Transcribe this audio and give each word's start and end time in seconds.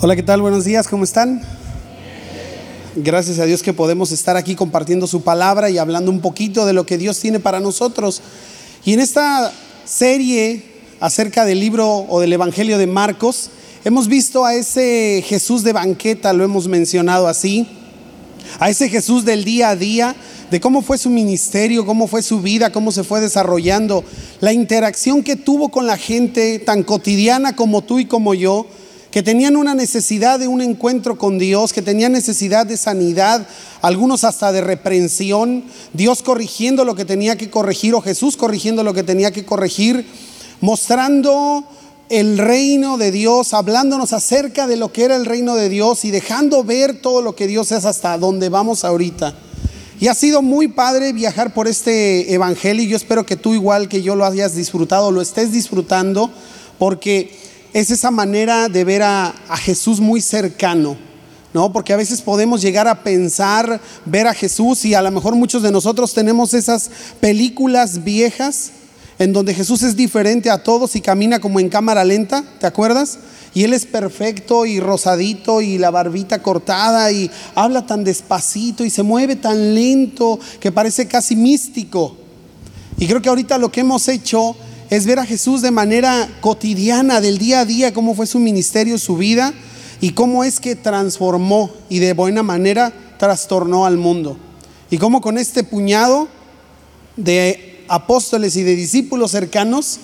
Hola, 0.00 0.14
¿qué 0.14 0.22
tal? 0.22 0.40
Buenos 0.40 0.64
días, 0.64 0.86
¿cómo 0.86 1.02
están? 1.02 1.42
Gracias 2.94 3.40
a 3.40 3.46
Dios 3.46 3.64
que 3.64 3.72
podemos 3.72 4.12
estar 4.12 4.36
aquí 4.36 4.54
compartiendo 4.54 5.08
su 5.08 5.22
palabra 5.22 5.70
y 5.70 5.78
hablando 5.78 6.12
un 6.12 6.20
poquito 6.20 6.66
de 6.66 6.72
lo 6.72 6.86
que 6.86 6.98
Dios 6.98 7.18
tiene 7.18 7.40
para 7.40 7.58
nosotros. 7.58 8.22
Y 8.84 8.92
en 8.92 9.00
esta 9.00 9.52
serie 9.84 10.62
acerca 11.00 11.44
del 11.44 11.58
libro 11.58 12.06
o 12.08 12.20
del 12.20 12.32
Evangelio 12.32 12.78
de 12.78 12.86
Marcos, 12.86 13.50
hemos 13.84 14.06
visto 14.06 14.44
a 14.44 14.54
ese 14.54 15.24
Jesús 15.26 15.64
de 15.64 15.72
banqueta, 15.72 16.32
lo 16.32 16.44
hemos 16.44 16.68
mencionado 16.68 17.26
así, 17.26 17.66
a 18.60 18.70
ese 18.70 18.88
Jesús 18.88 19.24
del 19.24 19.42
día 19.42 19.70
a 19.70 19.76
día, 19.76 20.14
de 20.48 20.60
cómo 20.60 20.80
fue 20.80 20.96
su 20.96 21.10
ministerio, 21.10 21.84
cómo 21.84 22.06
fue 22.06 22.22
su 22.22 22.40
vida, 22.40 22.70
cómo 22.70 22.92
se 22.92 23.02
fue 23.02 23.20
desarrollando, 23.20 24.04
la 24.38 24.52
interacción 24.52 25.24
que 25.24 25.34
tuvo 25.34 25.70
con 25.70 25.88
la 25.88 25.96
gente 25.96 26.60
tan 26.60 26.84
cotidiana 26.84 27.56
como 27.56 27.82
tú 27.82 27.98
y 27.98 28.04
como 28.04 28.34
yo, 28.34 28.68
que 29.18 29.22
tenían 29.24 29.56
una 29.56 29.74
necesidad 29.74 30.38
de 30.38 30.46
un 30.46 30.60
encuentro 30.60 31.18
con 31.18 31.40
Dios, 31.40 31.72
que 31.72 31.82
tenían 31.82 32.12
necesidad 32.12 32.66
de 32.66 32.76
sanidad, 32.76 33.48
algunos 33.82 34.22
hasta 34.22 34.52
de 34.52 34.60
reprensión, 34.60 35.64
Dios 35.92 36.22
corrigiendo 36.22 36.84
lo 36.84 36.94
que 36.94 37.04
tenía 37.04 37.34
que 37.34 37.50
corregir 37.50 37.96
o 37.96 38.00
Jesús 38.00 38.36
corrigiendo 38.36 38.84
lo 38.84 38.94
que 38.94 39.02
tenía 39.02 39.32
que 39.32 39.44
corregir, 39.44 40.06
mostrando 40.60 41.64
el 42.08 42.38
reino 42.38 42.96
de 42.96 43.10
Dios, 43.10 43.54
hablándonos 43.54 44.12
acerca 44.12 44.68
de 44.68 44.76
lo 44.76 44.92
que 44.92 45.02
era 45.02 45.16
el 45.16 45.26
reino 45.26 45.56
de 45.56 45.68
Dios 45.68 46.04
y 46.04 46.12
dejando 46.12 46.62
ver 46.62 47.02
todo 47.02 47.20
lo 47.20 47.34
que 47.34 47.48
Dios 47.48 47.72
es 47.72 47.86
hasta 47.86 48.16
donde 48.18 48.50
vamos 48.50 48.84
ahorita. 48.84 49.34
Y 49.98 50.06
ha 50.06 50.14
sido 50.14 50.42
muy 50.42 50.68
padre 50.68 51.12
viajar 51.12 51.54
por 51.54 51.66
este 51.66 52.32
evangelio 52.32 52.84
y 52.84 52.88
yo 52.88 52.96
espero 52.96 53.26
que 53.26 53.34
tú 53.34 53.52
igual 53.52 53.88
que 53.88 54.00
yo 54.00 54.14
lo 54.14 54.24
hayas 54.24 54.54
disfrutado, 54.54 55.10
lo 55.10 55.20
estés 55.20 55.50
disfrutando, 55.50 56.30
porque 56.78 57.47
es 57.72 57.90
esa 57.90 58.10
manera 58.10 58.68
de 58.68 58.84
ver 58.84 59.02
a, 59.02 59.34
Jesús 59.56 60.00
muy 60.00 60.20
cercano. 60.20 60.96
¿no? 61.54 61.72
Porque 61.72 61.92
a 61.92 61.96
veces 61.96 62.20
podemos 62.20 62.60
llegar 62.60 62.86
a 62.88 63.02
pensar, 63.02 63.80
ver 64.04 64.26
a 64.26 64.34
Jesús 64.34 64.84
y 64.84 64.94
a 64.94 65.02
lo 65.02 65.10
mejor 65.10 65.34
muchos 65.34 65.62
de 65.62 65.72
nosotros 65.72 66.12
tenemos 66.12 66.52
esas 66.52 66.90
películas 67.20 68.04
viejas 68.04 68.72
en 69.18 69.32
donde 69.32 69.54
Jesús 69.54 69.82
es 69.82 69.96
diferente 69.96 70.50
a 70.50 70.62
todos 70.62 70.94
y 70.94 71.00
camina 71.00 71.40
como 71.40 71.58
en 71.58 71.68
cámara 71.68 72.04
lenta, 72.04 72.44
¿te 72.60 72.66
acuerdas? 72.66 73.18
Y 73.54 73.64
Él 73.64 73.72
es 73.72 73.86
perfecto 73.86 74.66
y 74.66 74.78
rosadito 74.78 75.62
y 75.62 75.78
la 75.78 75.90
barbita 75.90 76.42
cortada 76.42 77.10
y 77.10 77.30
habla 77.54 77.86
tan 77.86 78.04
despacito 78.04 78.84
y 78.84 78.90
se 78.90 79.02
mueve 79.02 79.36
tan 79.36 79.74
lento 79.74 80.38
que 80.60 80.70
parece 80.70 81.08
casi 81.08 81.34
místico. 81.34 82.16
Y 82.98 83.06
creo 83.06 83.22
que 83.22 83.28
ahorita 83.28 83.58
lo 83.58 83.72
que 83.72 83.80
hemos 83.80 84.06
hecho 84.08 84.54
es 84.90 85.06
ver 85.06 85.18
a 85.18 85.26
Jesús 85.26 85.62
de 85.62 85.70
manera 85.70 86.28
cotidiana, 86.40 87.20
del 87.20 87.38
día 87.38 87.60
a 87.60 87.64
día, 87.64 87.92
cómo 87.92 88.14
fue 88.14 88.26
su 88.26 88.38
ministerio, 88.38 88.98
su 88.98 89.16
vida 89.16 89.52
y 90.00 90.10
cómo 90.10 90.44
es 90.44 90.60
que 90.60 90.76
transformó 90.76 91.70
y 91.88 91.98
de 91.98 92.14
buena 92.14 92.42
manera 92.42 92.92
trastornó 93.18 93.84
al 93.84 93.98
mundo. 93.98 94.38
Y 94.90 94.98
cómo 94.98 95.20
con 95.20 95.36
este 95.36 95.64
puñado 95.64 96.28
de 97.16 97.84
apóstoles 97.88 98.56
y 98.56 98.62
de 98.62 98.76
discípulos 98.76 99.32
cercanos 99.32 99.98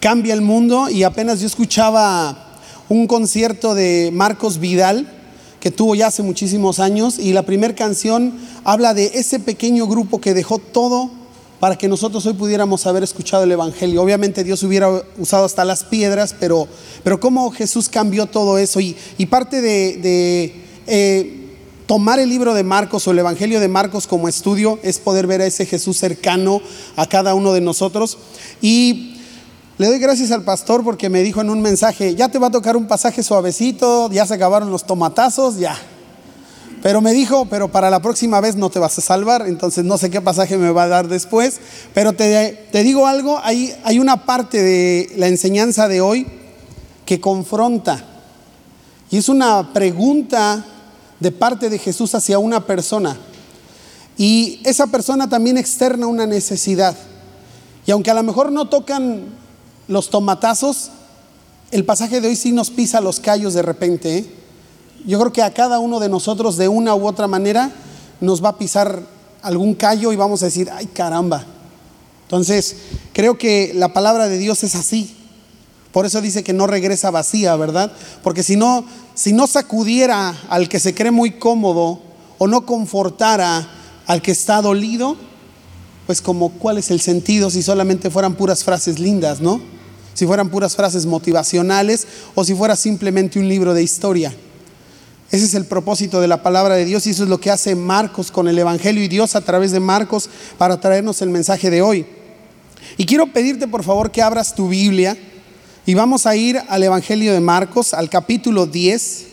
cambia 0.00 0.32
el 0.32 0.40
mundo 0.40 0.88
y 0.88 1.02
apenas 1.02 1.40
yo 1.40 1.46
escuchaba 1.46 2.58
un 2.88 3.06
concierto 3.06 3.74
de 3.74 4.10
Marcos 4.12 4.58
Vidal 4.58 5.12
que 5.60 5.70
tuvo 5.70 5.94
ya 5.94 6.06
hace 6.06 6.22
muchísimos 6.22 6.78
años 6.78 7.18
y 7.18 7.32
la 7.32 7.42
primera 7.42 7.74
canción 7.74 8.34
habla 8.64 8.94
de 8.94 9.12
ese 9.14 9.40
pequeño 9.40 9.86
grupo 9.86 10.20
que 10.20 10.32
dejó 10.32 10.58
todo 10.58 11.10
para 11.60 11.76
que 11.76 11.88
nosotros 11.88 12.24
hoy 12.26 12.34
pudiéramos 12.34 12.86
haber 12.86 13.02
escuchado 13.02 13.44
el 13.44 13.52
Evangelio. 13.52 14.02
Obviamente 14.02 14.44
Dios 14.44 14.62
hubiera 14.62 15.02
usado 15.18 15.44
hasta 15.44 15.64
las 15.64 15.84
piedras, 15.84 16.34
pero, 16.38 16.68
pero 17.02 17.18
cómo 17.20 17.50
Jesús 17.50 17.88
cambió 17.88 18.26
todo 18.26 18.58
eso. 18.58 18.80
Y, 18.80 18.94
parte 19.30 19.60
de, 19.60 19.96
de 19.96 20.54
eh, 20.86 21.46
tomar 21.86 22.18
el 22.18 22.28
libro 22.28 22.54
de 22.54 22.64
Marcos 22.64 23.06
o 23.06 23.10
el 23.12 23.18
Evangelio 23.18 23.60
de 23.60 23.68
Marcos 23.68 24.06
como 24.06 24.28
estudio 24.28 24.78
es 24.82 24.98
poder 24.98 25.26
ver 25.26 25.40
a 25.40 25.46
ese 25.46 25.66
Jesús 25.66 25.96
cercano 25.96 26.60
a 26.96 27.06
cada 27.06 27.34
uno 27.34 27.52
de 27.52 27.60
nosotros. 27.60 28.18
Y 28.60 29.16
le 29.78 29.88
doy 29.88 29.98
gracias 29.98 30.30
al 30.30 30.42
pastor 30.42 30.82
porque 30.84 31.08
me 31.08 31.22
dijo 31.22 31.40
en 31.40 31.50
un 31.50 31.60
mensaje, 31.60 32.14
ya 32.14 32.28
te 32.28 32.38
va 32.38 32.48
a 32.48 32.50
tocar 32.50 32.76
un 32.76 32.86
pasaje 32.86 33.22
suavecito, 33.22 34.10
ya 34.10 34.26
se 34.26 34.34
acabaron 34.34 34.70
los 34.70 34.86
tomatazos, 34.86 35.58
ya. 35.58 35.76
Pero 36.82 37.00
me 37.00 37.12
dijo, 37.12 37.46
pero 37.46 37.68
para 37.68 37.90
la 37.90 38.00
próxima 38.00 38.40
vez 38.40 38.56
no 38.56 38.70
te 38.70 38.78
vas 38.78 38.98
a 38.98 39.00
salvar, 39.00 39.46
entonces 39.46 39.84
no 39.84 39.98
sé 39.98 40.10
qué 40.10 40.20
pasaje 40.20 40.58
me 40.58 40.70
va 40.70 40.84
a 40.84 40.88
dar 40.88 41.08
después, 41.08 41.60
pero 41.94 42.12
te, 42.12 42.66
te 42.70 42.82
digo 42.82 43.06
algo, 43.06 43.40
hay, 43.42 43.74
hay 43.84 43.98
una 43.98 44.24
parte 44.24 44.62
de 44.62 45.12
la 45.16 45.26
enseñanza 45.26 45.88
de 45.88 46.00
hoy 46.00 46.26
que 47.04 47.20
confronta, 47.20 48.04
y 49.10 49.16
es 49.16 49.28
una 49.28 49.72
pregunta 49.72 50.64
de 51.18 51.32
parte 51.32 51.70
de 51.70 51.78
Jesús 51.78 52.14
hacia 52.14 52.38
una 52.38 52.66
persona, 52.66 53.16
y 54.18 54.60
esa 54.64 54.86
persona 54.86 55.28
también 55.28 55.56
externa 55.56 56.06
una 56.06 56.26
necesidad, 56.26 56.96
y 57.86 57.90
aunque 57.90 58.10
a 58.10 58.14
lo 58.14 58.22
mejor 58.22 58.52
no 58.52 58.68
tocan 58.68 59.24
los 59.88 60.10
tomatazos, 60.10 60.90
el 61.70 61.84
pasaje 61.84 62.20
de 62.20 62.28
hoy 62.28 62.36
sí 62.36 62.52
nos 62.52 62.70
pisa 62.70 63.00
los 63.00 63.20
callos 63.20 63.54
de 63.54 63.62
repente. 63.62 64.18
¿eh? 64.18 64.26
Yo 65.04 65.18
creo 65.18 65.32
que 65.32 65.42
a 65.42 65.52
cada 65.52 65.78
uno 65.78 66.00
de 66.00 66.08
nosotros 66.08 66.56
de 66.56 66.68
una 66.68 66.94
u 66.94 67.06
otra 67.06 67.26
manera 67.26 67.70
nos 68.20 68.42
va 68.42 68.50
a 68.50 68.58
pisar 68.58 69.02
algún 69.42 69.74
callo 69.74 70.12
y 70.12 70.16
vamos 70.16 70.42
a 70.42 70.46
decir, 70.46 70.70
ay 70.72 70.86
caramba. 70.86 71.44
Entonces, 72.22 72.76
creo 73.12 73.38
que 73.38 73.72
la 73.74 73.92
palabra 73.92 74.28
de 74.28 74.38
Dios 74.38 74.64
es 74.64 74.74
así. 74.74 75.14
Por 75.92 76.06
eso 76.06 76.20
dice 76.20 76.42
que 76.42 76.52
no 76.52 76.66
regresa 76.66 77.10
vacía, 77.10 77.54
¿verdad? 77.56 77.92
Porque 78.22 78.42
si 78.42 78.56
no, 78.56 78.84
si 79.14 79.32
no 79.32 79.46
sacudiera 79.46 80.34
al 80.48 80.68
que 80.68 80.80
se 80.80 80.94
cree 80.94 81.12
muy 81.12 81.32
cómodo 81.32 82.00
o 82.38 82.46
no 82.46 82.66
confortara 82.66 83.68
al 84.06 84.22
que 84.22 84.32
está 84.32 84.60
dolido, 84.60 85.16
pues 86.06 86.20
como 86.20 86.50
cuál 86.50 86.78
es 86.78 86.90
el 86.90 87.00
sentido 87.00 87.50
si 87.50 87.62
solamente 87.62 88.10
fueran 88.10 88.34
puras 88.34 88.64
frases 88.64 88.98
lindas, 88.98 89.40
¿no? 89.40 89.60
si 90.16 90.26
fueran 90.26 90.48
puras 90.48 90.74
frases 90.74 91.04
motivacionales 91.04 92.06
o 92.34 92.42
si 92.42 92.54
fuera 92.54 92.74
simplemente 92.74 93.38
un 93.38 93.48
libro 93.48 93.74
de 93.74 93.82
historia. 93.82 94.34
Ese 95.30 95.44
es 95.44 95.54
el 95.54 95.64
propósito 95.64 96.20
de 96.20 96.28
la 96.28 96.42
palabra 96.42 96.76
de 96.76 96.84
Dios 96.84 97.06
y 97.06 97.10
eso 97.10 97.24
es 97.24 97.28
lo 97.28 97.40
que 97.40 97.50
hace 97.50 97.74
Marcos 97.74 98.30
con 98.30 98.46
el 98.46 98.58
Evangelio 98.58 99.02
y 99.02 99.08
Dios 99.08 99.34
a 99.34 99.40
través 99.40 99.72
de 99.72 99.80
Marcos 99.80 100.30
para 100.56 100.80
traernos 100.80 101.20
el 101.20 101.30
mensaje 101.30 101.68
de 101.68 101.82
hoy. 101.82 102.06
Y 102.96 103.06
quiero 103.06 103.26
pedirte 103.32 103.66
por 103.66 103.82
favor 103.82 104.10
que 104.10 104.22
abras 104.22 104.54
tu 104.54 104.68
Biblia 104.68 105.16
y 105.84 105.94
vamos 105.94 106.26
a 106.26 106.36
ir 106.36 106.60
al 106.68 106.82
Evangelio 106.82 107.32
de 107.32 107.40
Marcos, 107.40 107.92
al 107.92 108.08
capítulo 108.08 108.66
10, 108.66 109.26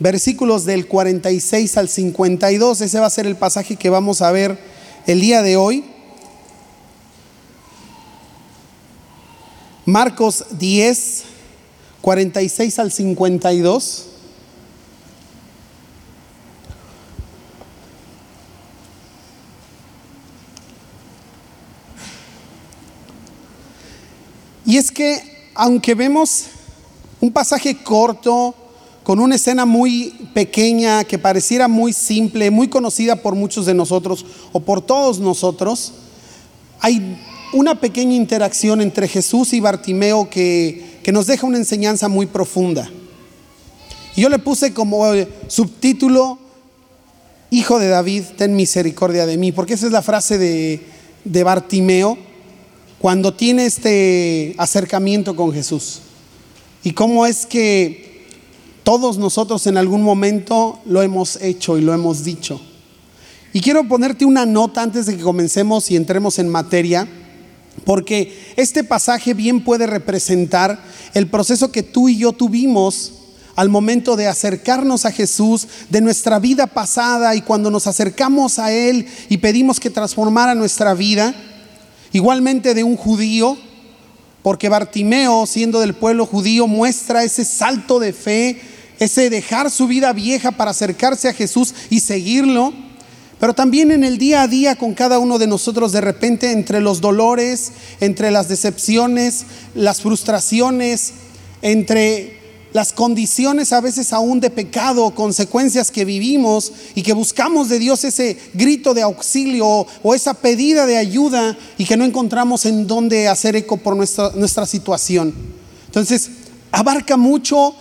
versículos 0.00 0.64
del 0.64 0.88
46 0.88 1.76
al 1.76 1.88
52. 1.88 2.80
Ese 2.80 2.98
va 2.98 3.06
a 3.06 3.10
ser 3.10 3.26
el 3.26 3.36
pasaje 3.36 3.76
que 3.76 3.90
vamos 3.90 4.22
a 4.22 4.32
ver 4.32 4.58
el 5.06 5.20
día 5.20 5.42
de 5.42 5.56
hoy. 5.56 5.84
Marcos 9.86 10.44
10, 10.58 11.24
46 12.00 12.78
al 12.78 12.92
52. 12.92 14.07
Que, 24.98 25.22
aunque 25.54 25.94
vemos 25.94 26.46
un 27.20 27.30
pasaje 27.30 27.76
corto, 27.84 28.52
con 29.04 29.20
una 29.20 29.36
escena 29.36 29.64
muy 29.64 30.28
pequeña, 30.34 31.04
que 31.04 31.20
pareciera 31.20 31.68
muy 31.68 31.92
simple, 31.92 32.50
muy 32.50 32.66
conocida 32.66 33.14
por 33.14 33.36
muchos 33.36 33.64
de 33.64 33.74
nosotros 33.74 34.26
o 34.50 34.58
por 34.58 34.80
todos 34.80 35.20
nosotros, 35.20 35.92
hay 36.80 37.16
una 37.52 37.80
pequeña 37.80 38.16
interacción 38.16 38.80
entre 38.80 39.06
Jesús 39.06 39.52
y 39.52 39.60
Bartimeo 39.60 40.28
que, 40.28 40.98
que 41.04 41.12
nos 41.12 41.28
deja 41.28 41.46
una 41.46 41.58
enseñanza 41.58 42.08
muy 42.08 42.26
profunda. 42.26 42.90
Y 44.16 44.22
yo 44.22 44.28
le 44.28 44.40
puse 44.40 44.74
como 44.74 45.04
subtítulo, 45.46 46.40
Hijo 47.50 47.78
de 47.78 47.86
David, 47.86 48.24
ten 48.36 48.56
misericordia 48.56 49.26
de 49.26 49.36
mí, 49.36 49.52
porque 49.52 49.74
esa 49.74 49.86
es 49.86 49.92
la 49.92 50.02
frase 50.02 50.38
de, 50.38 50.84
de 51.24 51.44
Bartimeo 51.44 52.27
cuando 52.98 53.34
tiene 53.34 53.66
este 53.66 54.54
acercamiento 54.58 55.36
con 55.36 55.52
Jesús. 55.52 56.00
Y 56.82 56.92
cómo 56.92 57.26
es 57.26 57.46
que 57.46 58.26
todos 58.82 59.18
nosotros 59.18 59.66
en 59.66 59.76
algún 59.76 60.02
momento 60.02 60.80
lo 60.84 61.02
hemos 61.02 61.36
hecho 61.42 61.78
y 61.78 61.82
lo 61.82 61.92
hemos 61.92 62.24
dicho. 62.24 62.60
Y 63.52 63.60
quiero 63.60 63.86
ponerte 63.88 64.24
una 64.24 64.46
nota 64.46 64.82
antes 64.82 65.06
de 65.06 65.16
que 65.16 65.22
comencemos 65.22 65.90
y 65.90 65.96
entremos 65.96 66.38
en 66.38 66.48
materia 66.48 67.08
porque 67.84 68.52
este 68.56 68.84
pasaje 68.84 69.34
bien 69.34 69.62
puede 69.62 69.86
representar 69.86 70.82
el 71.14 71.28
proceso 71.28 71.72
que 71.72 71.82
tú 71.82 72.08
y 72.08 72.18
yo 72.18 72.32
tuvimos 72.32 73.12
al 73.56 73.68
momento 73.68 74.14
de 74.16 74.28
acercarnos 74.28 75.04
a 75.04 75.10
Jesús, 75.10 75.66
de 75.88 76.00
nuestra 76.00 76.38
vida 76.38 76.66
pasada 76.66 77.34
y 77.34 77.42
cuando 77.42 77.70
nos 77.70 77.86
acercamos 77.86 78.58
a 78.58 78.72
Él 78.72 79.06
y 79.28 79.38
pedimos 79.38 79.80
que 79.80 79.90
transformara 79.90 80.54
nuestra 80.54 80.94
vida, 80.94 81.34
igualmente 82.12 82.74
de 82.74 82.84
un 82.84 82.96
judío, 82.96 83.56
porque 84.42 84.68
Bartimeo, 84.68 85.46
siendo 85.46 85.80
del 85.80 85.94
pueblo 85.94 86.26
judío, 86.26 86.66
muestra 86.66 87.24
ese 87.24 87.44
salto 87.44 87.98
de 87.98 88.12
fe 88.12 88.60
ese 88.98 89.30
dejar 89.30 89.70
su 89.70 89.86
vida 89.86 90.12
vieja 90.12 90.52
para 90.52 90.72
acercarse 90.72 91.28
a 91.28 91.34
Jesús 91.34 91.74
y 91.90 92.00
seguirlo, 92.00 92.72
pero 93.38 93.54
también 93.54 93.92
en 93.92 94.02
el 94.02 94.18
día 94.18 94.42
a 94.42 94.48
día 94.48 94.76
con 94.76 94.94
cada 94.94 95.18
uno 95.18 95.38
de 95.38 95.46
nosotros 95.46 95.92
de 95.92 96.00
repente 96.00 96.50
entre 96.50 96.80
los 96.80 97.00
dolores, 97.00 97.72
entre 98.00 98.30
las 98.30 98.48
decepciones, 98.48 99.44
las 99.74 100.00
frustraciones, 100.00 101.12
entre 101.62 102.37
las 102.78 102.92
condiciones 102.92 103.72
a 103.72 103.80
veces 103.80 104.12
aún 104.12 104.38
de 104.38 104.50
pecado, 104.50 105.12
consecuencias 105.12 105.90
que 105.90 106.04
vivimos 106.04 106.70
y 106.94 107.02
que 107.02 107.12
buscamos 107.12 107.68
de 107.68 107.80
Dios 107.80 108.04
ese 108.04 108.38
grito 108.54 108.94
de 108.94 109.02
auxilio 109.02 109.84
o 110.00 110.14
esa 110.14 110.32
pedida 110.32 110.86
de 110.86 110.96
ayuda 110.96 111.58
y 111.76 111.84
que 111.84 111.96
no 111.96 112.04
encontramos 112.04 112.66
en 112.66 112.86
dónde 112.86 113.26
hacer 113.26 113.56
eco 113.56 113.78
por 113.78 113.96
nuestra, 113.96 114.30
nuestra 114.36 114.64
situación. 114.64 115.34
Entonces, 115.86 116.30
abarca 116.70 117.16
mucho, 117.16 117.74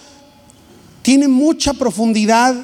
tiene 1.03 1.27
mucha 1.27 1.75
profundidad 1.75 2.55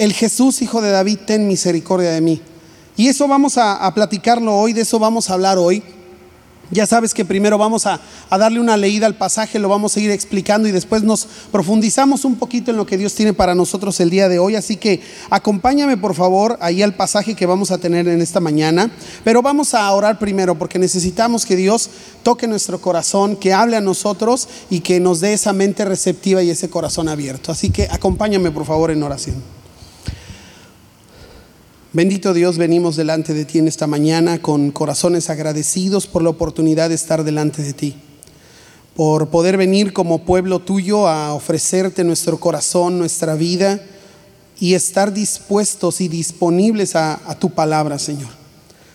el 0.00 0.12
Jesús, 0.12 0.62
hijo 0.62 0.82
de 0.82 0.90
David, 0.90 1.20
ten 1.24 1.46
misericordia 1.46 2.10
de 2.10 2.20
mí. 2.20 2.40
Y 2.96 3.06
eso 3.06 3.28
vamos 3.28 3.58
a, 3.58 3.76
a 3.76 3.94
platicarlo 3.94 4.56
hoy, 4.56 4.72
de 4.72 4.80
eso 4.80 4.98
vamos 4.98 5.30
a 5.30 5.34
hablar 5.34 5.56
hoy. 5.56 5.84
Ya 6.70 6.86
sabes 6.86 7.14
que 7.14 7.24
primero 7.24 7.58
vamos 7.58 7.86
a, 7.86 8.00
darle 8.30 8.60
una 8.60 8.76
leída 8.76 9.06
al 9.06 9.16
pasaje, 9.16 9.58
lo 9.58 9.68
vamos 9.68 9.96
a 9.96 10.00
ir 10.00 10.10
explicando 10.10 10.68
y 10.68 10.72
después 10.72 11.02
nos 11.02 11.26
profundizamos 11.50 12.24
un 12.24 12.36
poquito 12.36 12.70
en 12.70 12.76
lo 12.76 12.86
que 12.86 12.96
Dios 12.96 13.14
tiene 13.14 13.32
para 13.32 13.56
nosotros 13.56 13.98
el 13.98 14.08
día 14.08 14.28
de 14.28 14.38
hoy. 14.38 14.54
Así 14.54 14.76
que 14.76 15.02
acompáñame 15.30 15.96
por 15.96 16.14
favor 16.14 16.56
ahí 16.60 16.82
al 16.82 16.94
pasaje 16.94 17.34
que 17.34 17.46
vamos 17.46 17.72
a 17.72 17.78
tener 17.78 18.06
en 18.06 18.22
esta 18.22 18.38
mañana. 18.38 18.90
Pero 19.24 19.42
vamos 19.42 19.74
a 19.74 19.90
orar 19.90 20.18
primero 20.18 20.56
porque 20.56 20.78
necesitamos 20.78 21.44
que 21.44 21.56
Dios 21.56 21.90
toque 22.22 22.46
nuestro 22.46 22.80
corazón, 22.80 23.36
que 23.36 23.52
hable 23.52 23.76
a 23.76 23.80
nosotros 23.80 24.48
y 24.70 24.80
que 24.80 25.00
nos 25.00 25.20
dé 25.20 25.32
esa 25.32 25.52
mente 25.52 25.84
receptiva 25.84 26.42
y 26.42 26.50
ese 26.50 26.70
corazón 26.70 27.08
abierto. 27.08 27.50
Así 27.50 27.70
que 27.70 27.88
acompáñame 27.90 28.52
por 28.52 28.64
favor 28.64 28.90
en 28.92 29.02
oración. 29.02 29.59
Bendito 31.92 32.32
Dios, 32.34 32.56
venimos 32.56 32.94
delante 32.94 33.34
de 33.34 33.44
ti 33.44 33.58
en 33.58 33.66
esta 33.66 33.88
mañana 33.88 34.40
con 34.40 34.70
corazones 34.70 35.28
agradecidos 35.28 36.06
por 36.06 36.22
la 36.22 36.30
oportunidad 36.30 36.88
de 36.88 36.94
estar 36.94 37.24
delante 37.24 37.62
de 37.62 37.72
ti, 37.72 37.96
por 38.94 39.30
poder 39.30 39.56
venir 39.56 39.92
como 39.92 40.24
pueblo 40.24 40.60
tuyo 40.60 41.08
a 41.08 41.34
ofrecerte 41.34 42.04
nuestro 42.04 42.38
corazón, 42.38 42.96
nuestra 42.96 43.34
vida 43.34 43.82
y 44.60 44.74
estar 44.74 45.12
dispuestos 45.12 46.00
y 46.00 46.06
disponibles 46.06 46.94
a, 46.94 47.18
tu 47.40 47.50
palabra, 47.50 47.98
Señor, 47.98 48.30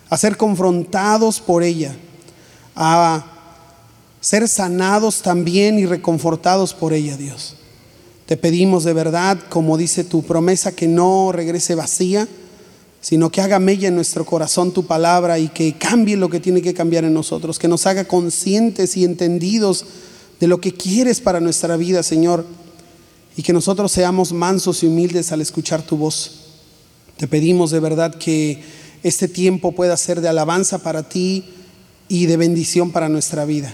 a 0.10 0.16
ser 0.16 0.38
confrontados 0.38 1.42
por 1.42 1.64
ella, 1.64 1.94
a 2.78 3.26
ser 4.22 4.48
sanados 4.48 5.22
también 5.22 5.80
y 5.80 5.86
reconfortados 5.86 6.74
por 6.74 6.94
ella, 6.94 7.18
Dios. 7.18 7.58
Te 8.26 8.38
pedimos 8.38 8.86
de 8.86 8.94
verdad, 8.94 9.38
como 9.50 9.76
dice 9.76 10.06
tu 10.06 10.24
promesa, 10.24 10.72
que 10.72 10.88
no 10.88 11.34
regrese 11.34 11.76
vacía, 11.76 12.26
sino 13.06 13.31
que 13.31 13.40
haga 13.40 13.60
mella 13.60 13.90
en 13.90 13.94
nuestro 13.94 14.25
corazón 14.25 14.72
tu 14.72 14.88
palabra 14.88 15.38
y 15.38 15.50
que 15.50 15.78
cambie 15.78 16.18
lo 16.18 16.28
que 16.28 16.40
tiene 16.40 16.63
que 16.63 16.74
cambiar 16.74 17.04
en 17.06 17.13
nosotros, 17.13 17.60
que 17.60 17.68
nos 17.68 17.86
haga 17.86 18.06
conscientes 18.06 18.98
y 18.98 19.04
entendidos 19.04 19.86
de 20.40 20.48
lo 20.48 20.60
que 20.60 20.74
quieres 20.74 21.22
para 21.22 21.40
nuestra 21.40 21.78
vida, 21.78 22.02
Señor, 22.02 22.48
y 23.38 23.44
que 23.44 23.54
nosotros 23.54 23.92
seamos 23.92 24.34
mansos 24.34 24.81
y 24.81 24.88
humildes 24.88 25.31
al 25.31 25.42
escuchar 25.42 25.84
tu 25.84 25.98
voz. 25.98 26.46
Te 27.18 27.28
pedimos 27.28 27.69
de 27.69 27.80
verdad 27.80 28.16
que 28.16 28.63
este 29.04 29.28
tiempo 29.28 29.74
pueda 29.74 29.96
ser 29.98 30.19
de 30.19 30.30
alabanza 30.30 30.80
para 30.80 31.08
ti 31.08 31.46
y 32.08 32.25
de 32.25 32.38
bendición 32.38 32.90
para 32.90 33.08
nuestra 33.08 33.46
vida. 33.46 33.72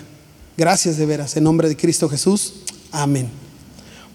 Gracias 0.58 0.98
de 0.98 1.06
veras, 1.06 1.38
en 1.38 1.46
nombre 1.46 1.70
de 1.70 1.78
Cristo 1.78 2.10
Jesús. 2.10 2.56
Amén. 2.92 3.30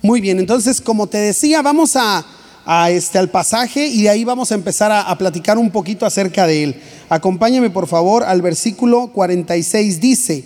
Muy 0.03 0.21
bien, 0.21 0.39
entonces 0.39 0.83
como 0.83 1.07
te 1.07 1.17
decía, 1.17 1.63
vamos 1.63 1.97
a 1.97 2.27
a 2.69 2.91
este, 2.91 3.17
al 3.17 3.31
pasaje 3.31 3.87
y 3.87 4.03
de 4.03 4.11
ahí 4.11 4.25
vamos 4.25 4.51
a 4.51 4.57
empezar 4.57 4.91
a, 4.91 5.17
platicar 5.17 5.57
un 5.57 5.71
poquito 5.71 6.05
acerca 6.05 6.49
de 6.49 6.65
él. 6.65 6.83
Acompáñame 7.09 7.71
por 7.71 7.87
favor 7.87 8.25
al 8.25 8.43
versículo 8.43 9.07
46. 9.13 10.01
Dice, 10.01 10.45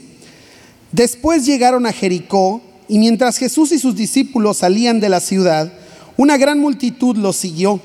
después 0.93 1.47
llegaron 1.47 1.87
a 1.87 1.93
Jericó 1.93 2.61
y 2.89 2.99
mientras 2.99 3.39
Jesús 3.39 3.73
y 3.73 3.79
sus 3.79 3.97
discípulos 3.97 4.59
salían 4.59 5.01
de 5.01 5.09
la 5.09 5.21
ciudad, 5.21 5.73
una 6.19 6.37
gran 6.37 6.59
multitud 6.59 7.17
los 7.17 7.37
siguió. 7.37 7.81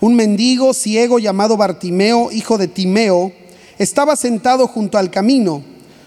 Un 0.00 0.14
mendigo 0.14 0.72
ciego 0.72 1.18
llamado 1.18 1.56
Bartimeo, 1.56 2.30
hijo 2.30 2.56
de 2.56 2.68
Timeo, 2.68 3.32
estaba 3.78 4.14
sentado 4.14 4.68
junto 4.68 4.96
al 4.96 5.10
camino. 5.10 5.62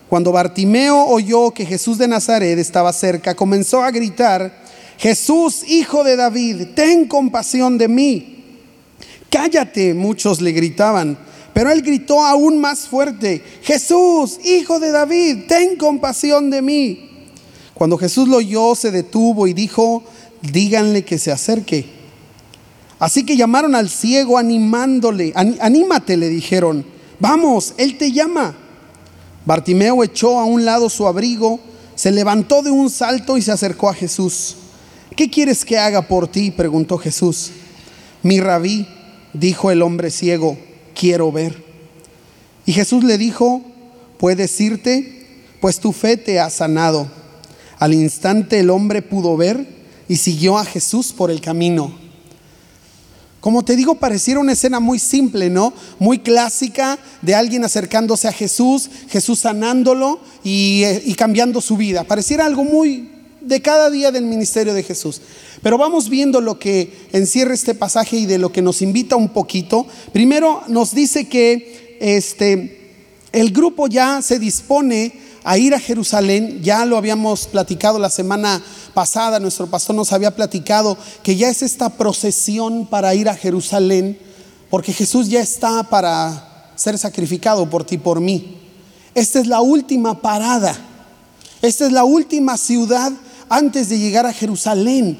Cuando 0.07 0.31
Bartimeo 0.31 1.05
oyó 1.07 1.51
que 1.51 1.65
Jesús 1.65 1.97
de 1.97 2.07
Nazaret 2.07 2.57
estaba 2.57 2.93
cerca, 2.93 3.35
comenzó 3.35 3.83
a 3.83 3.91
gritar, 3.91 4.62
Jesús, 4.97 5.63
hijo 5.67 6.03
de 6.03 6.15
David, 6.15 6.67
ten 6.75 7.07
compasión 7.07 7.77
de 7.77 7.87
mí. 7.87 8.45
Cállate, 9.29 9.93
muchos 9.93 10.41
le 10.41 10.51
gritaban. 10.51 11.17
Pero 11.53 11.71
él 11.71 11.83
gritó 11.83 12.25
aún 12.25 12.59
más 12.59 12.87
fuerte, 12.87 13.43
Jesús, 13.61 14.39
hijo 14.43 14.79
de 14.79 14.91
David, 14.91 15.43
ten 15.47 15.75
compasión 15.77 16.49
de 16.49 16.61
mí. 16.63 17.09
Cuando 17.75 17.97
Jesús 17.97 18.27
lo 18.27 18.37
oyó, 18.37 18.73
se 18.75 18.89
detuvo 18.89 19.47
y 19.47 19.53
dijo, 19.53 20.03
díganle 20.41 21.05
que 21.05 21.19
se 21.19 21.31
acerque. 21.31 21.85
Así 22.97 23.25
que 23.25 23.37
llamaron 23.37 23.75
al 23.75 23.89
ciego 23.89 24.37
animándole, 24.37 25.31
anímate, 25.35 26.17
le 26.17 26.29
dijeron, 26.29 26.85
vamos, 27.19 27.75
él 27.77 27.97
te 27.97 28.11
llama. 28.11 28.55
Bartimeo 29.45 30.03
echó 30.03 30.39
a 30.39 30.45
un 30.45 30.65
lado 30.65 30.89
su 30.89 31.05
abrigo, 31.05 31.59
se 31.95 32.11
levantó 32.11 32.63
de 32.63 32.71
un 32.71 32.89
salto 32.89 33.37
y 33.37 33.41
se 33.41 33.51
acercó 33.51 33.89
a 33.89 33.93
Jesús. 33.93 34.55
¿Qué 35.15 35.29
quieres 35.29 35.63
que 35.63 35.77
haga 35.77 36.07
por 36.07 36.27
ti? 36.27 36.51
preguntó 36.51 36.97
Jesús. 36.97 37.51
Mi 38.23 38.39
rabí, 38.39 38.87
dijo 39.33 39.69
el 39.69 39.81
hombre 39.81 40.09
ciego, 40.09 40.57
quiero 40.95 41.31
ver. 41.31 41.63
Y 42.65 42.73
Jesús 42.73 43.03
le 43.03 43.17
dijo, 43.17 43.61
¿puedes 44.17 44.59
irte? 44.59 45.27
Pues 45.61 45.79
tu 45.79 45.91
fe 45.91 46.17
te 46.17 46.39
ha 46.39 46.49
sanado. 46.49 47.07
Al 47.77 47.93
instante 47.93 48.59
el 48.59 48.69
hombre 48.69 49.01
pudo 49.01 49.37
ver 49.37 49.67
y 50.07 50.17
siguió 50.17 50.57
a 50.57 50.65
Jesús 50.65 51.11
por 51.11 51.29
el 51.29 51.41
camino. 51.41 51.93
Como 53.39 53.65
te 53.65 53.75
digo, 53.75 53.95
pareciera 53.95 54.39
una 54.39 54.53
escena 54.53 54.79
muy 54.79 54.99
simple, 54.99 55.49
¿no? 55.49 55.73
Muy 55.99 56.19
clásica 56.19 56.97
de 57.21 57.35
alguien 57.35 57.65
acercándose 57.65 58.29
a 58.29 58.31
Jesús, 58.31 58.89
Jesús 59.09 59.39
sanándolo 59.39 60.21
y, 60.45 60.83
eh, 60.83 61.03
y 61.05 61.13
cambiando 61.15 61.59
su 61.59 61.75
vida. 61.75 62.05
Pareciera 62.05 62.45
algo 62.45 62.63
muy, 62.63 63.09
de 63.43 63.61
cada 63.61 63.89
día 63.89 64.11
del 64.11 64.25
ministerio 64.25 64.73
de 64.73 64.83
Jesús. 64.83 65.21
Pero 65.61 65.77
vamos 65.77 66.09
viendo 66.09 66.41
lo 66.41 66.57
que 66.59 67.07
encierra 67.11 67.53
este 67.53 67.75
pasaje 67.75 68.17
y 68.17 68.25
de 68.25 68.37
lo 68.37 68.51
que 68.51 68.61
nos 68.61 68.81
invita 68.81 69.15
un 69.15 69.29
poquito. 69.29 69.85
Primero 70.11 70.63
nos 70.67 70.93
dice 70.95 71.27
que 71.27 71.97
este, 71.99 72.93
el 73.31 73.51
grupo 73.51 73.87
ya 73.87 74.21
se 74.21 74.39
dispone 74.39 75.13
a 75.43 75.57
ir 75.57 75.73
a 75.73 75.79
Jerusalén, 75.79 76.61
ya 76.63 76.85
lo 76.85 76.97
habíamos 76.97 77.47
platicado 77.47 77.99
la 77.99 78.09
semana 78.09 78.63
pasada, 78.93 79.39
nuestro 79.39 79.67
pastor 79.67 79.95
nos 79.95 80.13
había 80.13 80.35
platicado 80.35 80.97
que 81.21 81.35
ya 81.35 81.49
es 81.49 81.61
esta 81.61 81.89
procesión 81.89 82.87
para 82.87 83.13
ir 83.13 83.27
a 83.27 83.35
Jerusalén, 83.35 84.17
porque 84.69 84.93
Jesús 84.93 85.27
ya 85.27 85.41
está 85.41 85.83
para 85.83 86.71
ser 86.75 86.97
sacrificado 86.97 87.69
por 87.69 87.83
ti, 87.83 87.97
por 87.97 88.21
mí. 88.21 88.57
Esta 89.15 89.39
es 89.39 89.47
la 89.47 89.59
última 89.59 90.21
parada, 90.21 90.77
esta 91.61 91.85
es 91.85 91.91
la 91.91 92.05
última 92.05 92.57
ciudad 92.57 93.11
antes 93.53 93.87
de 93.87 93.99
llegar 93.99 94.25
a 94.25 94.33
Jerusalén. 94.33 95.15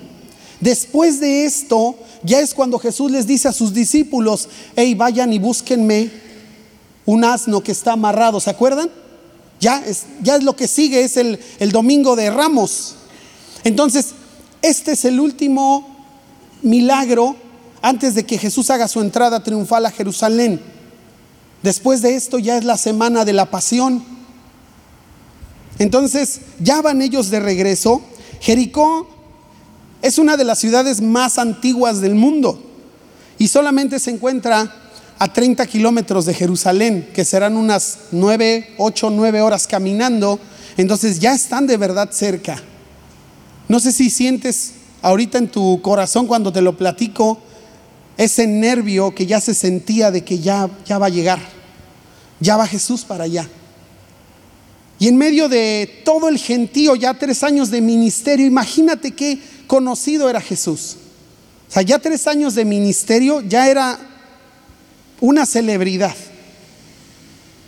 Después 0.60 1.20
de 1.20 1.46
esto, 1.46 1.96
ya 2.24 2.40
es 2.40 2.56
cuando 2.56 2.80
Jesús 2.80 3.12
les 3.12 3.28
dice 3.28 3.48
a 3.48 3.54
sus 3.54 3.74
discípulos, 3.74 4.50
hey, 4.76 4.96
vayan 4.96 5.32
y 5.32 5.38
búsquenme 5.38 6.10
un 7.06 7.24
asno 7.26 7.62
que 7.62 7.72
está 7.72 7.94
amarrado, 7.94 8.40
¿se 8.40 8.50
acuerdan? 8.50 8.90
Ya 9.60 9.84
es, 9.86 10.06
ya 10.24 10.38
es 10.38 10.44
lo 10.44 10.56
que 10.56 10.68
sigue, 10.68 11.04
es 11.04 11.16
el, 11.18 11.40
el 11.60 11.72
domingo 11.72 12.16
de 12.16 12.32
Ramos. 12.32 12.96
Entonces, 13.64 14.08
este 14.64 14.94
es 14.94 15.06
el 15.06 15.20
último 15.20 15.96
milagro 16.64 17.36
antes 17.84 18.16
de 18.16 18.26
que 18.26 18.40
Jesús 18.40 18.72
haga 18.72 18.88
su 18.88 19.02
entrada 19.02 19.44
triunfal 19.44 19.86
a 19.86 19.92
Jerusalén. 19.92 20.60
Después 21.62 22.02
de 22.02 22.16
esto 22.16 22.40
ya 22.40 22.58
es 22.58 22.64
la 22.64 22.78
semana 22.78 23.26
de 23.26 23.34
la 23.34 23.52
pasión. 23.52 24.04
Entonces, 25.78 26.42
ya 26.60 26.82
van 26.82 27.02
ellos 27.02 27.30
de 27.30 27.40
regreso 27.40 28.02
Jericó 28.44 29.08
es 30.02 30.18
una 30.18 30.36
de 30.36 30.44
las 30.44 30.60
ciudades 30.60 31.00
más 31.00 31.38
antiguas 31.38 32.02
del 32.02 32.14
mundo 32.14 32.62
y 33.40 33.48
solamente 33.48 34.00
se 34.00 34.12
encuentra 34.12 34.70
a 35.18 35.32
30 35.32 35.66
kilómetros 35.66 36.26
de 36.26 36.34
Jerusalén, 36.34 37.10
que 37.14 37.24
serán 37.24 37.56
unas 37.56 38.00
9, 38.12 38.74
8, 38.78 39.10
9 39.12 39.40
horas 39.40 39.66
caminando. 39.66 40.42
Entonces 40.76 41.22
ya 41.22 41.34
están 41.34 41.68
de 41.68 41.78
verdad 41.78 42.10
cerca. 42.12 42.62
No 43.70 43.80
sé 43.80 43.94
si 43.94 44.10
sientes 44.10 44.74
ahorita 45.02 45.38
en 45.38 45.48
tu 45.48 45.82
corazón 45.82 46.28
cuando 46.28 46.52
te 46.52 46.62
lo 46.62 46.76
platico 46.76 47.40
ese 48.18 48.46
nervio 48.46 49.16
que 49.16 49.26
ya 49.26 49.40
se 49.40 49.54
sentía 49.54 50.12
de 50.12 50.26
que 50.26 50.40
ya, 50.40 50.70
ya 50.86 50.98
va 50.98 51.06
a 51.06 51.10
llegar, 51.10 51.40
ya 52.42 52.58
va 52.58 52.68
Jesús 52.68 53.06
para 53.06 53.24
allá. 53.24 53.48
Y 55.04 55.10
en 55.10 55.18
medio 55.18 55.50
de 55.50 56.02
todo 56.06 56.30
el 56.30 56.38
gentío, 56.38 56.96
ya 56.96 57.14
tres 57.14 57.44
años 57.44 57.70
de 57.70 57.82
ministerio, 57.82 58.46
imagínate 58.46 59.12
qué, 59.12 59.38
conocido 59.68 60.30
era 60.30 60.40
Jesús. 60.40 60.96
O 61.68 61.74
sea, 61.74 61.82
ya 61.82 62.00
tres 62.00 62.26
años 62.26 62.56
de 62.56 62.64
ministerio 62.64 63.42
ya 63.42 63.70
era 63.70 64.00
una 65.20 65.46
celebridad. 65.46 66.16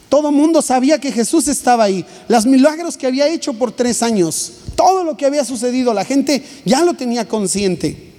Todo 0.07 0.31
mundo 0.31 0.61
sabía 0.61 0.97
que 1.01 1.11
Jesús 1.11 1.49
estaba 1.49 1.83
ahí. 1.83 2.05
Los 2.29 2.45
milagros 2.45 2.95
que 2.95 3.05
había 3.05 3.27
hecho 3.27 3.53
por 3.53 3.73
tres 3.73 4.01
años, 4.01 4.53
todo 4.77 5.03
lo 5.03 5.17
que 5.17 5.25
había 5.25 5.43
sucedido, 5.43 5.93
la 5.93 6.05
gente 6.05 6.41
ya 6.63 6.85
lo 6.85 6.93
tenía 6.93 7.27
consciente. 7.27 8.13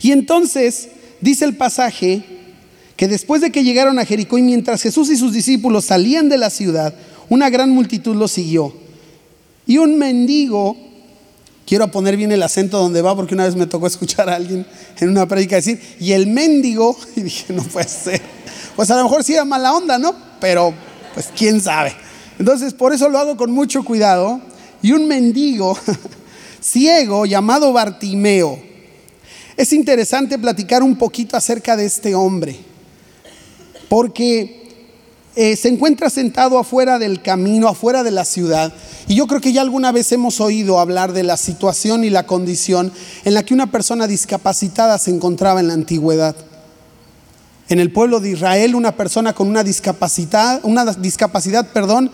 Y 0.00 0.12
entonces 0.12 0.88
dice 1.20 1.44
el 1.44 1.54
pasaje 1.58 2.24
que 2.96 3.08
después 3.08 3.42
de 3.42 3.52
que 3.52 3.62
llegaron 3.62 3.98
a 3.98 4.06
Jericó 4.06 4.38
y 4.38 4.42
mientras 4.42 4.80
Jesús 4.80 5.10
y 5.10 5.18
sus 5.18 5.34
discípulos 5.34 5.84
salían 5.84 6.30
de 6.30 6.38
la 6.38 6.48
ciudad, 6.48 6.94
una 7.28 7.50
gran 7.50 7.70
multitud 7.70 8.14
lo 8.14 8.28
siguió. 8.28 8.72
Y 9.66 9.78
un 9.78 9.98
mendigo, 9.98 10.76
quiero 11.66 11.90
poner 11.90 12.16
bien 12.16 12.32
el 12.32 12.42
acento 12.42 12.78
donde 12.78 13.02
va 13.02 13.16
porque 13.16 13.34
una 13.34 13.44
vez 13.44 13.56
me 13.56 13.66
tocó 13.66 13.86
escuchar 13.86 14.28
a 14.28 14.36
alguien 14.36 14.66
en 15.00 15.08
una 15.08 15.26
prédica 15.26 15.56
decir, 15.56 15.80
y 15.98 16.12
el 16.12 16.28
mendigo, 16.28 16.96
y 17.16 17.22
dije, 17.22 17.52
no 17.52 17.62
puede 17.62 17.88
ser. 17.88 18.20
Pues 18.76 18.90
a 18.90 18.96
lo 18.96 19.04
mejor 19.04 19.24
sí 19.24 19.32
era 19.32 19.44
mala 19.44 19.74
onda, 19.74 19.98
¿no? 19.98 20.14
Pero 20.40 20.72
pues 21.14 21.30
quién 21.36 21.60
sabe. 21.60 21.94
Entonces 22.38 22.74
por 22.74 22.92
eso 22.92 23.08
lo 23.08 23.18
hago 23.18 23.36
con 23.36 23.50
mucho 23.50 23.84
cuidado. 23.84 24.40
Y 24.82 24.92
un 24.92 25.08
mendigo 25.08 25.76
ciego 26.60 27.26
llamado 27.26 27.72
Bartimeo. 27.72 28.60
Es 29.56 29.72
interesante 29.72 30.38
platicar 30.38 30.82
un 30.82 30.96
poquito 30.96 31.36
acerca 31.36 31.76
de 31.76 31.86
este 31.86 32.14
hombre, 32.14 32.56
porque 33.88 34.65
eh, 35.36 35.54
se 35.54 35.68
encuentra 35.68 36.08
sentado 36.08 36.58
afuera 36.58 36.98
del 36.98 37.20
camino, 37.20 37.68
afuera 37.68 38.02
de 38.02 38.10
la 38.10 38.24
ciudad, 38.24 38.72
y 39.06 39.16
yo 39.16 39.26
creo 39.26 39.42
que 39.42 39.52
ya 39.52 39.60
alguna 39.60 39.92
vez 39.92 40.10
hemos 40.12 40.40
oído 40.40 40.78
hablar 40.78 41.12
de 41.12 41.22
la 41.22 41.36
situación 41.36 42.04
y 42.04 42.10
la 42.10 42.26
condición 42.26 42.90
en 43.24 43.34
la 43.34 43.42
que 43.42 43.52
una 43.52 43.70
persona 43.70 44.06
discapacitada 44.06 44.96
se 44.98 45.10
encontraba 45.10 45.60
en 45.60 45.68
la 45.68 45.74
antigüedad. 45.74 46.34
En 47.68 47.80
el 47.80 47.92
pueblo 47.92 48.18
de 48.18 48.30
Israel, 48.30 48.74
una 48.74 48.96
persona 48.96 49.34
con 49.34 49.46
una 49.46 49.62
discapacidad, 49.62 50.60
una 50.62 50.86
discapacidad, 50.86 51.68
perdón, 51.68 52.10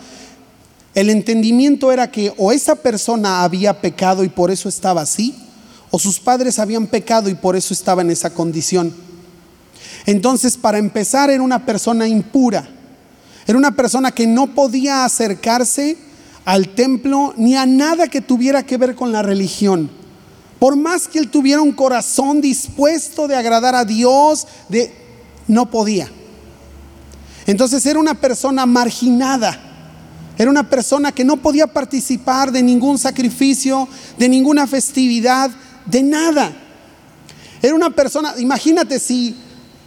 el 0.93 1.09
entendimiento 1.09 1.93
era 1.93 2.11
que 2.11 2.33
o 2.37 2.51
esa 2.51 2.75
persona 2.75 3.45
había 3.45 3.79
pecado 3.79 4.25
y 4.25 4.29
por 4.29 4.51
eso 4.51 4.67
estaba 4.67 5.01
así, 5.01 5.33
o 5.91 5.97
sus 5.97 6.19
padres 6.19 6.59
habían 6.59 6.87
pecado 6.87 7.29
y 7.29 7.35
por 7.35 7.55
eso 7.55 7.73
estaba 7.73 8.01
en 8.01 8.11
esa 8.11 8.31
condición. 8.31 8.93
Entonces, 10.05 10.57
para 10.57 10.77
empezar, 10.77 11.29
era 11.29 11.41
una 11.41 11.65
persona 11.65 12.05
impura. 12.05 12.67
Era 13.45 13.57
una 13.57 13.75
persona 13.75 14.11
que 14.11 14.27
no 14.27 14.53
podía 14.53 15.05
acercarse 15.05 15.97
al 16.45 16.69
templo 16.69 17.33
ni 17.37 17.55
a 17.55 17.65
nada 17.65 18.07
que 18.07 18.21
tuviera 18.21 18.63
que 18.63 18.77
ver 18.77 18.95
con 18.95 19.11
la 19.11 19.21
religión. 19.21 19.89
Por 20.59 20.75
más 20.75 21.07
que 21.07 21.19
él 21.19 21.29
tuviera 21.29 21.61
un 21.61 21.73
corazón 21.73 22.39
dispuesto 22.39 23.27
de 23.27 23.35
agradar 23.35 23.75
a 23.75 23.83
Dios, 23.85 24.47
de 24.69 24.93
no 25.47 25.69
podía. 25.69 26.09
Entonces 27.45 27.85
era 27.85 27.99
una 27.99 28.13
persona 28.13 28.65
marginada. 28.65 29.59
Era 30.37 30.49
una 30.49 30.67
persona 30.69 31.11
que 31.11 31.23
no 31.23 31.37
podía 31.37 31.67
participar 31.67 32.51
de 32.51 32.63
ningún 32.63 32.97
sacrificio, 32.97 33.87
de 34.17 34.29
ninguna 34.29 34.65
festividad, 34.65 35.51
de 35.85 36.01
nada. 36.01 36.51
Era 37.61 37.75
una 37.75 37.91
persona, 37.91 38.33
imagínate 38.37 38.99
si 38.99 39.35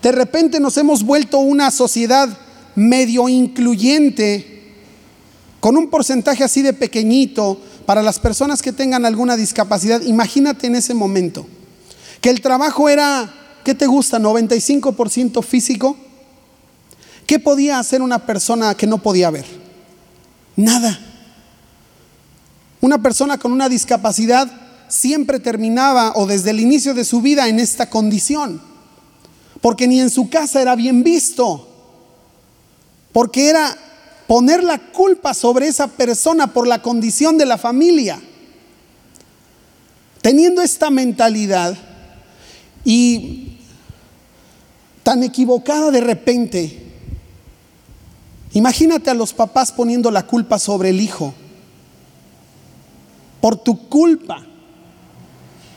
de 0.03 0.13
repente 0.13 0.61
nos 0.61 0.77
hemos 0.77 1.03
vuelto 1.03 1.39
una 1.39 1.71
sociedad 1.71 2.29
medio 2.77 3.29
incluyente, 3.29 4.75
con 5.59 5.77
un 5.77 5.91
porcentaje 5.91 6.45
así 6.45 6.63
de 6.63 6.73
pequeñito 6.73 7.61
para 7.85 8.03
las 8.03 8.21
personas 8.21 8.63
que 8.63 8.73
tengan 8.73 9.05
alguna 9.05 9.37
discapacidad. 9.37 10.03
Imagínate 10.03 10.69
en 10.69 10.77
ese 10.77 10.95
momento, 10.95 11.47
que 12.21 12.31
el 12.31 12.41
trabajo 12.41 12.89
era 12.89 13.33
¿Qué 13.67 13.75
te 13.75 13.89
gusta? 13.89 14.21
¿95% 14.21 15.43
físico? 15.43 15.97
¿Qué 17.27 17.41
podía 17.41 17.81
hacer 17.81 18.01
una 18.01 18.25
persona 18.25 18.77
que 18.77 18.87
no 18.87 18.99
podía 18.99 19.29
ver? 19.29 19.45
Nada. 20.55 21.01
Una 22.81 23.03
persona 23.03 23.39
con 23.39 23.51
una 23.51 23.69
discapacidad 23.69 24.49
siempre 24.87 25.41
terminaba 25.41 26.13
o 26.15 26.27
desde 26.27 26.51
el 26.51 26.61
inicio 26.61 26.95
de 26.95 27.05
su 27.05 27.21
vida 27.21 27.49
en 27.49 27.59
esta 27.59 27.91
condición. 27.91 28.63
Porque 29.61 29.89
ni 29.89 30.01
en 30.01 30.11
su 30.11 30.31
casa 30.31 30.63
era 30.63 30.77
bien 30.77 31.03
visto. 31.03 31.69
Porque 33.17 33.49
era 33.49 33.75
poner 34.27 34.63
la 34.63 34.77
culpa 34.77 35.33
sobre 35.33 35.69
esa 35.69 35.89
persona 35.89 36.49
por 36.49 36.67
la 36.67 36.83
condición 36.83 37.39
de 37.39 37.47
la 37.47 37.57
familia. 37.57 38.21
Teniendo 40.21 40.61
esta 40.61 40.91
mentalidad 40.91 41.79
y 42.85 43.57
tan 45.03 45.23
equivocada 45.23 45.91
de 45.91 46.03
repente. 46.03 46.93
Imagínate 48.53 49.09
a 49.09 49.15
los 49.15 49.33
papás 49.33 49.73
poniendo 49.73 50.11
la 50.11 50.27
culpa 50.27 50.59
sobre 50.59 50.91
el 50.91 51.01
hijo. 51.01 51.33
Por 53.41 53.57
tu 53.57 53.89
culpa 53.89 54.45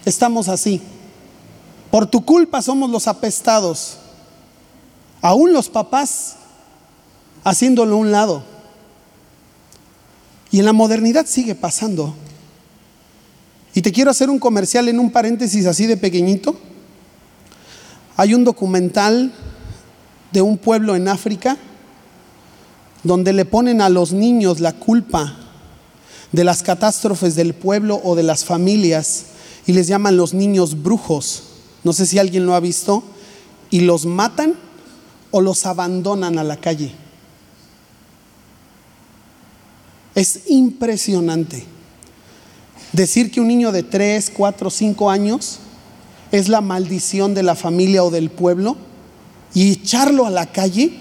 estamos 0.04 0.50
así. 0.50 0.82
Por 1.90 2.06
tu 2.06 2.26
culpa 2.26 2.62
somos 2.62 2.90
los 2.90 3.08
apestados. 3.08 3.96
Aún 5.22 5.54
los 5.54 5.70
papás 5.70 6.36
haciéndolo 7.44 7.96
a 7.96 8.00
un 8.00 8.12
lado. 8.12 8.44
Y 10.52 10.60
en 10.60 10.66
la 10.66 10.74
modernidad 10.74 11.26
sigue 11.28 11.56
pasando. 11.56 12.16
Y 13.74 13.82
te 13.82 13.92
quiero 13.92 14.12
hacer 14.12 14.30
un 14.30 14.40
comercial 14.40 14.90
en 14.90 15.00
un 15.00 15.12
paréntesis 15.12 15.66
así 15.66 15.86
de 15.86 15.98
pequeñito. 15.98 16.58
Hay 18.18 18.34
un 18.34 18.44
documental 18.44 19.32
de 20.32 20.42
un 20.42 20.58
pueblo 20.58 20.96
en 20.96 21.08
África 21.08 21.58
donde 23.04 23.32
le 23.32 23.46
ponen 23.46 23.82
a 23.82 23.90
los 23.90 24.12
niños 24.12 24.60
la 24.60 24.74
culpa 24.74 25.36
de 26.32 26.44
las 26.44 26.64
catástrofes 26.64 27.36
del 27.36 27.54
pueblo 27.54 28.02
o 28.04 28.16
de 28.16 28.24
las 28.24 28.44
familias 28.44 29.26
y 29.66 29.74
les 29.74 29.88
llaman 29.88 30.18
los 30.18 30.34
niños 30.34 30.82
brujos. 30.82 31.44
No 31.84 31.94
sé 31.94 32.06
si 32.06 32.20
alguien 32.20 32.46
lo 32.46 32.56
ha 32.56 32.60
visto. 32.60 33.04
Y 33.72 33.82
los 33.82 34.08
matan 34.08 34.56
o 35.32 35.42
los 35.42 35.68
abandonan 35.68 36.40
a 36.40 36.44
la 36.44 36.58
calle. 36.58 36.92
Es 40.20 40.42
impresionante 40.48 41.64
decir 42.92 43.32
que 43.32 43.40
un 43.40 43.48
niño 43.48 43.72
de 43.72 43.84
3, 43.84 44.34
4, 44.36 44.70
5 44.70 45.10
años 45.10 45.60
es 46.34 46.50
la 46.50 46.60
maldición 46.60 47.34
de 47.34 47.42
la 47.42 47.56
familia 47.56 48.04
o 48.04 48.12
del 48.12 48.30
pueblo 48.30 48.76
y 49.54 49.72
echarlo 49.72 50.26
a 50.26 50.30
la 50.30 50.52
calle 50.52 50.92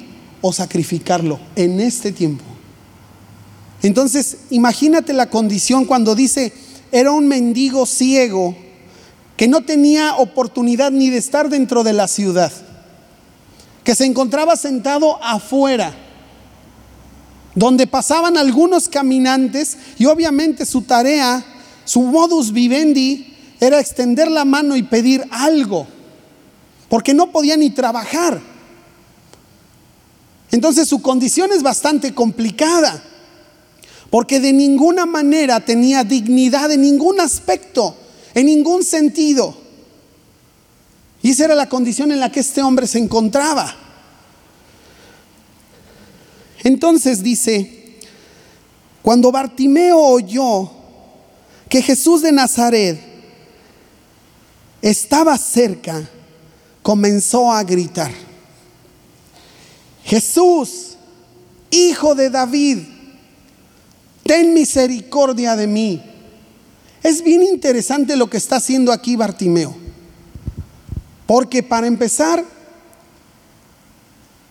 o 0.41 0.53
sacrificarlo 0.53 1.41
en 1.57 1.81
este 1.81 2.13
tiempo. 2.13 2.45
Entonces, 3.83 4.37
imagínate 4.51 5.13
la 5.13 5.29
condición 5.29 5.85
cuando 5.85 6.15
dice, 6.15 6.53
era 6.93 7.11
un 7.11 7.27
mendigo 7.27 7.87
ciego 7.87 8.55
que 9.37 9.49
no 9.49 9.63
tenía 9.63 10.15
oportunidad 10.15 10.93
ni 10.93 11.11
de 11.11 11.19
estar 11.19 11.49
dentro 11.49 11.83
de 11.83 11.93
la 11.93 12.07
ciudad, 12.07 12.53
que 13.83 13.97
se 13.97 14.05
encontraba 14.05 14.55
sentado 14.55 15.21
afuera, 15.25 15.93
donde 17.59 17.89
pasaban 17.89 18.37
algunos 18.37 18.89
caminantes 18.89 19.77
y 19.99 20.07
obviamente 20.07 20.65
su 20.65 20.83
tarea, 20.83 21.45
su 21.85 22.03
modus 22.03 22.53
vivendi, 22.53 23.35
era 23.59 23.81
extender 23.81 24.31
la 24.31 24.45
mano 24.45 24.77
y 24.77 24.85
pedir 24.85 25.27
algo, 25.33 25.85
porque 26.89 27.15
no 27.15 27.33
podía 27.33 27.57
ni 27.57 27.71
trabajar. 27.71 28.41
Entonces 30.53 30.89
su 30.89 31.03
condición 31.03 31.51
es 31.53 31.65
bastante 31.65 32.15
complicada, 32.15 33.03
porque 34.09 34.39
de 34.39 34.53
ninguna 34.53 35.05
manera 35.05 35.59
tenía 35.59 36.05
dignidad 36.05 36.71
en 36.71 36.83
ningún 36.83 37.21
aspecto, 37.21 37.97
en 38.35 38.47
ningún 38.47 38.85
sentido. 38.85 39.57
Y 41.23 41.33
esa 41.33 41.47
era 41.47 41.57
la 41.57 41.69
condición 41.69 42.13
en 42.13 42.21
la 42.21 42.31
que 42.31 42.39
este 42.39 42.63
hombre 42.63 42.87
se 42.87 43.01
encontraba. 43.01 43.88
Entonces 46.69 47.23
dice, 47.23 47.97
cuando 49.01 49.33
Bartimeo 49.33 49.99
oyó 49.99 50.71
que 51.67 51.81
Jesús 51.81 52.21
de 52.21 52.31
Nazaret 52.31 53.01
estaba 54.83 55.39
cerca, 55.39 56.07
comenzó 56.83 57.51
a 57.51 57.65
gritar, 57.65 58.13
Jesús, 60.05 60.99
hijo 61.71 62.15
de 62.15 62.29
David, 62.29 62.81
ten 64.25 64.53
misericordia 64.53 65.57
de 65.57 65.67
mí. 65.67 66.03
Es 67.03 67.23
bien 67.25 67.45
interesante 67.45 68.15
lo 68.15 68.29
que 68.29 68.37
está 68.37 68.57
haciendo 68.57 68.93
aquí 68.93 69.17
Bartimeo, 69.17 69.75
porque 71.27 71.63
para 71.63 71.87
empezar, 71.87 72.45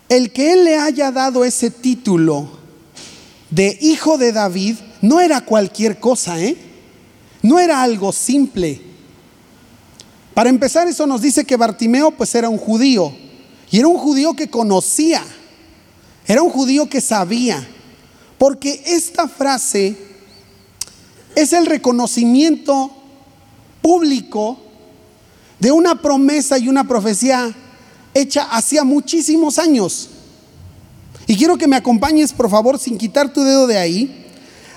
el 0.10 0.32
que 0.32 0.54
él 0.54 0.64
le 0.64 0.78
haya 0.78 1.12
dado 1.12 1.44
ese 1.44 1.70
título 1.70 2.50
de 3.50 3.78
hijo 3.82 4.18
de 4.18 4.32
David 4.32 4.76
no 5.02 5.20
era 5.20 5.42
cualquier 5.42 6.00
cosa, 6.00 6.42
¿eh? 6.42 6.58
No 7.42 7.60
era 7.60 7.82
algo 7.82 8.12
simple. 8.12 8.82
Para 10.34 10.50
empezar, 10.50 10.88
eso 10.88 11.08
nos 11.08 11.22
dice 11.22 11.46
que 11.46 11.56
Bartimeo 11.56 12.12
pues 12.12 12.34
era 12.36 12.50
un 12.50 12.58
judío. 12.58 13.14
Y 13.72 13.80
era 13.80 13.88
un 13.88 13.98
judío 13.98 14.34
que 14.34 14.50
conocía. 14.50 15.24
Era 16.28 16.42
un 16.42 16.50
judío 16.50 16.90
que 16.90 17.02
sabía. 17.02 17.68
Porque 18.38 18.84
esta 18.86 19.28
frase 19.28 19.98
es 21.36 21.54
el 21.54 21.66
reconocimiento 21.66 22.92
público 23.82 24.60
de 25.60 25.72
una 25.72 26.02
promesa 26.02 26.58
y 26.58 26.68
una 26.68 26.88
profecía 26.88 27.56
hecha 28.18 28.44
hacía 28.44 28.84
muchísimos 28.84 29.60
años. 29.60 30.10
Y 31.28 31.36
quiero 31.36 31.58
que 31.58 31.68
me 31.68 31.76
acompañes, 31.76 32.34
por 32.34 32.50
favor, 32.50 32.80
sin 32.80 32.98
quitar 32.98 33.34
tu 33.34 33.44
dedo 33.44 33.68
de 33.68 33.78
ahí. 33.78 34.26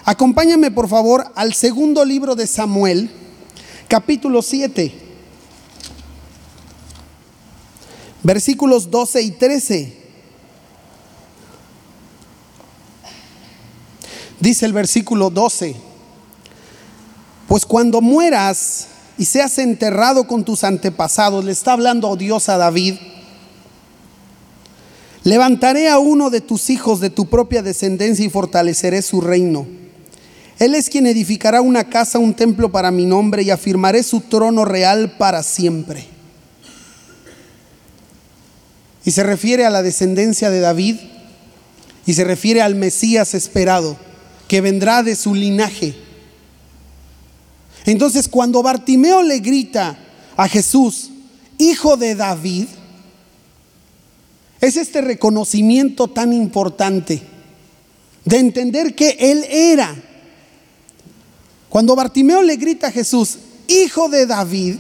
Acompáñame, 0.04 0.70
por 0.70 0.88
favor, 0.88 1.30
al 1.37 1.54
segundo 1.54 2.04
libro 2.04 2.35
de 2.35 2.47
Samuel, 2.47 3.11
capítulo 3.87 4.42
7, 4.42 4.92
versículos 8.23 8.90
12 8.90 9.23
y 9.23 9.30
13. 9.30 9.97
Dice 14.40 14.64
el 14.66 14.73
versículo 14.73 15.28
12, 15.28 15.76
pues 17.47 17.66
cuando 17.66 18.00
mueras 18.00 18.88
y 19.18 19.26
seas 19.26 19.59
enterrado 19.59 20.26
con 20.26 20.44
tus 20.44 20.64
antepasados, 20.64 21.44
le 21.44 21.52
está 21.52 21.75
hablando 21.75 22.16
Dios 22.16 22.49
a 22.49 22.56
David, 22.56 22.94
levantaré 25.25 25.89
a 25.89 25.99
uno 25.99 26.31
de 26.31 26.41
tus 26.41 26.71
hijos 26.71 27.00
de 27.00 27.11
tu 27.11 27.27
propia 27.27 27.62
descendencia 27.62 28.25
y 28.25 28.31
fortaleceré 28.31 29.03
su 29.03 29.21
reino. 29.21 29.67
Él 30.59 30.75
es 30.75 30.91
quien 30.91 31.07
edificará 31.07 31.62
una 31.62 31.85
casa, 31.85 32.19
un 32.19 32.35
templo 32.35 32.71
para 32.71 32.91
mi 32.91 33.07
nombre 33.07 33.43
y 33.43 33.50
afirmaré 33.50 34.03
su 34.03 34.21
trono 34.21 34.65
real 34.65 35.17
para 35.17 35.43
siempre. 35.43 36.07
Y 39.05 39.12
se 39.12 39.23
refiere 39.23 39.65
a 39.65 39.71
la 39.71 39.83
descendencia 39.83 40.50
de 40.50 40.61
David 40.61 40.97
y 42.05 42.12
se 42.12 42.25
refiere 42.25 42.61
al 42.61 42.75
Mesías 42.75 43.35
esperado 43.35 43.97
que 44.49 44.61
vendrá 44.61 45.03
de 45.03 45.17
su 45.17 45.35
linaje. 45.35 45.95
Entonces 47.87 48.29
cuando 48.29 48.62
Bartimeo 48.62 49.23
le 49.23 49.39
grita 49.39 49.97
a 50.37 50.49
Jesús, 50.49 51.11
hijo 51.57 51.97
de 51.97 52.15
David, 52.15 52.67
es 54.61 54.76
este 54.76 55.00
reconocimiento 55.00 56.09
tan 56.09 56.33
importante 56.33 57.23
de 58.25 58.38
entender 58.38 58.95
que 58.95 59.17
Él 59.19 59.45
era. 59.49 59.95
Cuando 61.69 61.97
Bartimeo 61.97 62.43
le 62.43 62.57
grita 62.57 62.88
a 62.88 62.93
Jesús, 62.93 63.38
hijo 63.69 64.09
de 64.09 64.26
David, 64.26 64.76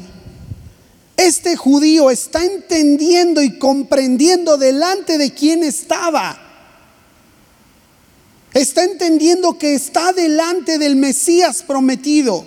este 1.16 1.56
judío 1.56 2.10
está 2.10 2.44
entendiendo 2.44 3.42
y 3.42 3.58
comprendiendo 3.58 4.56
delante 4.56 5.18
de 5.18 5.32
quién 5.32 5.62
estaba. 5.62 6.38
Está 8.52 8.84
entendiendo 8.84 9.56
que 9.56 9.74
está 9.74 10.12
delante 10.12 10.78
del 10.78 10.96
Mesías 10.96 11.62
prometido. 11.62 12.44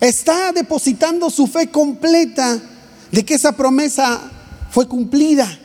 Está 0.00 0.52
depositando 0.52 1.30
su 1.30 1.46
fe 1.46 1.68
completa 1.68 2.60
de 3.12 3.24
que 3.24 3.34
esa 3.34 3.52
promesa 3.52 4.20
fue 4.70 4.88
cumplida. 4.88 5.61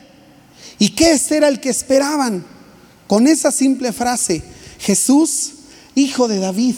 ¿Y 0.78 0.90
qué 0.90 1.18
era 1.30 1.48
el 1.48 1.60
que 1.60 1.70
esperaban? 1.70 2.44
Con 3.06 3.26
esa 3.26 3.50
simple 3.50 3.92
frase, 3.92 4.42
Jesús, 4.78 5.52
hijo 5.94 6.28
de 6.28 6.38
David. 6.38 6.74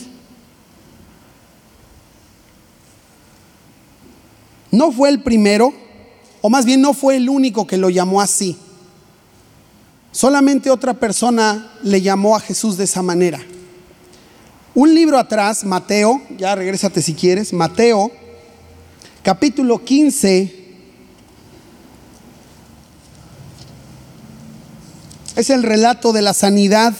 No 4.71 4.93
fue 4.93 5.09
el 5.09 5.23
primero, 5.23 5.75
o 6.41 6.49
más 6.49 6.65
bien 6.65 6.81
no 6.81 6.95
fue 6.95 7.17
el 7.17 7.29
único 7.29 7.67
que 7.67 7.77
lo 7.77 7.91
llamó 7.91 8.21
así. 8.21 8.57
Solamente 10.13 10.71
otra 10.71 10.95
persona 10.95 11.73
le 11.83 12.01
llamó 12.01 12.37
a 12.37 12.41
Jesús 12.41 12.77
de 12.77 12.85
esa 12.85 13.03
manera. 13.03 13.41
Un 14.75 14.95
libro 14.95 15.19
atrás, 15.19 15.65
Mateo, 15.65 16.23
ya 16.39 16.55
regrésate 16.55 17.03
si 17.03 17.15
quieres, 17.15 17.53
Mateo, 17.53 18.13
capítulo 19.23 19.85
15, 19.85 20.60
es 25.41 25.51
el 25.51 25.63
relato 25.63 26.13
de 26.13 26.23
la 26.23 26.35
sanidad 26.35 26.95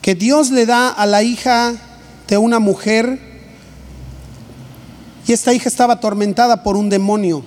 que 0.00 0.14
Dios 0.14 0.50
le 0.50 0.64
da 0.64 0.88
a 0.88 1.04
la 1.04 1.22
hija 1.22 1.74
de 2.28 2.38
una 2.38 2.58
mujer 2.58 3.20
y 5.26 5.32
esta 5.32 5.52
hija 5.52 5.68
estaba 5.68 5.94
atormentada 5.94 6.62
por 6.62 6.76
un 6.76 6.88
demonio. 6.88 7.42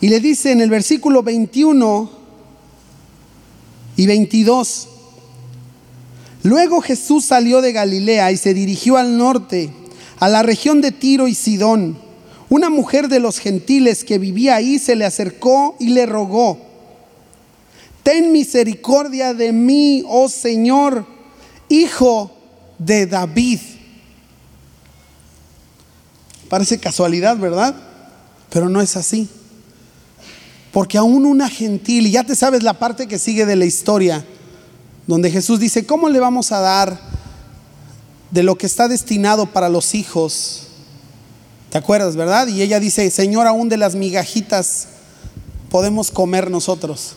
Y 0.00 0.08
le 0.08 0.20
dice 0.20 0.52
en 0.52 0.60
el 0.60 0.68
versículo 0.68 1.22
21 1.22 2.10
y 3.96 4.06
22, 4.06 4.88
luego 6.42 6.82
Jesús 6.82 7.24
salió 7.24 7.62
de 7.62 7.72
Galilea 7.72 8.32
y 8.32 8.36
se 8.36 8.52
dirigió 8.52 8.96
al 8.96 9.16
norte, 9.16 9.72
a 10.20 10.28
la 10.28 10.42
región 10.42 10.80
de 10.80 10.92
Tiro 10.92 11.26
y 11.26 11.34
Sidón. 11.34 11.96
Una 12.50 12.68
mujer 12.68 13.08
de 13.08 13.20
los 13.20 13.38
gentiles 13.38 14.04
que 14.04 14.18
vivía 14.18 14.56
ahí 14.56 14.78
se 14.78 14.94
le 14.94 15.06
acercó 15.06 15.74
y 15.78 15.90
le 15.90 16.04
rogó 16.04 16.67
ten 18.08 18.32
misericordia 18.32 19.34
de 19.34 19.52
mí, 19.52 20.02
oh 20.08 20.30
Señor, 20.30 21.04
hijo 21.68 22.34
de 22.78 23.04
David. 23.04 23.60
Parece 26.48 26.80
casualidad, 26.80 27.36
¿verdad? 27.36 27.74
Pero 28.48 28.70
no 28.70 28.80
es 28.80 28.96
así. 28.96 29.28
Porque 30.72 30.96
aún 30.96 31.26
una 31.26 31.50
gentil, 31.50 32.06
y 32.06 32.12
ya 32.12 32.24
te 32.24 32.34
sabes 32.34 32.62
la 32.62 32.78
parte 32.78 33.08
que 33.08 33.18
sigue 33.18 33.44
de 33.44 33.56
la 33.56 33.66
historia, 33.66 34.24
donde 35.06 35.30
Jesús 35.30 35.60
dice, 35.60 35.84
¿cómo 35.84 36.08
le 36.08 36.18
vamos 36.18 36.50
a 36.50 36.60
dar 36.60 36.98
de 38.30 38.42
lo 38.42 38.56
que 38.56 38.64
está 38.64 38.88
destinado 38.88 39.52
para 39.52 39.68
los 39.68 39.94
hijos? 39.94 40.68
¿Te 41.68 41.76
acuerdas, 41.76 42.16
verdad? 42.16 42.46
Y 42.48 42.62
ella 42.62 42.80
dice, 42.80 43.10
Señor, 43.10 43.46
aún 43.46 43.68
de 43.68 43.76
las 43.76 43.94
migajitas 43.94 44.88
podemos 45.68 46.10
comer 46.10 46.50
nosotros. 46.50 47.16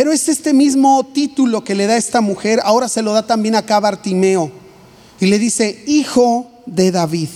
Pero 0.00 0.12
es 0.12 0.30
este 0.30 0.54
mismo 0.54 1.04
título 1.12 1.62
que 1.62 1.74
le 1.74 1.86
da 1.86 1.94
esta 1.94 2.22
mujer, 2.22 2.58
ahora 2.64 2.88
se 2.88 3.02
lo 3.02 3.12
da 3.12 3.26
también 3.26 3.54
acá 3.54 3.76
a 3.76 3.80
Bartimeo. 3.80 4.50
Y 5.20 5.26
le 5.26 5.38
dice, 5.38 5.84
hijo 5.86 6.50
de 6.64 6.90
David, 6.90 7.28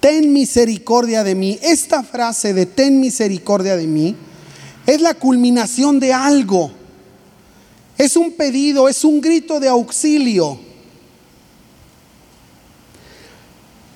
ten 0.00 0.32
misericordia 0.32 1.22
de 1.22 1.34
mí. 1.34 1.58
Esta 1.60 2.02
frase 2.02 2.54
de 2.54 2.64
ten 2.64 3.00
misericordia 3.00 3.76
de 3.76 3.86
mí 3.86 4.16
es 4.86 5.02
la 5.02 5.12
culminación 5.12 6.00
de 6.00 6.14
algo. 6.14 6.70
Es 7.98 8.16
un 8.16 8.32
pedido, 8.32 8.88
es 8.88 9.04
un 9.04 9.20
grito 9.20 9.60
de 9.60 9.68
auxilio. 9.68 10.58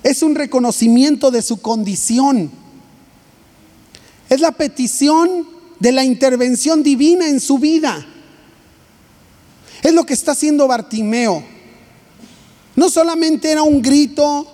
Es 0.03 0.21
un 0.21 0.35
reconocimiento 0.35 1.31
de 1.31 1.41
su 1.41 1.59
condición. 1.59 2.51
Es 4.29 4.39
la 4.39 4.51
petición 4.51 5.54
de 5.79 5.91
la 5.91 6.03
intervención 6.03 6.83
divina 6.83 7.27
en 7.27 7.39
su 7.39 7.59
vida. 7.59 8.05
Es 9.83 9.93
lo 9.93 10.05
que 10.05 10.13
está 10.13 10.31
haciendo 10.31 10.67
Bartimeo. 10.67 11.43
No 12.75 12.89
solamente 12.89 13.51
era 13.51 13.63
un 13.63 13.81
grito 13.81 14.47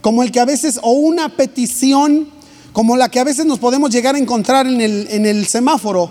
como 0.00 0.22
el 0.22 0.32
que 0.32 0.40
a 0.40 0.44
veces, 0.44 0.80
o 0.82 0.92
una 0.92 1.28
petición 1.36 2.28
como 2.72 2.96
la 2.96 3.08
que 3.08 3.20
a 3.20 3.24
veces 3.24 3.46
nos 3.46 3.58
podemos 3.58 3.90
llegar 3.90 4.14
a 4.14 4.18
encontrar 4.18 4.66
en 4.66 4.80
el, 4.80 5.06
en 5.10 5.26
el 5.26 5.46
semáforo. 5.46 6.10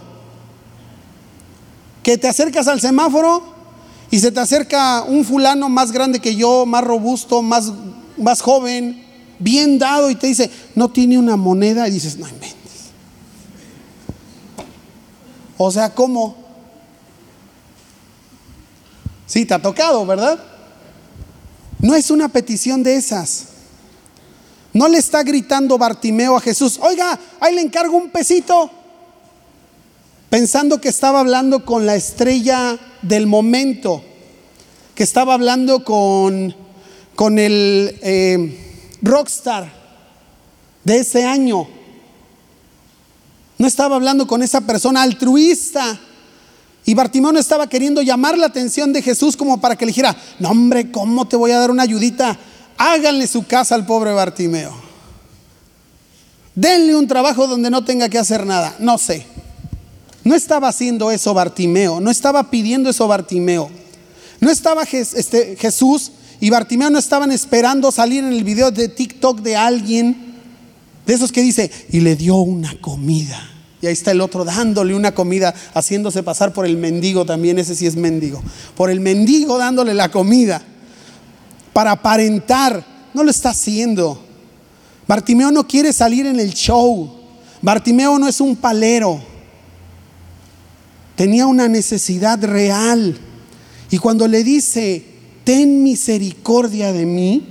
Que 2.04 2.18
te 2.18 2.28
acercas 2.28 2.68
al 2.68 2.80
semáforo 2.80 3.44
y 4.12 4.20
se 4.20 4.32
te 4.32 4.40
acerca 4.40 5.04
un 5.04 5.26
fulano 5.26 5.70
más 5.70 5.92
grande 5.92 6.20
que 6.20 6.36
yo, 6.36 6.66
más 6.66 6.84
robusto, 6.84 7.42
más, 7.42 7.72
más 8.18 8.42
joven, 8.42 9.04
bien 9.40 9.80
dado 9.80 10.10
y 10.10 10.16
te 10.16 10.28
dice, 10.28 10.52
no 10.76 10.90
tiene 10.90 11.18
una 11.18 11.36
moneda 11.36 11.88
y 11.88 11.92
dices, 11.92 12.18
no 12.18 12.28
inventes. 12.28 12.61
O 15.63 15.69
sea, 15.69 15.93
¿cómo? 15.93 16.36
Sí, 19.28 19.45
te 19.45 19.54
ha 19.54 19.62
tocado, 19.62 20.04
¿verdad? 20.08 20.43
No 21.78 21.93
es 21.93 22.10
una 22.10 22.30
petición 22.30 22.82
de 22.82 22.95
esas. 22.95 23.45
No 24.74 24.88
le 24.88 24.97
está 24.97 25.21
gritando 25.21 25.78
Bartimeo 25.78 26.36
a 26.36 26.41
Jesús, 26.41 26.80
oiga, 26.82 27.19
ahí 27.39 27.54
le 27.54 27.62
encargo 27.62 27.95
un 27.95 28.10
pesito, 28.10 28.71
pensando 30.32 30.82
que 30.82 30.89
estaba 30.89 31.19
hablando 31.19 31.63
con 31.63 31.86
la 31.86 31.93
estrella 31.93 32.80
del 33.04 33.28
momento, 33.28 34.04
que 34.95 35.04
estaba 35.04 35.36
hablando 35.36 35.86
con, 35.86 36.56
con 37.13 37.38
el 37.38 38.00
eh, 38.02 38.97
rockstar 39.04 39.71
de 40.84 40.97
ese 40.97 41.24
año. 41.24 41.81
No 43.62 43.67
estaba 43.67 43.95
hablando 43.95 44.26
con 44.26 44.41
esa 44.41 44.62
persona 44.62 45.04
altruista. 45.04 46.00
Y 46.84 46.95
Bartimeo 46.95 47.32
no 47.32 47.39
estaba 47.39 47.69
queriendo 47.69 48.02
llamar 48.02 48.38
la 48.38 48.47
atención 48.47 48.91
de 48.91 49.04
Jesús 49.04 49.38
como 49.38 49.62
para 49.62 49.76
que 49.76 49.86
le 49.86 49.91
dijera, 49.91 50.17
no 50.39 50.50
hombre, 50.50 50.91
¿cómo 50.91 51.28
te 51.28 51.36
voy 51.36 51.52
a 51.52 51.60
dar 51.60 51.69
una 51.69 51.84
ayudita? 51.84 52.38
háganle 52.82 53.28
su 53.28 53.45
casa 53.45 53.76
al 53.76 53.86
pobre 53.86 54.12
Bartimeo. 54.12 54.74
Denle 56.56 56.95
un 56.95 57.08
trabajo 57.08 57.45
donde 57.45 57.69
no 57.69 57.86
tenga 57.86 58.10
que 58.10 58.17
hacer 58.17 58.45
nada. 58.45 58.76
No 58.80 58.97
sé. 58.97 59.26
No 60.24 60.34
estaba 60.34 60.67
haciendo 60.67 61.12
eso 61.12 61.34
Bartimeo, 61.34 62.00
no 62.00 62.12
estaba 62.12 62.50
pidiendo 62.50 62.89
eso 62.89 63.08
Bartimeo. 63.08 63.69
No 64.39 64.50
estaba 64.50 64.84
este, 64.84 65.56
Jesús 65.58 66.12
y 66.39 66.50
Bartimeo 66.50 66.89
no 66.89 67.00
estaban 67.00 67.32
esperando 67.32 67.91
salir 67.91 68.24
en 68.24 68.34
el 68.34 68.43
video 68.43 68.71
de 68.71 68.88
TikTok 68.88 69.41
de 69.41 69.56
alguien, 69.56 70.36
de 71.06 71.13
esos 71.13 71.32
que 71.32 71.41
dice, 71.41 71.71
y 71.91 72.00
le 72.00 72.15
dio 72.15 72.38
una 72.38 72.80
comida. 72.82 73.51
Y 73.82 73.88
ahí 73.88 73.94
está 73.94 74.12
el 74.12 74.22
otro 74.22 74.46
dándole 74.46 74.94
una 74.94 75.13
comida, 75.13 75.56
haciéndose 75.74 76.22
pasar 76.22 76.54
por 76.54 76.65
el 76.65 76.78
mendigo 76.78 77.26
también, 77.26 77.58
ese 77.58 77.76
sí 77.76 77.88
es 77.88 77.96
mendigo. 77.96 78.41
Por 78.76 78.91
el 78.91 79.00
mendigo 79.00 79.58
dándole 79.58 79.94
la 79.94 80.10
comida 80.10 80.62
para 81.74 81.91
aparentar. 81.91 82.86
No 83.13 83.24
lo 83.24 83.32
está 83.32 83.50
haciendo. 83.50 84.24
Bartimeo 85.08 85.52
no 85.52 85.67
quiere 85.67 85.94
salir 85.94 86.26
en 86.26 86.39
el 86.39 86.54
show. 86.54 87.12
Bartimeo 87.62 88.17
no 88.20 88.28
es 88.28 88.39
un 88.39 88.56
palero. 88.56 89.22
Tenía 91.15 91.46
una 91.48 91.67
necesidad 91.67 92.44
real. 92.44 93.17
Y 93.89 93.98
cuando 93.98 94.28
le 94.28 94.44
dice, 94.44 95.06
ten 95.44 95.84
misericordia 95.84 96.94
de 96.94 97.06
mí, 97.06 97.48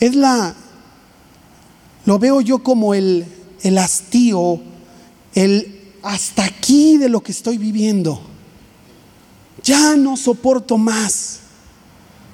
es 0.00 0.14
la, 0.14 0.54
lo 2.04 2.18
veo 2.18 2.40
yo 2.40 2.62
como 2.62 2.94
el, 2.94 3.24
el 3.62 3.78
hastío, 3.78 4.60
el 5.34 5.78
hasta 6.02 6.44
aquí 6.44 6.96
de 6.96 7.08
lo 7.08 7.22
que 7.22 7.32
estoy 7.32 7.58
viviendo. 7.58 8.20
Ya 9.62 9.96
no 9.96 10.16
soporto 10.16 10.78
más, 10.78 11.40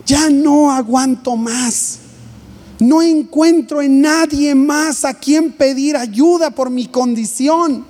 ya 0.06 0.30
no 0.30 0.70
aguanto 0.70 1.36
más. 1.36 2.00
No 2.80 3.02
encuentro 3.02 3.80
en 3.80 4.00
nadie 4.00 4.54
más 4.54 5.04
a 5.04 5.14
quien 5.14 5.52
pedir 5.52 5.96
ayuda 5.96 6.50
por 6.50 6.70
mi 6.70 6.86
condición. 6.86 7.86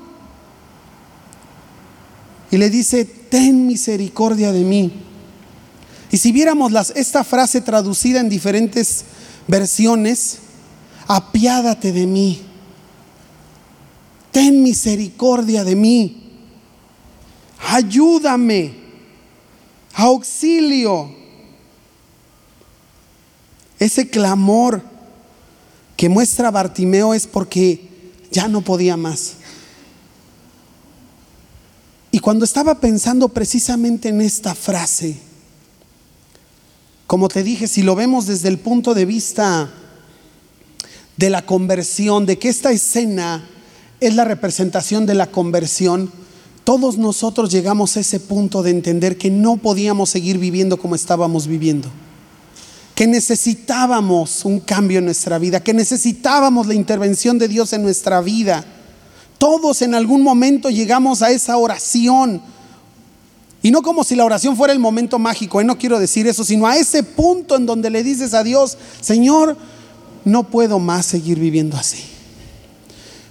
Y 2.51 2.57
le 2.59 2.71
dice, 2.71 3.05
ten 3.05 3.67
misericordia 3.67 4.53
de 4.53 4.63
mí. 4.63 4.93
Y 6.13 6.19
si 6.19 6.31
viéramos 6.31 6.71
las, 6.71 6.91
esta 6.91 7.25
frase 7.25 7.61
traducida 7.61 8.21
en 8.21 8.29
diferentes 8.29 9.05
versiones, 9.49 10.39
apiádate 11.09 11.91
de 11.91 12.07
mí, 12.07 12.43
ten 14.35 14.65
misericordia 14.65 15.63
de 15.63 15.77
mí, 15.77 16.17
ayúdame, 17.71 18.75
auxilio. 19.95 21.15
Ese 23.79 24.11
clamor 24.11 24.83
que 25.97 26.09
muestra 26.09 26.51
Bartimeo 26.51 27.15
es 27.15 27.29
porque 27.29 27.89
ya 28.33 28.49
no 28.49 28.61
podía 28.61 28.97
más. 28.97 29.35
Y 32.11 32.19
cuando 32.19 32.45
estaba 32.45 32.81
pensando 32.81 33.29
precisamente 33.29 34.09
en 34.09 34.21
esta 34.21 34.57
frase, 34.57 35.17
como 37.07 37.29
te 37.29 37.45
dije, 37.45 37.69
si 37.69 37.83
lo 37.83 37.95
vemos 37.95 38.27
desde 38.27 38.49
el 38.49 38.59
punto 38.59 38.95
de 38.95 39.05
vista 39.05 39.73
de 41.17 41.31
la 41.31 41.47
conversión, 41.47 42.27
de 42.27 42.37
que 42.37 42.49
esta 42.49 42.73
escena 42.73 43.51
es 44.07 44.15
la 44.15 44.25
representación 44.25 45.07
de 45.07 45.15
la 45.15 45.27
conversión, 45.29 46.11
todos 46.65 46.97
nosotros 46.97 47.51
llegamos 47.51 47.97
a 47.97 48.01
ese 48.01 48.21
punto 48.21 48.63
de 48.63 48.71
entender 48.71 49.19
que 49.19 49.31
no 49.31 49.59
podíamos 49.59 50.11
seguir 50.11 50.39
viviendo 50.39 50.79
como 50.79 50.95
estábamos 50.95 51.47
viviendo, 51.47 51.89
que 52.95 53.07
necesitábamos 53.07 54.45
un 54.45 54.61
cambio 54.61 54.99
en 54.99 55.05
nuestra 55.05 55.39
vida, 55.39 55.61
que 55.61 55.75
necesitábamos 55.75 56.67
la 56.67 56.75
intervención 56.75 57.39
de 57.39 57.49
Dios 57.49 57.73
en 57.73 57.83
nuestra 57.83 58.21
vida. 58.23 58.65
Todos 59.37 59.83
en 59.83 59.95
algún 59.95 60.23
momento 60.23 60.71
llegamos 60.71 61.21
a 61.21 61.31
esa 61.31 61.59
oración 61.59 62.41
y 63.65 63.71
no 63.71 63.81
como 63.81 64.05
si 64.05 64.15
la 64.15 64.27
oración 64.27 64.59
fuera 64.59 64.75
el 64.75 64.79
momento 64.79 65.19
mágico, 65.19 65.59
¿eh? 65.59 65.65
no 65.65 65.79
quiero 65.79 65.99
decir 65.99 66.27
eso, 66.27 66.45
sino 66.45 66.67
a 66.67 66.77
ese 66.77 67.03
punto 67.03 67.57
en 67.57 67.65
donde 67.65 67.89
le 67.89 68.03
dices 68.03 68.35
a 68.35 68.45
Dios, 68.45 68.77
Señor, 69.01 69.57
no 70.27 70.45
puedo 70.51 70.79
más 70.79 71.07
seguir 71.07 71.39
viviendo 71.39 71.79
así. 71.79 72.14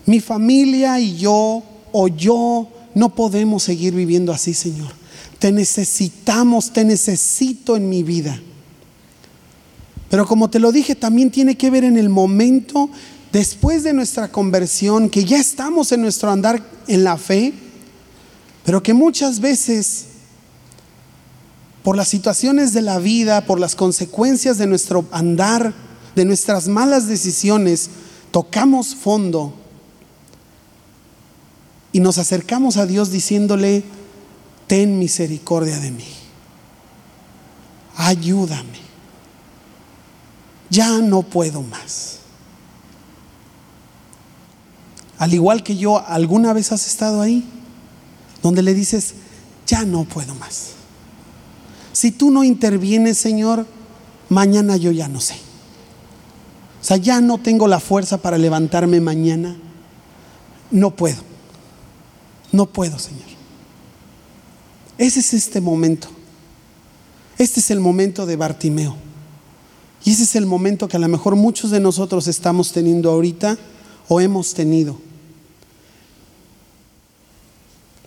Mi 0.06 0.20
familia 0.20 1.00
y 1.00 1.18
yo 1.18 1.64
o 1.92 2.08
yo 2.08 2.68
no 2.96 3.16
podemos 3.16 3.64
seguir 3.64 3.94
viviendo 3.94 4.32
así, 4.32 4.54
Señor. 4.54 4.92
Te 5.40 5.52
necesitamos, 5.52 6.72
te 6.72 6.84
necesito 6.84 7.76
en 7.76 7.90
mi 7.90 8.04
vida. 8.04 8.40
Pero 10.10 10.28
como 10.28 10.50
te 10.50 10.60
lo 10.60 10.72
dije, 10.72 10.96
también 10.96 11.32
tiene 11.32 11.56
que 11.56 11.70
ver 11.70 11.84
en 11.84 11.98
el 11.98 12.10
momento 12.10 12.90
después 13.32 13.84
de 13.84 13.94
nuestra 13.94 14.32
conversión, 14.32 15.10
que 15.10 15.26
ya 15.26 15.40
estamos 15.40 15.92
en 15.92 16.02
nuestro 16.02 16.30
andar 16.30 16.64
en 16.88 17.04
la 17.04 17.18
fe, 17.18 17.54
pero 18.64 18.84
que 18.84 18.94
muchas 18.94 19.40
veces 19.40 20.06
por 21.84 21.98
las 21.98 22.08
situaciones 22.08 22.74
de 22.74 22.82
la 22.82 23.00
vida, 23.00 23.46
por 23.46 23.60
las 23.60 23.76
consecuencias 23.76 24.58
de 24.58 24.68
nuestro 24.68 25.06
andar, 25.12 25.74
de 26.16 26.26
nuestras 26.26 26.68
malas 26.68 27.08
decisiones, 27.08 27.90
tocamos 28.32 28.96
fondo 28.96 29.54
y 31.94 32.02
nos 32.02 32.18
acercamos 32.18 32.76
a 32.76 32.86
Dios 32.86 33.12
diciéndole, 33.12 33.84
ten 34.68 35.00
misericordia 35.00 35.80
de 35.80 35.92
mí, 35.92 36.08
ayúdame, 37.96 38.80
ya 40.70 41.00
no 41.00 41.22
puedo 41.22 41.62
más. 41.62 42.20
Al 45.20 45.34
igual 45.34 45.64
que 45.64 45.78
yo, 45.78 46.06
¿alguna 46.06 46.52
vez 46.52 46.72
has 46.74 46.86
estado 46.86 47.22
ahí? 47.22 47.46
Donde 48.42 48.62
le 48.62 48.74
dices, 48.74 49.14
ya 49.66 49.86
no 49.86 50.04
puedo 50.04 50.36
más. 50.36 50.72
Si 51.94 52.12
tú 52.12 52.32
no 52.32 52.44
intervienes, 52.44 53.20
Señor, 53.20 53.66
mañana 54.28 54.76
yo 54.76 54.92
ya 54.92 55.08
no 55.08 55.22
sé. 55.22 55.36
O 56.82 56.84
sea, 56.84 56.98
ya 56.98 57.22
no 57.22 57.38
tengo 57.38 57.68
la 57.68 57.80
fuerza 57.80 58.18
para 58.18 58.38
levantarme 58.38 59.00
mañana. 59.00 59.56
No 60.72 60.92
puedo. 60.92 61.33
No 62.54 62.68
puedo, 62.68 62.98
Señor. 63.00 63.26
Ese 64.98 65.20
es 65.20 65.34
este 65.34 65.60
momento. 65.60 66.08
Este 67.38 67.60
es 67.60 67.72
el 67.72 67.80
momento 67.80 68.26
de 68.26 68.36
Bartimeo. 68.36 68.96
Y 70.06 70.12
ese 70.12 70.24
es 70.24 70.36
el 70.36 70.46
momento 70.46 70.88
que 70.88 70.98
a 70.98 71.00
lo 71.00 71.08
mejor 71.08 71.36
muchos 71.36 71.72
de 71.72 71.80
nosotros 71.80 72.28
estamos 72.28 72.72
teniendo 72.72 73.10
ahorita 73.10 73.58
o 74.08 74.22
hemos 74.22 74.54
tenido. 74.54 75.00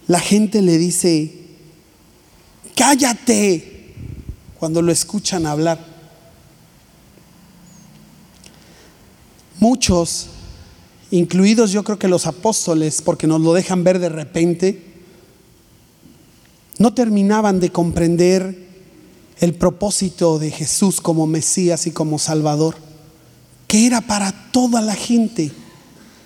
La 0.06 0.20
gente 0.20 0.62
le 0.62 0.78
dice, 0.78 1.34
cállate, 2.76 3.94
cuando 4.60 4.80
lo 4.80 4.92
escuchan 4.92 5.44
hablar. 5.44 5.84
Muchos, 9.58 10.28
incluidos 11.18 11.72
yo 11.72 11.82
creo 11.84 11.98
que 11.98 12.08
los 12.08 12.26
apóstoles, 12.26 13.02
porque 13.02 13.26
nos 13.26 13.40
lo 13.40 13.52
dejan 13.52 13.84
ver 13.84 13.98
de 13.98 14.08
repente, 14.08 14.82
no 16.78 16.92
terminaban 16.92 17.60
de 17.60 17.70
comprender 17.70 18.66
el 19.38 19.54
propósito 19.54 20.38
de 20.38 20.50
Jesús 20.50 21.00
como 21.00 21.26
Mesías 21.26 21.86
y 21.86 21.90
como 21.90 22.18
Salvador, 22.18 22.76
que 23.66 23.86
era 23.86 24.00
para 24.00 24.32
toda 24.50 24.80
la 24.80 24.94
gente, 24.94 25.52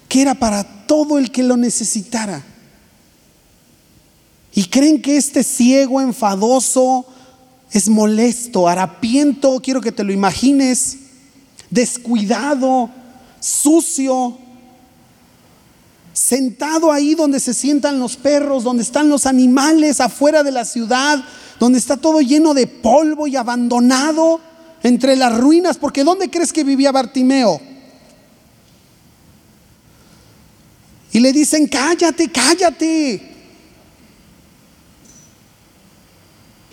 que 0.09 0.22
era 0.22 0.35
para 0.35 0.87
todo 0.87 1.18
el 1.18 1.31
que 1.31 1.42
lo 1.42 1.57
necesitara. 1.57 2.44
Y 4.55 4.64
creen 4.64 5.00
que 5.00 5.16
este 5.16 5.44
ciego, 5.44 6.00
enfadoso, 6.00 7.07
es 7.72 7.88
molesto, 7.88 8.66
harapiento, 8.66 9.61
quiero 9.62 9.81
que 9.81 9.92
te 9.92 10.03
lo 10.03 10.12
imagines, 10.12 10.98
descuidado, 11.70 12.90
sucio, 13.38 14.37
sentado 16.20 16.92
ahí 16.92 17.14
donde 17.14 17.40
se 17.40 17.54
sientan 17.54 17.98
los 17.98 18.16
perros, 18.16 18.62
donde 18.62 18.83
están 18.83 19.09
los 19.09 19.24
animales 19.24 20.00
afuera 20.00 20.42
de 20.42 20.52
la 20.52 20.66
ciudad, 20.66 21.24
donde 21.59 21.78
está 21.78 21.96
todo 21.96 22.20
lleno 22.20 22.52
de 22.52 22.66
polvo 22.66 23.26
y 23.26 23.37
abandonado 23.37 24.38
entre 24.83 25.16
las 25.16 25.38
ruinas, 25.38 25.78
porque 25.78 26.04
¿dónde 26.04 26.28
crees 26.28 26.52
que 26.52 26.62
vivía 26.62 26.92
Bartimeo? 26.92 27.59
Y 31.12 31.20
le 31.20 31.33
dicen, 31.33 31.66
cállate, 31.66 32.30
cállate. 32.30 33.35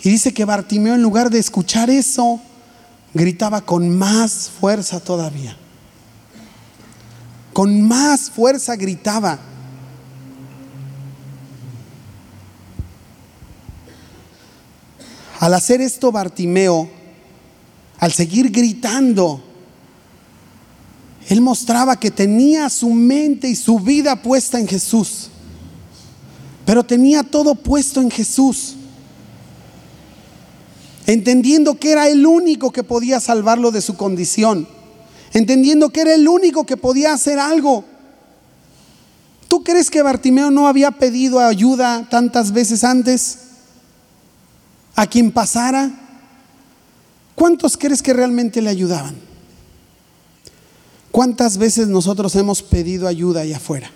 Y 0.02 0.10
dice 0.10 0.34
que 0.34 0.44
Bartimeo 0.44 0.94
en 0.94 1.02
lugar 1.02 1.30
de 1.30 1.38
escuchar 1.38 1.88
eso, 1.88 2.38
gritaba 3.14 3.62
con 3.62 3.88
más 3.88 4.50
fuerza 4.60 5.00
todavía. 5.00 5.56
Con 7.52 7.82
más 7.82 8.30
fuerza 8.30 8.76
gritaba. 8.76 9.38
Al 15.40 15.54
hacer 15.54 15.80
esto 15.80 16.10
Bartimeo, 16.10 16.90
al 17.98 18.12
seguir 18.12 18.50
gritando, 18.50 19.42
él 21.28 21.40
mostraba 21.40 21.98
que 21.98 22.10
tenía 22.10 22.68
su 22.70 22.90
mente 22.90 23.48
y 23.48 23.54
su 23.54 23.78
vida 23.78 24.22
puesta 24.22 24.58
en 24.58 24.66
Jesús. 24.66 25.28
Pero 26.64 26.84
tenía 26.84 27.22
todo 27.22 27.54
puesto 27.54 28.00
en 28.00 28.10
Jesús. 28.10 28.74
Entendiendo 31.06 31.78
que 31.78 31.92
era 31.92 32.08
el 32.08 32.26
único 32.26 32.70
que 32.72 32.82
podía 32.82 33.20
salvarlo 33.20 33.70
de 33.70 33.80
su 33.80 33.96
condición. 33.96 34.68
Entendiendo 35.32 35.90
que 35.90 36.00
era 36.00 36.14
el 36.14 36.26
único 36.26 36.64
que 36.64 36.76
podía 36.76 37.12
hacer 37.12 37.38
algo. 37.38 37.84
¿Tú 39.48 39.64
crees 39.64 39.90
que 39.90 40.02
Bartimeo 40.02 40.50
no 40.50 40.68
había 40.68 40.90
pedido 40.92 41.40
ayuda 41.40 42.06
tantas 42.10 42.52
veces 42.52 42.84
antes? 42.84 43.38
A 44.94 45.06
quien 45.06 45.30
pasara. 45.30 45.90
¿Cuántos 47.34 47.76
crees 47.76 48.02
que 48.02 48.12
realmente 48.12 48.60
le 48.60 48.70
ayudaban? 48.70 49.16
¿Cuántas 51.10 51.56
veces 51.56 51.88
nosotros 51.88 52.34
hemos 52.36 52.62
pedido 52.62 53.08
ayuda 53.08 53.40
allá 53.40 53.56
afuera? 53.56 53.90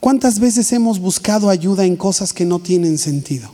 ¿Cuántas 0.00 0.40
veces 0.40 0.72
hemos 0.72 0.98
buscado 0.98 1.50
ayuda 1.50 1.84
en 1.84 1.96
cosas 1.96 2.32
que 2.32 2.46
no 2.46 2.58
tienen 2.58 2.96
sentido? 2.96 3.50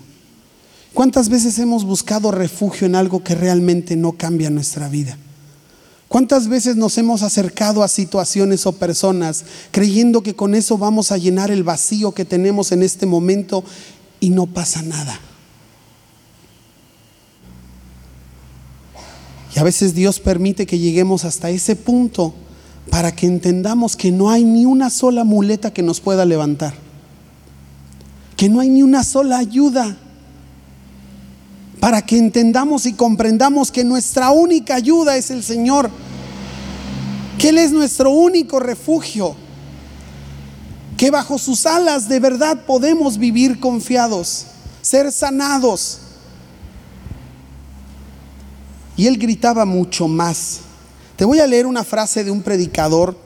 ¿Cuántas 0.95 1.29
veces 1.29 1.59
hemos 1.59 1.85
buscado 1.85 2.31
refugio 2.31 2.87
en 2.87 2.95
algo 2.95 3.23
que 3.25 3.35
realmente 3.35 3.97
no 3.97 4.13
cambia 4.13 4.49
nuestra 4.49 4.89
vida? 4.89 5.19
¿Cuántas 6.09 6.49
veces 6.49 6.77
nos 6.77 6.97
hemos 6.99 7.23
acercado 7.23 7.83
a 7.83 7.89
situaciones 7.89 8.65
o 8.67 8.73
personas 8.73 9.45
creyendo 9.73 10.23
que 10.23 10.37
con 10.37 10.55
eso 10.55 10.79
vamos 10.79 11.11
a 11.11 11.19
llenar 11.19 11.51
el 11.51 11.65
vacío 11.65 12.13
que 12.13 12.25
tenemos 12.25 12.71
en 12.71 12.83
este 12.83 13.07
momento 13.07 13.65
y 14.21 14.31
no 14.31 14.47
pasa 14.47 14.83
nada? 14.83 15.19
Y 19.55 19.59
a 19.59 19.65
veces 19.65 19.95
Dios 19.95 20.21
permite 20.21 20.67
que 20.67 20.79
lleguemos 20.79 21.25
hasta 21.25 21.51
ese 21.51 21.77
punto 21.77 22.35
para 22.91 23.15
que 23.17 23.27
entendamos 23.27 23.97
que 23.97 24.13
no 24.13 24.31
hay 24.31 24.45
ni 24.45 24.67
una 24.67 24.91
sola 24.91 25.25
muleta 25.25 25.73
que 25.73 25.83
nos 25.83 26.01
pueda 26.01 26.25
levantar. 26.25 26.75
Que 28.37 28.49
no 28.49 28.61
hay 28.61 28.69
ni 28.69 28.83
una 28.83 29.03
sola 29.03 29.39
ayuda. 29.39 29.97
Para 31.87 32.03
que 32.03 32.19
entendamos 32.19 32.85
y 32.85 32.95
comprendamos 32.95 33.71
que 33.71 33.85
nuestra 33.85 34.33
única 34.33 34.75
ayuda 34.75 35.17
es 35.17 35.31
el 35.31 35.45
Señor. 35.45 35.89
Que 37.39 37.51
Él 37.51 37.59
es 37.59 37.71
nuestro 37.71 38.11
único 38.11 38.59
refugio. 38.59 39.37
Que 40.97 41.13
bajo 41.13 41.39
sus 41.39 41.65
alas 41.65 42.09
de 42.09 42.19
verdad 42.19 42.65
podemos 42.67 43.19
vivir 43.19 43.61
confiados, 43.61 44.47
ser 44.83 45.13
sanados 45.13 46.01
y 48.97 49.07
él 49.07 49.17
gritaba 49.17 49.65
mucho 49.65 50.09
más. 50.09 50.63
Te 51.15 51.25
voy 51.25 51.39
a 51.39 51.47
leer 51.47 51.67
una 51.67 51.85
frase 51.85 52.25
de 52.25 52.33
un 52.33 52.43
predicador 52.43 53.17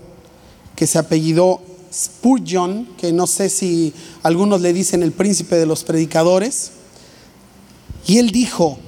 que 0.76 0.86
se 0.86 0.98
apellidó 0.98 1.62
Spurgeon, 1.90 2.90
que 2.98 3.10
no 3.10 3.26
sé 3.26 3.48
si 3.48 3.94
algunos 4.22 4.60
le 4.60 4.74
dicen 4.74 5.02
el 5.02 5.12
príncipe 5.12 5.56
de 5.56 5.64
los 5.64 5.82
predicadores. 5.82 6.72
Y 8.06 8.18
él 8.18 8.30
dijo, 8.30 8.78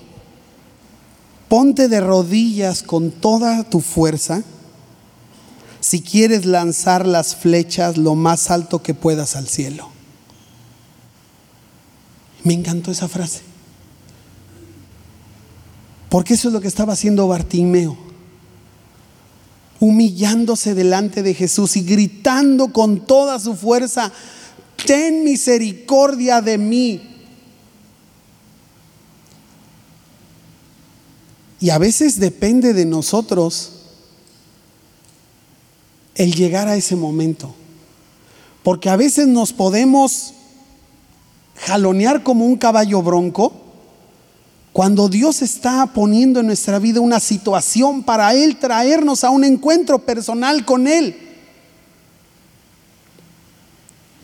ponte 1.49 1.89
de 1.89 2.01
rodillas 2.01 2.83
con 2.83 3.11
toda 3.11 3.65
tu 3.65 3.81
fuerza 3.81 4.43
si 5.81 6.01
quieres 6.01 6.47
lanzar 6.47 7.07
las 7.07 7.35
flechas 7.37 7.97
lo 7.99 8.15
más 8.15 8.51
alto 8.51 8.83
que 8.83 8.95
puedas 8.95 9.37
al 9.37 9.49
cielo. 9.49 9.89
Me 12.45 12.55
encantó 12.55 12.91
esa 12.91 13.09
frase. 13.09 13.43
Porque 16.09 16.35
eso 16.35 16.49
es 16.49 16.55
lo 16.55 16.61
que 16.61 16.69
estaba 16.69 16.93
haciendo 16.93 17.27
Bartimeo. 17.27 17.97
Humillándose 19.81 20.75
delante 20.75 21.23
de 21.23 21.35
Jesús 21.35 21.77
y 21.77 21.83
gritando 21.83 22.69
con 22.69 23.07
toda 23.07 23.39
su 23.39 23.57
fuerza, 23.57 24.13
ten 24.87 25.25
misericordia 25.25 26.41
de 26.41 26.59
mí. 26.59 27.12
Y 31.63 31.71
a 31.71 31.79
veces 31.79 32.19
depende 32.19 32.75
de 32.75 32.85
nosotros 32.85 33.71
el 36.17 36.35
llegar 36.35 36.67
a 36.67 36.75
ese 36.75 36.97
momento. 36.97 37.55
Porque 38.65 38.91
a 38.91 38.97
veces 38.97 39.29
nos 39.29 39.53
podemos 39.53 40.35
jalonear 41.55 42.25
como 42.25 42.47
un 42.47 42.57
caballo 42.57 43.01
bronco 43.01 43.53
cuando 44.73 45.09
Dios 45.09 45.41
está 45.41 45.87
poniendo 45.95 46.41
en 46.41 46.47
nuestra 46.47 46.81
vida 46.81 47.01
una 47.01 47.21
situación 47.21 48.03
para 48.03 48.35
Él 48.35 48.57
traernos 48.57 49.23
a 49.23 49.31
un 49.31 49.45
encuentro 49.45 50.01
personal 50.01 50.65
con 50.65 50.89
Él. 50.89 51.17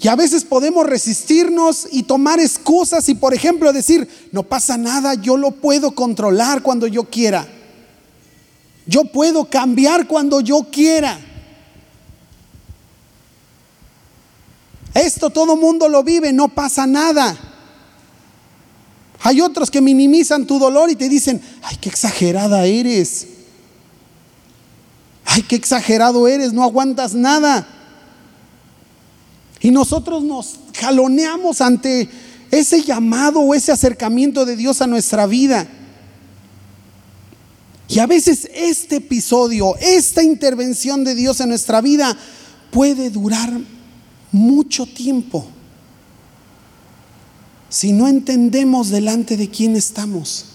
Y 0.00 0.06
a 0.06 0.14
veces 0.14 0.44
podemos 0.44 0.86
resistirnos 0.86 1.88
y 1.90 2.04
tomar 2.04 2.38
excusas 2.38 3.08
y, 3.08 3.14
por 3.14 3.34
ejemplo, 3.34 3.72
decir, 3.72 4.08
no 4.30 4.44
pasa 4.44 4.76
nada, 4.76 5.14
yo 5.14 5.36
lo 5.36 5.50
puedo 5.50 5.92
controlar 5.92 6.62
cuando 6.62 6.86
yo 6.86 7.04
quiera. 7.04 7.48
Yo 8.86 9.04
puedo 9.04 9.50
cambiar 9.50 10.06
cuando 10.06 10.40
yo 10.40 10.68
quiera. 10.70 11.18
Esto 14.94 15.30
todo 15.30 15.56
mundo 15.56 15.88
lo 15.88 16.02
vive, 16.04 16.32
no 16.32 16.48
pasa 16.48 16.86
nada. 16.86 17.36
Hay 19.20 19.40
otros 19.40 19.70
que 19.70 19.80
minimizan 19.80 20.46
tu 20.46 20.60
dolor 20.60 20.90
y 20.90 20.96
te 20.96 21.08
dicen, 21.08 21.42
ay, 21.62 21.76
qué 21.80 21.88
exagerada 21.88 22.64
eres. 22.66 23.26
Ay, 25.24 25.42
qué 25.42 25.56
exagerado 25.56 26.28
eres, 26.28 26.52
no 26.52 26.62
aguantas 26.62 27.14
nada. 27.14 27.77
Y 29.60 29.70
nosotros 29.70 30.22
nos 30.22 30.58
jaloneamos 30.74 31.60
ante 31.60 32.08
ese 32.50 32.82
llamado 32.82 33.40
o 33.40 33.54
ese 33.54 33.72
acercamiento 33.72 34.44
de 34.44 34.56
Dios 34.56 34.80
a 34.80 34.86
nuestra 34.86 35.26
vida. 35.26 35.66
Y 37.88 37.98
a 38.00 38.06
veces 38.06 38.48
este 38.54 38.96
episodio, 38.96 39.74
esta 39.80 40.22
intervención 40.22 41.04
de 41.04 41.14
Dios 41.14 41.40
en 41.40 41.48
nuestra 41.48 41.80
vida 41.80 42.16
puede 42.70 43.10
durar 43.10 43.50
mucho 44.30 44.84
tiempo 44.86 45.48
si 47.70 47.92
no 47.92 48.08
entendemos 48.08 48.88
delante 48.88 49.36
de 49.36 49.48
quién 49.48 49.76
estamos. 49.76 50.46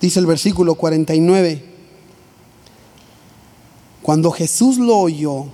Dice 0.00 0.18
el 0.18 0.26
versículo 0.26 0.74
49, 0.74 1.71
cuando 4.02 4.30
Jesús 4.30 4.78
lo 4.78 4.98
oyó, 4.98 5.46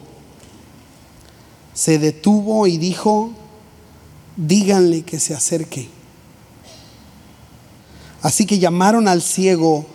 se 1.74 1.98
detuvo 1.98 2.66
y 2.66 2.78
dijo, 2.78 3.30
díganle 4.36 5.02
que 5.02 5.20
se 5.20 5.34
acerque. 5.34 5.88
Así 8.22 8.46
que 8.46 8.58
llamaron 8.58 9.06
al 9.06 9.22
ciego, 9.22 9.86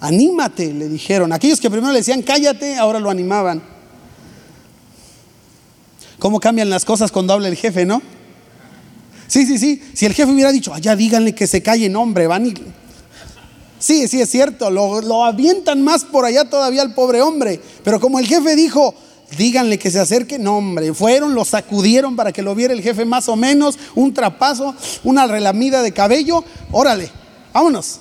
anímate, 0.00 0.72
le 0.72 0.88
dijeron. 0.88 1.32
Aquellos 1.32 1.60
que 1.60 1.70
primero 1.70 1.92
le 1.92 2.00
decían, 2.00 2.22
cállate, 2.22 2.76
ahora 2.76 2.98
lo 2.98 3.10
animaban. 3.10 3.62
¿Cómo 6.18 6.40
cambian 6.40 6.70
las 6.70 6.84
cosas 6.84 7.12
cuando 7.12 7.32
habla 7.32 7.48
el 7.48 7.56
jefe, 7.56 7.84
no? 7.84 8.02
Sí, 9.28 9.46
sí, 9.46 9.58
sí. 9.58 9.82
Si 9.94 10.06
el 10.06 10.14
jefe 10.14 10.30
hubiera 10.32 10.52
dicho, 10.52 10.74
allá 10.74 10.96
díganle 10.96 11.34
que 11.34 11.46
se 11.46 11.62
calle, 11.62 11.94
hombre, 11.94 12.26
van 12.26 12.46
y... 12.46 12.54
Sí, 13.82 14.06
sí, 14.06 14.20
es 14.20 14.30
cierto, 14.30 14.70
lo, 14.70 15.00
lo 15.00 15.24
avientan 15.24 15.82
más 15.82 16.04
por 16.04 16.24
allá 16.24 16.48
todavía 16.48 16.82
al 16.82 16.94
pobre 16.94 17.20
hombre. 17.20 17.60
Pero 17.82 17.98
como 17.98 18.20
el 18.20 18.28
jefe 18.28 18.54
dijo, 18.54 18.94
díganle 19.36 19.76
que 19.76 19.90
se 19.90 19.98
acerque, 19.98 20.38
no 20.38 20.58
hombre, 20.58 20.94
fueron, 20.94 21.34
lo 21.34 21.44
sacudieron 21.44 22.14
para 22.14 22.30
que 22.30 22.42
lo 22.42 22.54
viera 22.54 22.74
el 22.74 22.80
jefe 22.80 23.04
más 23.04 23.28
o 23.28 23.34
menos, 23.34 23.76
un 23.96 24.14
trapazo, 24.14 24.76
una 25.02 25.26
relamida 25.26 25.82
de 25.82 25.90
cabello, 25.90 26.44
órale, 26.70 27.10
vámonos, 27.52 27.98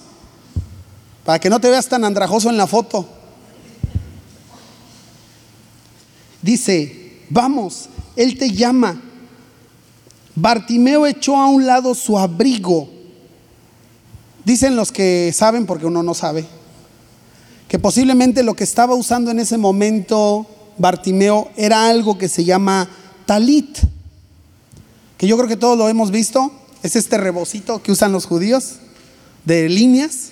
para 1.26 1.40
que 1.40 1.50
no 1.50 1.60
te 1.60 1.72
veas 1.72 1.88
tan 1.88 2.06
andrajoso 2.06 2.52
en 2.52 2.58
la 2.58 2.68
foto. 2.68 3.10
Dice, 6.44 7.24
vamos, 7.28 7.90
él 8.16 8.38
te 8.38 8.52
llama. 8.52 9.02
Bartimeo 10.36 11.08
echó 11.08 11.38
a 11.38 11.48
un 11.48 11.66
lado 11.66 11.96
su 11.96 12.20
abrigo. 12.20 13.01
Dicen 14.46 14.76
los 14.76 14.92
que 14.92 15.32
saben, 15.34 15.66
porque 15.66 15.86
uno 15.86 16.04
no 16.04 16.14
sabe, 16.14 16.46
que 17.68 17.80
posiblemente 17.80 18.44
lo 18.44 18.56
que 18.56 18.64
estaba 18.64 18.96
usando 18.96 19.32
en 19.32 19.40
ese 19.40 19.58
momento 19.58 20.46
Bartimeo 20.78 21.50
era 21.56 21.88
algo 21.88 22.18
que 22.18 22.28
se 22.28 22.44
llama 22.44 22.90
talit, 23.26 23.78
que 25.18 25.28
yo 25.28 25.38
creo 25.38 25.48
que 25.48 25.58
todos 25.58 25.78
lo 25.78 25.88
hemos 25.88 26.12
visto, 26.12 26.52
es 26.84 26.96
este 26.96 27.18
rebocito 27.18 27.82
que 27.84 27.92
usan 27.92 28.12
los 28.12 28.26
judíos 28.26 28.78
de 29.46 29.70
líneas, 29.70 30.32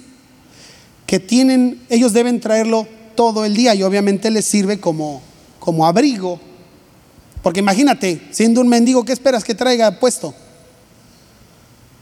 que 1.05 1.19
tienen, 1.19 1.81
ellos 1.89 2.13
deben 2.13 2.39
traerlo 2.39 2.87
todo 3.15 3.45
el 3.45 3.55
día 3.55 3.75
y 3.75 3.83
obviamente 3.83 4.31
les 4.31 4.45
sirve 4.45 4.79
como, 4.79 5.21
como 5.59 5.85
abrigo. 5.85 6.39
Porque 7.41 7.59
imagínate, 7.61 8.21
siendo 8.31 8.61
un 8.61 8.67
mendigo, 8.67 9.05
¿qué 9.05 9.13
esperas 9.13 9.43
que 9.43 9.55
traiga 9.55 9.99
puesto? 9.99 10.33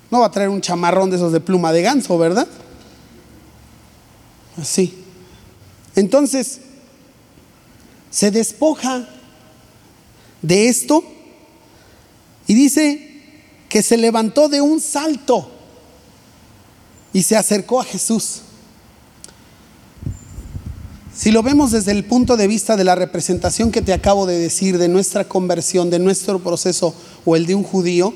No 0.10 0.20
va 0.20 0.28
a 0.28 0.32
traer 0.32 0.50
un 0.50 0.62
chamarrón 0.62 1.10
de 1.10 1.18
esos 1.18 1.32
de 1.32 1.40
pluma 1.40 1.74
de 1.74 1.82
ganso, 1.82 2.18
¿verdad? 2.18 2.48
Así. 4.58 5.04
Entonces, 5.96 6.62
se 8.10 8.32
despoja 8.32 9.08
de 10.42 10.70
esto 10.70 11.04
y 12.48 12.54
dice 12.54 13.22
que 13.70 13.84
se 13.84 13.98
levantó 13.98 14.48
de 14.48 14.62
un 14.62 14.80
salto 14.80 15.52
y 17.12 17.24
se 17.24 17.36
acercó 17.36 17.82
a 17.82 17.84
Jesús. 17.84 18.42
Si 21.14 21.32
lo 21.32 21.42
vemos 21.42 21.72
desde 21.72 21.92
el 21.92 22.06
punto 22.06 22.38
de 22.38 22.48
vista 22.48 22.78
de 22.78 22.84
la 22.84 22.94
representación 22.94 23.72
que 23.72 23.82
te 23.82 23.92
acabo 23.92 24.28
de 24.28 24.38
decir, 24.38 24.78
de 24.78 24.88
nuestra 24.88 25.28
conversión, 25.28 25.90
de 25.90 25.98
nuestro 25.98 26.40
proceso 26.40 26.94
o 27.26 27.36
el 27.36 27.48
de 27.48 27.56
un 27.56 27.64
judío, 27.64 28.14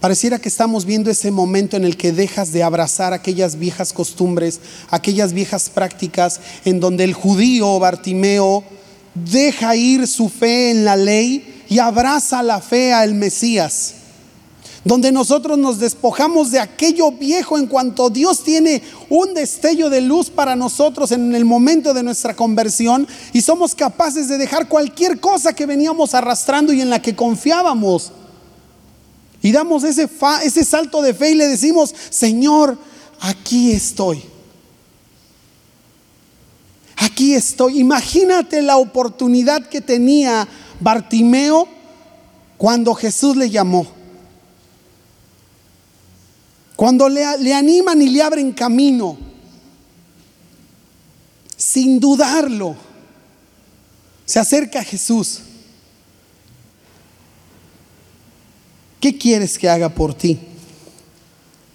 pareciera 0.00 0.38
que 0.38 0.48
estamos 0.48 0.84
viendo 0.84 1.10
ese 1.10 1.30
momento 1.30 1.76
en 1.76 1.84
el 1.84 1.96
que 1.96 2.12
dejas 2.12 2.52
de 2.52 2.62
abrazar 2.62 3.12
aquellas 3.12 3.58
viejas 3.58 3.92
costumbres, 3.92 4.60
aquellas 4.90 5.32
viejas 5.32 5.68
prácticas 5.68 6.40
en 6.64 6.80
donde 6.80 7.04
el 7.04 7.14
judío 7.14 7.78
Bartimeo 7.78 8.64
deja 9.14 9.76
ir 9.76 10.06
su 10.06 10.28
fe 10.28 10.70
en 10.70 10.84
la 10.84 10.96
ley 10.96 11.64
y 11.68 11.78
abraza 11.78 12.42
la 12.42 12.60
fe 12.60 12.92
al 12.92 13.14
Mesías 13.14 13.94
donde 14.86 15.10
nosotros 15.10 15.58
nos 15.58 15.80
despojamos 15.80 16.52
de 16.52 16.60
aquello 16.60 17.10
viejo 17.10 17.58
en 17.58 17.66
cuanto 17.66 18.08
Dios 18.08 18.44
tiene 18.44 18.80
un 19.10 19.34
destello 19.34 19.90
de 19.90 20.00
luz 20.00 20.30
para 20.30 20.54
nosotros 20.54 21.10
en 21.10 21.34
el 21.34 21.44
momento 21.44 21.92
de 21.92 22.04
nuestra 22.04 22.36
conversión 22.36 23.08
y 23.32 23.42
somos 23.42 23.74
capaces 23.74 24.28
de 24.28 24.38
dejar 24.38 24.68
cualquier 24.68 25.18
cosa 25.18 25.54
que 25.54 25.66
veníamos 25.66 26.14
arrastrando 26.14 26.72
y 26.72 26.80
en 26.80 26.90
la 26.90 27.02
que 27.02 27.16
confiábamos. 27.16 28.12
Y 29.42 29.52
damos 29.52 29.84
ese, 29.84 30.08
ese 30.42 30.64
salto 30.64 31.02
de 31.02 31.14
fe 31.14 31.30
y 31.30 31.34
le 31.34 31.46
decimos, 31.46 31.94
Señor, 32.10 32.78
aquí 33.20 33.72
estoy. 33.72 34.22
Aquí 36.96 37.34
estoy. 37.34 37.80
Imagínate 37.80 38.62
la 38.62 38.78
oportunidad 38.78 39.68
que 39.68 39.80
tenía 39.80 40.48
Bartimeo 40.80 41.68
cuando 42.56 42.94
Jesús 42.94 43.36
le 43.36 43.50
llamó. 43.50 43.86
Cuando 46.76 47.08
le, 47.08 47.24
animan 47.54 48.02
y 48.02 48.10
le 48.10 48.22
abren 48.22 48.52
camino, 48.52 49.16
sin 51.56 51.98
dudarlo, 51.98 52.76
se 54.26 54.38
acerca 54.38 54.80
a 54.80 54.84
Jesús. 54.84 55.40
¿Qué 59.00 59.18
quieres 59.18 59.58
que 59.58 59.68
haga 59.68 59.88
por 59.88 60.14
ti? 60.14 60.38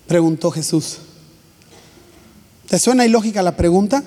Preguntó 0.07 0.51
Jesús. 0.51 0.97
¿Te 2.67 2.79
suena 2.79 3.05
ilógica 3.05 3.41
la 3.41 3.55
pregunta? 3.55 4.03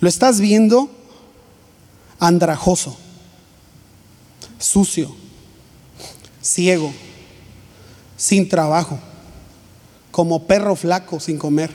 Lo 0.00 0.08
estás 0.08 0.40
viendo 0.40 0.90
andrajoso, 2.18 2.96
sucio, 4.58 5.14
ciego 6.40 6.92
sin 8.16 8.48
trabajo, 8.48 8.98
como 10.10 10.46
perro 10.46 10.76
flaco 10.76 11.18
sin 11.18 11.38
comer. 11.38 11.72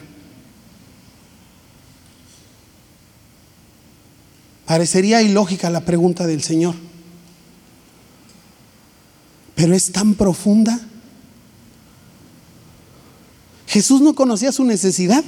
Parecería 4.66 5.22
ilógica 5.22 5.70
la 5.70 5.82
pregunta 5.82 6.28
del 6.28 6.44
Señor, 6.44 6.76
pero 9.58 9.74
es 9.74 9.92
tan 9.92 10.14
profunda. 10.14 10.80
Jesús 13.66 14.02
no 14.02 14.14
conocía 14.14 14.52
su 14.52 14.64
necesidad. 14.64 15.24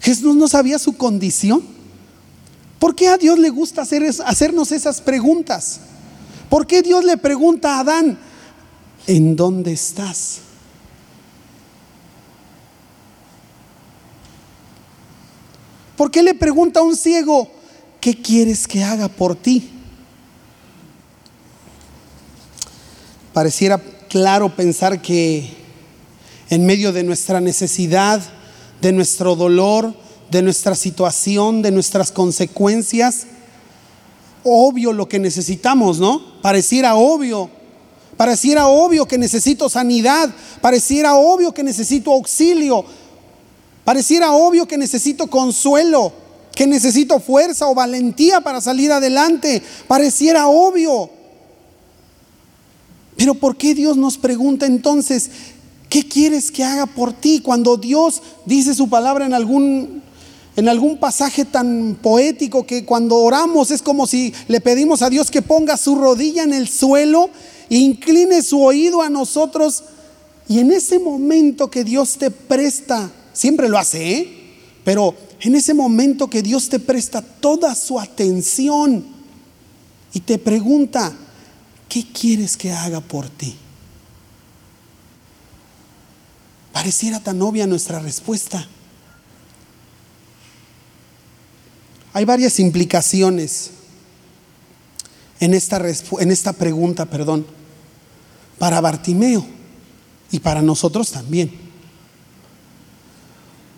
Jesús 0.00 0.34
no 0.34 0.48
sabía 0.48 0.80
su 0.80 0.96
condición. 0.96 1.62
¿Por 2.80 2.96
qué 2.96 3.08
a 3.08 3.16
Dios 3.16 3.38
le 3.38 3.50
gusta 3.50 3.82
hacer 3.82 4.02
hacernos 4.26 4.72
esas 4.72 5.00
preguntas? 5.00 5.82
¿Por 6.50 6.66
qué 6.66 6.82
Dios 6.82 7.04
le 7.04 7.16
pregunta 7.16 7.76
a 7.76 7.80
Adán, 7.80 8.18
¿en 9.06 9.36
dónde 9.36 9.72
estás? 9.72 10.38
¿Por 15.96 16.10
qué 16.10 16.24
le 16.24 16.34
pregunta 16.34 16.80
a 16.80 16.82
un 16.82 16.96
ciego, 16.96 17.48
¿qué 18.00 18.20
quieres 18.20 18.66
que 18.66 18.82
haga 18.82 19.06
por 19.06 19.36
ti? 19.36 19.77
Pareciera 23.38 23.80
claro 24.08 24.56
pensar 24.56 25.00
que 25.00 25.48
en 26.50 26.66
medio 26.66 26.92
de 26.92 27.04
nuestra 27.04 27.40
necesidad, 27.40 28.20
de 28.80 28.90
nuestro 28.90 29.36
dolor, 29.36 29.94
de 30.28 30.42
nuestra 30.42 30.74
situación, 30.74 31.62
de 31.62 31.70
nuestras 31.70 32.10
consecuencias, 32.10 33.28
obvio 34.42 34.92
lo 34.92 35.08
que 35.08 35.20
necesitamos, 35.20 36.00
¿no? 36.00 36.20
Pareciera 36.42 36.96
obvio 36.96 37.48
Pareciera 38.16 38.66
obvio 38.66 39.06
que 39.06 39.18
necesito 39.18 39.68
sanidad, 39.68 40.34
pareciera 40.60 41.14
obvio 41.14 41.54
que 41.54 41.62
necesito 41.62 42.12
auxilio, 42.12 42.84
pareciera 43.84 44.32
obvio 44.32 44.66
que 44.66 44.76
necesito 44.76 45.28
consuelo, 45.28 46.12
que 46.56 46.66
necesito 46.66 47.20
fuerza 47.20 47.68
o 47.68 47.74
valentía 47.76 48.40
para 48.40 48.60
salir 48.60 48.90
adelante, 48.90 49.62
pareciera 49.86 50.48
obvio. 50.48 51.17
Pero 53.18 53.34
¿por 53.34 53.56
qué 53.56 53.74
Dios 53.74 53.96
nos 53.96 54.16
pregunta 54.16 54.64
entonces, 54.64 55.28
¿qué 55.88 56.06
quieres 56.08 56.52
que 56.52 56.62
haga 56.62 56.86
por 56.86 57.12
ti? 57.12 57.40
Cuando 57.40 57.76
Dios 57.76 58.22
dice 58.46 58.74
su 58.74 58.88
palabra 58.88 59.26
en 59.26 59.34
algún 59.34 60.02
en 60.56 60.68
algún 60.68 60.98
pasaje 60.98 61.44
tan 61.44 61.96
poético 62.02 62.66
que 62.66 62.84
cuando 62.84 63.16
oramos 63.16 63.70
es 63.70 63.82
como 63.82 64.08
si 64.08 64.32
le 64.48 64.60
pedimos 64.60 65.02
a 65.02 65.10
Dios 65.10 65.30
que 65.30 65.42
ponga 65.42 65.76
su 65.76 65.94
rodilla 65.94 66.42
en 66.42 66.52
el 66.52 66.68
suelo 66.68 67.30
incline 67.68 68.42
su 68.42 68.62
oído 68.62 69.02
a 69.02 69.10
nosotros 69.10 69.84
y 70.48 70.60
en 70.60 70.72
ese 70.72 70.98
momento 70.98 71.70
que 71.70 71.84
Dios 71.84 72.16
te 72.18 72.30
presta, 72.30 73.10
siempre 73.32 73.68
lo 73.68 73.78
hace, 73.78 74.12
¿eh? 74.12 74.28
pero 74.82 75.14
en 75.40 75.54
ese 75.54 75.74
momento 75.74 76.30
que 76.30 76.42
Dios 76.42 76.68
te 76.68 76.78
presta 76.78 77.20
toda 77.20 77.74
su 77.74 78.00
atención 78.00 79.04
y 80.14 80.20
te 80.20 80.38
pregunta, 80.38 81.14
¿qué 81.88 82.06
quieres 82.12 82.56
que 82.56 82.72
haga 82.72 83.00
por 83.00 83.28
ti? 83.28 83.56
Pareciera 86.72 87.20
tan 87.20 87.40
obvia 87.42 87.66
nuestra 87.66 87.98
respuesta. 87.98 88.66
Hay 92.12 92.24
varias 92.24 92.58
implicaciones 92.60 93.70
en 95.40 95.54
esta, 95.54 95.80
en 96.20 96.30
esta 96.30 96.52
pregunta, 96.52 97.06
perdón 97.06 97.58
para 98.58 98.80
Bartimeo 98.80 99.46
y 100.30 100.40
para 100.40 100.60
nosotros 100.62 101.10
también. 101.12 101.50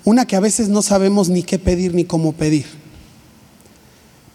Una 0.05 0.27
que 0.27 0.37
a 0.37 0.41
veces 0.41 0.69
no 0.69 0.83
sabemos 0.83 1.29
ni 1.29 1.43
qué 1.43 1.59
pedir 1.59 1.95
ni 1.95 2.05
cómo 2.05 2.33
pedir. 2.33 2.67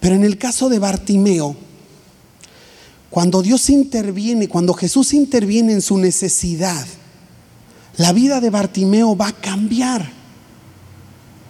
Pero 0.00 0.14
en 0.14 0.24
el 0.24 0.38
caso 0.38 0.68
de 0.68 0.78
Bartimeo, 0.78 1.56
cuando 3.16 3.40
Dios 3.40 3.70
interviene, 3.70 4.46
cuando 4.46 4.74
Jesús 4.74 5.14
interviene 5.14 5.72
en 5.72 5.80
su 5.80 5.96
necesidad, 5.96 6.86
la 7.96 8.12
vida 8.12 8.42
de 8.42 8.50
Bartimeo 8.50 9.16
va 9.16 9.28
a 9.28 9.32
cambiar. 9.32 10.12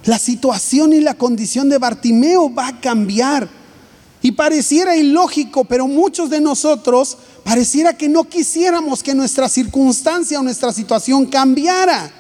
La 0.05 0.17
situación 0.17 0.93
y 0.93 1.01
la 1.01 1.15
condición 1.15 1.69
de 1.69 1.79
Bartimeo 1.79 2.55
va 2.55 2.69
a 2.69 2.81
cambiar. 2.81 3.49
Y 4.23 4.31
pareciera 4.31 4.97
ilógico, 4.97 5.65
pero 5.65 5.89
muchos 5.89 6.31
de 6.31 6.41
nosotros 6.41 7.19
pareciera 7.43 7.97
que 7.97 8.09
no 8.09 8.29
quisiéramos 8.29 9.03
que 9.03 9.17
nuestra 9.17 9.49
circunstancia 9.49 10.39
o 10.39 10.45
nuestra 10.45 10.73
situación 10.73 11.27
cambiara. 11.27 12.13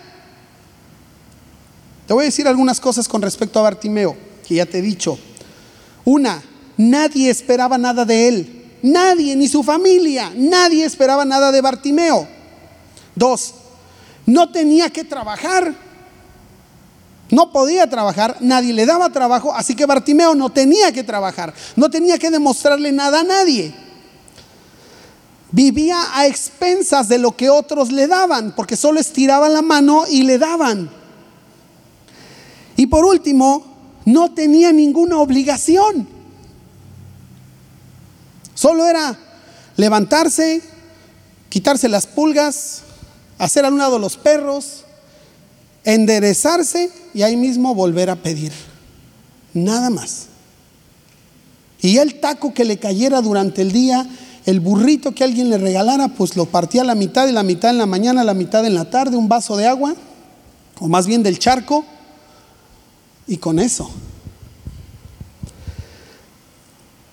Te 2.08 2.12
voy 2.12 2.22
a 2.22 2.24
decir 2.24 2.48
algunas 2.48 2.80
cosas 2.80 3.06
con 3.06 3.22
respecto 3.22 3.60
a 3.60 3.62
Bartimeo, 3.62 4.16
que 4.44 4.56
ya 4.56 4.66
te 4.66 4.80
he 4.80 4.82
dicho. 4.82 5.16
Una, 6.04 6.42
nadie 6.76 7.30
esperaba 7.30 7.78
nada 7.78 8.04
de 8.04 8.26
él. 8.26 8.55
Nadie, 8.82 9.34
ni 9.36 9.48
su 9.48 9.62
familia, 9.62 10.32
nadie 10.34 10.84
esperaba 10.84 11.24
nada 11.24 11.50
de 11.50 11.60
Bartimeo. 11.60 12.28
Dos, 13.14 13.54
no 14.26 14.50
tenía 14.50 14.90
que 14.90 15.04
trabajar. 15.04 15.74
No 17.28 17.50
podía 17.50 17.90
trabajar, 17.90 18.36
nadie 18.40 18.72
le 18.72 18.86
daba 18.86 19.10
trabajo, 19.10 19.52
así 19.52 19.74
que 19.74 19.84
Bartimeo 19.84 20.36
no 20.36 20.50
tenía 20.50 20.92
que 20.92 21.02
trabajar, 21.02 21.52
no 21.74 21.90
tenía 21.90 22.18
que 22.18 22.30
demostrarle 22.30 22.92
nada 22.92 23.20
a 23.20 23.24
nadie 23.24 23.74
vivía 25.56 25.96
a 26.12 26.26
expensas 26.26 27.08
de 27.08 27.18
lo 27.18 27.36
que 27.36 27.48
otros 27.48 27.90
le 27.90 28.06
daban, 28.06 28.52
porque 28.54 28.76
solo 28.76 29.00
estiraban 29.00 29.54
la 29.54 29.62
mano 29.62 30.04
y 30.06 30.22
le 30.22 30.38
daban. 30.38 30.90
Y 32.76 32.86
por 32.88 33.06
último, 33.06 33.64
no 34.04 34.32
tenía 34.32 34.70
ninguna 34.70 35.16
obligación. 35.16 36.06
Solo 38.56 38.88
era 38.88 39.16
levantarse, 39.76 40.62
quitarse 41.50 41.88
las 41.88 42.06
pulgas, 42.06 42.82
hacer 43.38 43.66
a 43.66 43.70
los 43.70 44.16
perros, 44.16 44.84
enderezarse 45.84 46.90
y 47.14 47.22
ahí 47.22 47.36
mismo 47.36 47.74
volver 47.74 48.10
a 48.10 48.16
pedir. 48.16 48.52
Nada 49.52 49.90
más. 49.90 50.26
Y 51.82 51.98
el 51.98 52.18
taco 52.18 52.54
que 52.54 52.64
le 52.64 52.78
cayera 52.78 53.20
durante 53.20 53.60
el 53.60 53.72
día, 53.72 54.08
el 54.46 54.60
burrito 54.60 55.12
que 55.12 55.22
alguien 55.22 55.50
le 55.50 55.58
regalara, 55.58 56.08
pues 56.08 56.34
lo 56.34 56.46
partía 56.46 56.80
a 56.80 56.86
la 56.86 56.94
mitad 56.94 57.28
y 57.28 57.32
la 57.32 57.42
mitad 57.42 57.70
en 57.70 57.78
la 57.78 57.86
mañana, 57.86 58.24
la 58.24 58.34
mitad 58.34 58.64
en 58.64 58.74
la 58.74 58.88
tarde, 58.88 59.18
un 59.18 59.28
vaso 59.28 59.56
de 59.58 59.66
agua, 59.66 59.94
o 60.80 60.88
más 60.88 61.06
bien 61.06 61.22
del 61.22 61.38
charco, 61.38 61.84
y 63.26 63.36
con 63.36 63.58
eso. 63.58 63.90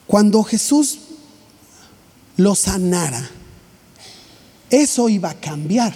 Cuando 0.07 0.41
Jesús 0.43 0.99
lo 2.37 2.55
sanara, 2.55 3.29
eso 4.69 5.09
iba 5.09 5.29
a 5.29 5.39
cambiar. 5.39 5.93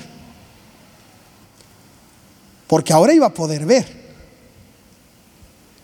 Porque 2.67 2.93
ahora 2.93 3.13
iba 3.13 3.27
a 3.27 3.33
poder 3.33 3.65
ver. 3.65 4.07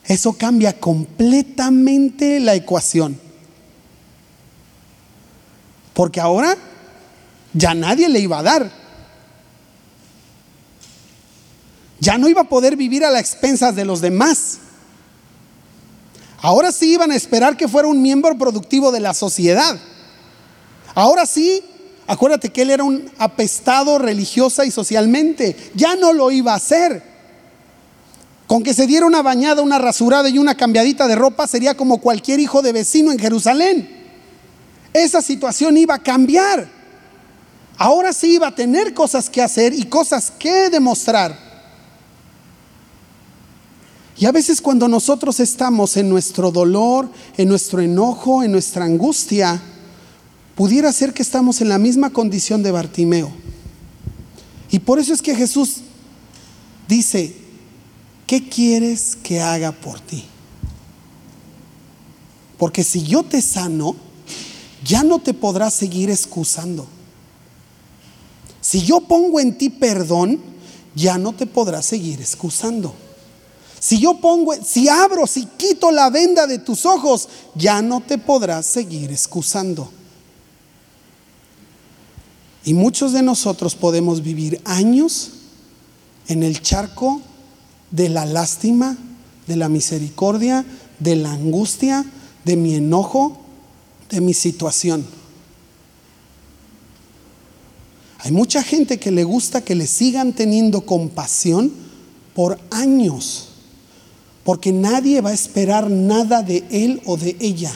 Eso 0.05 0.33
cambia 0.33 0.79
completamente 0.79 2.39
la 2.39 2.55
ecuación. 2.55 3.17
Porque 5.93 6.19
ahora 6.19 6.57
ya 7.53 7.73
nadie 7.73 8.09
le 8.09 8.19
iba 8.19 8.39
a 8.39 8.43
dar. 8.43 8.71
Ya 11.99 12.17
no 12.17 12.27
iba 12.27 12.41
a 12.41 12.49
poder 12.49 12.75
vivir 12.75 13.05
a 13.05 13.11
las 13.11 13.21
expensas 13.21 13.75
de 13.75 13.85
los 13.85 14.01
demás. 14.01 14.57
Ahora 16.41 16.73
sí 16.73 16.93
iban 16.93 17.11
a 17.11 17.15
esperar 17.15 17.55
que 17.55 17.69
fuera 17.69 17.87
un 17.87 18.01
miembro 18.01 18.37
productivo 18.37 18.91
de 18.91 18.99
la 18.99 19.13
sociedad. 19.13 19.79
Ahora 20.95 21.25
sí, 21.25 21.63
acuérdate 22.07 22.49
que 22.49 22.61
él 22.61 22.69
era 22.69 22.83
un 22.83 23.09
apestado 23.17 23.97
religiosa 23.97 24.65
y 24.65 24.71
socialmente. 24.71 25.55
Ya 25.75 25.95
no 25.95 26.13
lo 26.13 26.31
iba 26.31 26.53
a 26.53 26.57
hacer. 26.57 27.13
Con 28.47 28.61
que 28.61 28.73
se 28.73 28.85
diera 28.85 29.05
una 29.05 29.21
bañada, 29.21 29.61
una 29.61 29.79
rasurada 29.79 30.29
y 30.29 30.37
una 30.37 30.55
cambiadita 30.55 31.07
de 31.07 31.15
ropa 31.15 31.47
sería 31.47 31.75
como 31.75 31.99
cualquier 31.99 32.39
hijo 32.39 32.61
de 32.61 32.73
vecino 32.73 33.11
en 33.11 33.19
Jerusalén. 33.19 33.89
Esa 34.93 35.21
situación 35.21 35.75
iba 35.77 35.95
a 35.95 36.03
cambiar. 36.03 36.69
Ahora 37.77 38.13
sí 38.13 38.35
iba 38.35 38.47
a 38.47 38.55
tener 38.55 38.93
cosas 38.93 39.29
que 39.29 39.41
hacer 39.41 39.73
y 39.73 39.85
cosas 39.85 40.31
que 40.37 40.69
demostrar. 40.69 41.35
Y 44.15 44.25
a 44.27 44.31
veces 44.31 44.61
cuando 44.61 44.87
nosotros 44.87 45.39
estamos 45.39 45.97
en 45.97 46.07
nuestro 46.07 46.51
dolor, 46.51 47.09
en 47.35 47.49
nuestro 47.49 47.81
enojo, 47.81 48.43
en 48.43 48.51
nuestra 48.51 48.85
angustia, 48.85 49.59
pudiera 50.55 50.91
ser 50.91 51.13
que 51.13 51.21
estamos 51.21 51.61
en 51.61 51.69
la 51.69 51.77
misma 51.77 52.11
condición 52.11 52.63
de 52.63 52.71
Bartimeo. 52.71 53.31
Y 54.71 54.79
por 54.79 54.99
eso 54.99 55.13
es 55.13 55.21
que 55.21 55.35
Jesús 55.35 55.77
dice, 56.87 57.35
¿qué 58.25 58.47
quieres 58.47 59.15
que 59.21 59.39
haga 59.39 59.71
por 59.71 59.99
ti? 59.99 60.25
Porque 62.57 62.83
si 62.83 63.03
yo 63.03 63.23
te 63.23 63.41
sano, 63.41 63.95
ya 64.83 65.03
no 65.03 65.19
te 65.19 65.33
podrás 65.33 65.73
seguir 65.73 66.09
excusando. 66.09 66.87
Si 68.61 68.81
yo 68.81 69.01
pongo 69.01 69.39
en 69.39 69.57
ti 69.57 69.69
perdón, 69.69 70.39
ya 70.95 71.17
no 71.17 71.33
te 71.33 71.45
podrás 71.45 71.85
seguir 71.85 72.21
excusando. 72.21 72.93
Si 73.79 73.99
yo 73.99 74.21
pongo, 74.21 74.53
si 74.63 74.87
abro, 74.87 75.27
si 75.27 75.45
quito 75.45 75.91
la 75.91 76.09
venda 76.09 76.47
de 76.47 76.59
tus 76.59 76.85
ojos, 76.85 77.27
ya 77.53 77.81
no 77.81 77.99
te 77.99 78.17
podrás 78.17 78.65
seguir 78.65 79.11
excusando. 79.11 79.91
Y 82.65 82.73
muchos 82.73 83.11
de 83.11 83.21
nosotros 83.21 83.75
podemos 83.75 84.23
vivir 84.23 84.61
años 84.63 85.31
en 86.27 86.43
el 86.43 86.61
charco 86.61 87.21
de 87.91 88.09
la 88.09 88.25
lástima, 88.25 88.97
de 89.47 89.55
la 89.57 89.67
misericordia, 89.67 90.65
de 90.99 91.15
la 91.17 91.33
angustia, 91.33 92.05
de 92.45 92.55
mi 92.55 92.75
enojo, 92.75 93.37
de 94.09 94.21
mi 94.21 94.33
situación. 94.33 95.05
Hay 98.19 98.31
mucha 98.31 98.63
gente 98.63 98.99
que 98.99 99.11
le 99.11 99.25
gusta 99.25 99.61
que 99.61 99.75
le 99.75 99.85
sigan 99.85 100.31
teniendo 100.31 100.85
compasión 100.85 101.73
por 102.33 102.57
años, 102.71 103.49
porque 104.45 104.71
nadie 104.71 105.19
va 105.19 105.31
a 105.31 105.33
esperar 105.33 105.89
nada 105.89 106.41
de 106.41 106.63
él 106.71 107.01
o 107.05 107.17
de 107.17 107.35
ella, 107.41 107.73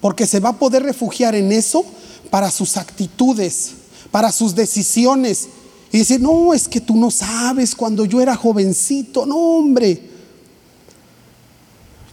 porque 0.00 0.24
se 0.24 0.38
va 0.38 0.50
a 0.50 0.58
poder 0.58 0.84
refugiar 0.84 1.34
en 1.34 1.50
eso 1.50 1.84
para 2.30 2.50
sus 2.50 2.76
actitudes, 2.76 3.72
para 4.10 4.32
sus 4.32 4.54
decisiones. 4.54 5.48
Y 5.92 5.98
decir, 5.98 6.20
no, 6.20 6.54
es 6.54 6.68
que 6.68 6.80
tú 6.80 6.96
no 6.96 7.10
sabes 7.10 7.74
cuando 7.74 8.04
yo 8.04 8.20
era 8.20 8.36
jovencito, 8.36 9.26
no 9.26 9.36
hombre. 9.36 10.08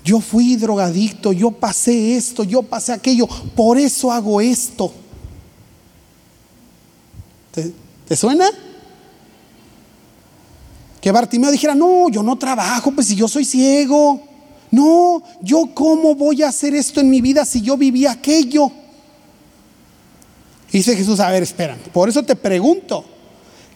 Yo 0.03 0.19
fui 0.19 0.55
drogadicto, 0.55 1.31
yo 1.31 1.51
pasé 1.51 2.15
esto, 2.15 2.43
yo 2.43 2.63
pasé 2.63 2.93
aquello, 2.93 3.27
por 3.55 3.77
eso 3.77 4.11
hago 4.11 4.41
esto. 4.41 4.91
¿Te, 7.51 7.71
te 8.07 8.15
suena? 8.15 8.49
Que 11.01 11.11
Bartimeo 11.11 11.51
dijera, 11.51 11.75
no, 11.75 12.09
yo 12.09 12.23
no 12.23 12.37
trabajo, 12.37 12.91
pues 12.91 13.07
si 13.07 13.15
yo 13.15 13.27
soy 13.27 13.45
ciego. 13.45 14.21
No, 14.71 15.23
yo 15.41 15.69
cómo 15.73 16.15
voy 16.15 16.43
a 16.43 16.49
hacer 16.49 16.75
esto 16.75 16.99
en 16.99 17.09
mi 17.09 17.21
vida 17.21 17.45
si 17.45 17.61
yo 17.61 17.77
viví 17.77 18.05
aquello. 18.05 18.71
Dice 20.71 20.95
Jesús, 20.95 21.19
a 21.19 21.31
ver, 21.31 21.43
espera, 21.43 21.77
por 21.93 22.09
eso 22.09 22.23
te 22.23 22.35
pregunto, 22.35 23.05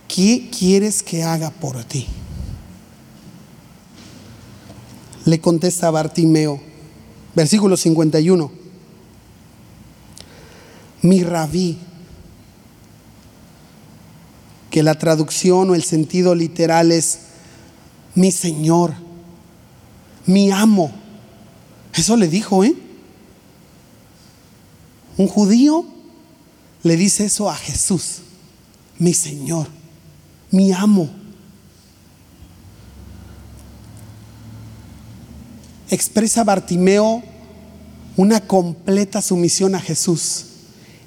¿qué 0.08 0.50
quieres 0.58 1.02
que 1.02 1.24
haga 1.24 1.50
por 1.50 1.84
ti? 1.84 2.06
Le 5.26 5.40
contesta 5.40 5.90
Bartimeo, 5.90 6.60
versículo 7.34 7.78
51. 7.78 8.52
Mi 11.04 11.24
rabí, 11.24 11.78
que 14.70 14.84
la 14.84 14.96
traducción 14.96 15.70
o 15.70 15.76
el 15.76 15.84
sentido 15.84 16.36
literal 16.36 16.92
es 16.92 17.20
mi 18.16 18.32
Señor, 18.32 18.94
mi 20.26 20.52
amo. 20.52 20.92
Eso 21.94 22.18
le 22.18 22.28
dijo, 22.28 22.64
¿eh? 22.64 22.76
Un 25.18 25.28
judío 25.28 25.86
le 26.84 26.98
dice 26.98 27.26
eso 27.26 27.50
a 27.50 27.56
Jesús, 27.56 28.20
mi 28.98 29.14
Señor, 29.14 29.68
mi 30.50 30.72
amo. 30.72 31.10
Expresa 35.90 36.44
Bartimeo 36.44 37.24
una 38.18 38.42
completa 38.42 39.22
sumisión 39.22 39.76
a 39.76 39.80
Jesús, 39.80 40.46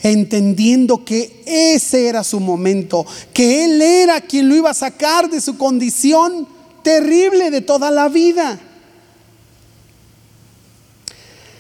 entendiendo 0.03 1.05
que 1.05 1.43
ese 1.47 2.09
era 2.09 2.25
su 2.25 2.41
momento, 2.41 3.07
que 3.33 3.65
Él 3.65 3.83
era 3.83 4.21
quien 4.21 4.49
lo 4.49 4.55
iba 4.55 4.71
a 4.71 4.75
sacar 4.75 5.31
de 5.31 5.41
su 5.41 5.57
condición 5.57 6.49
terrible 6.83 7.51
de 7.51 7.61
toda 7.61 7.91
la 7.91 8.09
vida. 8.09 8.61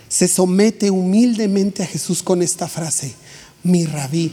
Se 0.08 0.28
somete 0.28 0.90
humildemente 0.90 1.82
a 1.82 1.86
Jesús 1.86 2.22
con 2.22 2.42
esta 2.42 2.68
frase, 2.68 3.14
mi 3.64 3.86
rabí. 3.86 4.32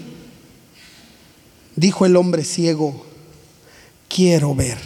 Dijo 1.76 2.06
el 2.06 2.16
hombre 2.16 2.44
ciego, 2.44 3.06
quiero 4.08 4.54
ver. 4.54 4.78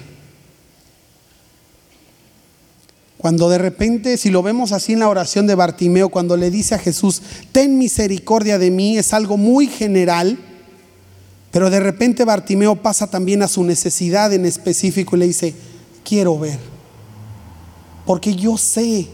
Cuando 3.17 3.49
de 3.49 3.57
repente, 3.57 4.17
si 4.17 4.29
lo 4.29 4.43
vemos 4.43 4.71
así 4.71 4.93
en 4.93 4.99
la 4.99 5.09
oración 5.09 5.47
de 5.47 5.55
Bartimeo, 5.55 6.09
cuando 6.09 6.37
le 6.37 6.51
dice 6.51 6.75
a 6.75 6.79
Jesús, 6.79 7.23
ten 7.51 7.79
misericordia 7.79 8.59
de 8.59 8.69
mí, 8.69 8.99
es 8.99 9.13
algo 9.13 9.35
muy 9.35 9.65
general, 9.65 10.37
pero 11.49 11.71
de 11.71 11.79
repente 11.79 12.23
Bartimeo 12.23 12.75
pasa 12.75 13.07
también 13.07 13.41
a 13.41 13.47
su 13.47 13.63
necesidad 13.63 14.31
en 14.31 14.45
específico 14.45 15.15
y 15.15 15.19
le 15.19 15.27
dice, 15.27 15.55
quiero 16.03 16.37
ver, 16.37 16.59
porque 18.05 18.35
yo 18.35 18.59
sé, 18.59 19.07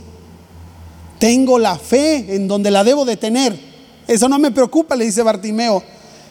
tengo 1.17 1.57
la 1.57 1.77
fe 1.77 2.35
en 2.35 2.49
donde 2.49 2.69
la 2.69 2.83
debo 2.83 3.05
de 3.05 3.15
tener 3.15 3.70
eso 4.07 4.27
no 4.27 4.39
me 4.39 4.51
preocupa, 4.51 4.95
le 4.95 5.05
dice 5.05 5.23
Bartimeo. 5.23 5.83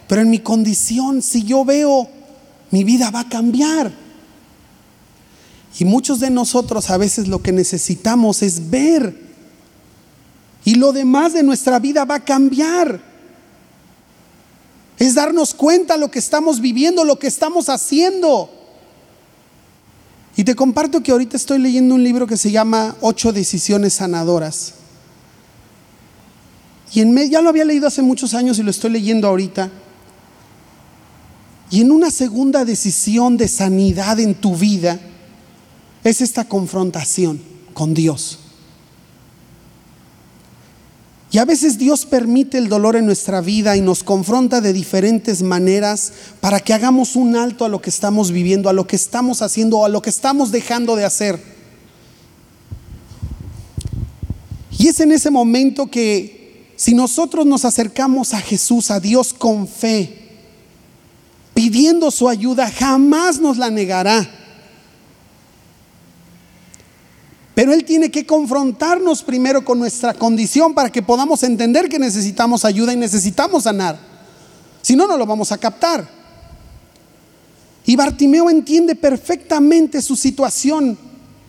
Pero 0.09 0.23
en 0.23 0.31
mi 0.31 0.41
condición, 0.41 1.23
si 1.23 1.45
yo 1.45 1.65
veo, 1.65 2.09
mi 2.71 2.85
vida 2.85 3.11
va 3.11 3.21
a 3.21 3.29
cambiar. 3.29 3.93
Y 5.79 5.85
muchos 5.85 6.21
de 6.21 6.31
nosotros 6.31 6.91
a 6.91 6.97
veces 6.97 7.29
lo 7.29 7.43
que 7.43 7.53
necesitamos 7.53 8.43
es 8.43 8.71
ver. 8.71 9.17
Y 10.65 10.75
lo 10.75 10.93
demás 10.93 11.33
de 11.33 11.43
nuestra 11.43 11.79
vida 11.79 12.05
va 12.05 12.17
a 12.17 12.25
cambiar. 12.25 13.01
Es 14.99 15.15
darnos 15.15 15.55
cuenta 15.55 15.97
lo 15.97 16.11
que 16.11 16.19
estamos 16.19 16.61
viviendo, 16.61 17.05
lo 17.05 17.19
que 17.19 17.29
estamos 17.29 17.69
haciendo. 17.69 18.51
Y 20.37 20.45
te 20.45 20.55
comparto 20.55 21.03
que 21.03 21.13
ahorita 21.13 21.37
estoy 21.37 21.59
leyendo 21.59 21.95
un 21.95 22.05
libro 22.05 22.27
que 22.27 22.37
se 22.37 22.51
llama 22.51 22.97
Ocho 23.01 23.33
decisiones 23.33 23.95
sanadoras. 23.95 24.75
Y 26.93 27.01
en 27.01 27.17
ya 27.31 27.41
lo 27.41 27.49
había 27.49 27.65
leído 27.65 27.87
hace 27.87 28.03
muchos 28.03 28.35
años 28.35 28.59
y 28.59 28.63
lo 28.63 28.71
estoy 28.71 28.91
leyendo 28.91 29.29
ahorita. 29.29 29.71
Y 31.71 31.83
en 31.83 31.93
una 31.93 32.11
segunda 32.11 32.65
decisión 32.65 33.37
de 33.37 33.47
sanidad 33.47 34.19
en 34.19 34.35
tu 34.35 34.57
vida 34.57 34.99
es 36.03 36.21
esta 36.21 36.45
confrontación 36.45 37.41
con 37.75 37.95
Dios. 37.95 38.39
Y 41.33 41.39
a 41.39 41.45
veces 41.45 41.79
Dios 41.79 42.07
permite 42.07 42.59
el 42.59 42.69
dolor 42.69 42.97
en 42.97 43.07
nuestra 43.07 43.41
vida 43.41 43.77
y 43.77 43.81
nos 43.81 44.03
confronta 44.03 44.61
de 44.61 44.73
diferentes 44.73 45.43
maneras 45.43 46.13
para 46.41 46.59
que 46.59 46.75
hagamos 46.75 47.15
un 47.15 47.37
alto 47.37 47.65
a 47.65 47.69
lo 47.69 47.81
que 47.81 47.91
estamos 47.91 48.33
viviendo, 48.33 48.69
a 48.69 48.73
lo 48.73 48.89
que 48.89 48.97
estamos 48.97 49.41
haciendo 49.41 49.79
o 49.79 49.85
a 49.85 49.89
lo 49.89 50.03
que 50.03 50.11
estamos 50.11 50.51
dejando 50.51 50.97
de 50.97 51.05
hacer. 51.05 51.41
Y 54.77 54.89
es 54.89 54.99
en 54.99 55.13
ese 55.13 55.31
momento 55.31 55.87
que 55.87 56.40
si 56.81 56.95
nosotros 56.95 57.45
nos 57.45 57.67
acercamos 57.67 58.33
a 58.33 58.41
Jesús, 58.41 58.91
a 58.91 59.01
Dios 59.01 59.35
con 59.35 59.69
fe, 59.69 60.31
pidiendo 61.53 62.11
su 62.11 62.27
ayuda, 62.27 62.71
jamás 62.71 63.39
nos 63.39 63.59
la 63.59 63.69
negará. 63.69 64.27
Pero 67.55 67.75
Él 67.75 67.85
tiene 67.85 68.11
que 68.11 68.25
confrontarnos 68.25 69.23
primero 69.23 69.63
con 69.63 69.79
nuestra 69.79 70.15
condición 70.15 70.73
para 70.73 70.91
que 70.91 71.03
podamos 71.03 71.43
entender 71.43 71.91
que 71.91 71.99
necesitamos 71.99 72.65
ayuda 72.65 72.95
y 72.95 72.97
necesitamos 72.97 73.65
sanar. 73.65 74.01
Si 74.81 74.97
no, 74.97 75.07
no 75.07 75.19
lo 75.19 75.27
vamos 75.27 75.53
a 75.53 75.59
captar. 75.59 76.09
Y 77.85 77.95
Bartimeo 77.95 78.49
entiende 78.49 78.95
perfectamente 78.95 80.01
su 80.01 80.17
situación 80.17 80.97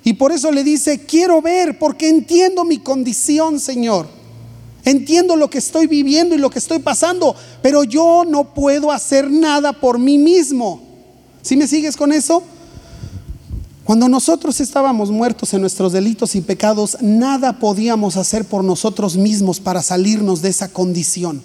y 0.03 0.11
por 0.11 0.33
eso 0.33 0.51
le 0.51 0.65
dice, 0.65 1.05
quiero 1.05 1.41
ver 1.41 1.79
porque 1.79 2.09
entiendo 2.09 2.65
mi 2.65 2.79
condición, 2.79 3.61
Señor. 3.61 4.19
Entiendo 4.83 5.35
lo 5.35 5.49
que 5.49 5.59
estoy 5.59 5.87
viviendo 5.87 6.33
y 6.33 6.39
lo 6.39 6.49
que 6.49 6.59
estoy 6.59 6.79
pasando, 6.79 7.35
pero 7.61 7.83
yo 7.83 8.23
no 8.27 8.53
puedo 8.53 8.91
hacer 8.91 9.29
nada 9.29 9.73
por 9.73 9.99
mí 9.99 10.17
mismo. 10.17 10.81
¿Sí 11.41 11.55
me 11.55 11.67
sigues 11.67 11.95
con 11.95 12.11
eso? 12.11 12.43
Cuando 13.83 14.07
nosotros 14.07 14.59
estábamos 14.59 15.11
muertos 15.11 15.53
en 15.53 15.61
nuestros 15.61 15.91
delitos 15.91 16.35
y 16.35 16.41
pecados, 16.41 16.97
nada 17.01 17.59
podíamos 17.59 18.15
hacer 18.15 18.45
por 18.45 18.63
nosotros 18.63 19.17
mismos 19.17 19.59
para 19.59 19.81
salirnos 19.81 20.41
de 20.41 20.49
esa 20.49 20.69
condición. 20.69 21.41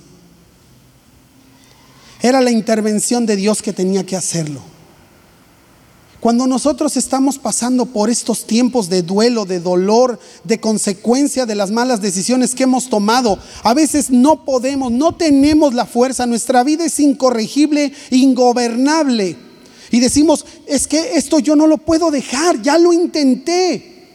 Era 2.22 2.40
la 2.40 2.50
intervención 2.50 3.26
de 3.26 3.36
Dios 3.36 3.62
que 3.62 3.72
tenía 3.72 4.06
que 4.06 4.16
hacerlo. 4.16 4.60
Cuando 6.26 6.48
nosotros 6.48 6.96
estamos 6.96 7.38
pasando 7.38 7.86
por 7.86 8.10
estos 8.10 8.48
tiempos 8.48 8.88
de 8.88 9.02
duelo, 9.02 9.44
de 9.44 9.60
dolor, 9.60 10.18
de 10.42 10.58
consecuencia 10.58 11.46
de 11.46 11.54
las 11.54 11.70
malas 11.70 12.00
decisiones 12.00 12.56
que 12.56 12.64
hemos 12.64 12.88
tomado, 12.88 13.38
a 13.62 13.74
veces 13.74 14.10
no 14.10 14.44
podemos, 14.44 14.90
no 14.90 15.14
tenemos 15.14 15.72
la 15.72 15.86
fuerza, 15.86 16.26
nuestra 16.26 16.64
vida 16.64 16.84
es 16.84 16.98
incorregible, 16.98 17.92
ingobernable. 18.10 19.36
Y 19.92 20.00
decimos, 20.00 20.44
es 20.66 20.88
que 20.88 21.12
esto 21.14 21.38
yo 21.38 21.54
no 21.54 21.68
lo 21.68 21.78
puedo 21.78 22.10
dejar, 22.10 22.60
ya 22.60 22.76
lo 22.76 22.92
intenté. 22.92 24.08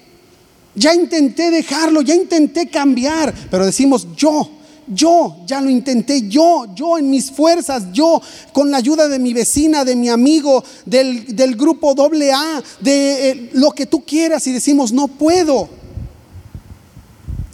Ya 0.75 0.93
intenté 0.93 1.49
dejarlo, 1.49 2.01
ya 2.01 2.13
intenté 2.13 2.67
cambiar, 2.67 3.33
pero 3.49 3.65
decimos, 3.65 4.09
yo, 4.17 4.49
yo 4.87 5.37
ya 5.45 5.61
lo 5.61 5.69
intenté, 5.69 6.27
yo, 6.27 6.65
yo 6.75 6.97
en 6.97 7.09
mis 7.09 7.31
fuerzas, 7.31 7.91
yo 7.91 8.21
con 8.53 8.71
la 8.71 8.77
ayuda 8.77 9.07
de 9.07 9.19
mi 9.19 9.33
vecina, 9.33 9.85
de 9.85 9.95
mi 9.95 10.09
amigo, 10.09 10.63
del, 10.85 11.55
grupo 11.55 11.93
doble 11.93 12.31
A, 12.31 12.61
de 12.79 13.29
eh, 13.29 13.49
lo 13.53 13.71
que 13.71 13.85
tú 13.85 14.03
quieras 14.03 14.45
y 14.47 14.51
decimos, 14.51 14.91
no 14.91 15.07
puedo. 15.07 15.69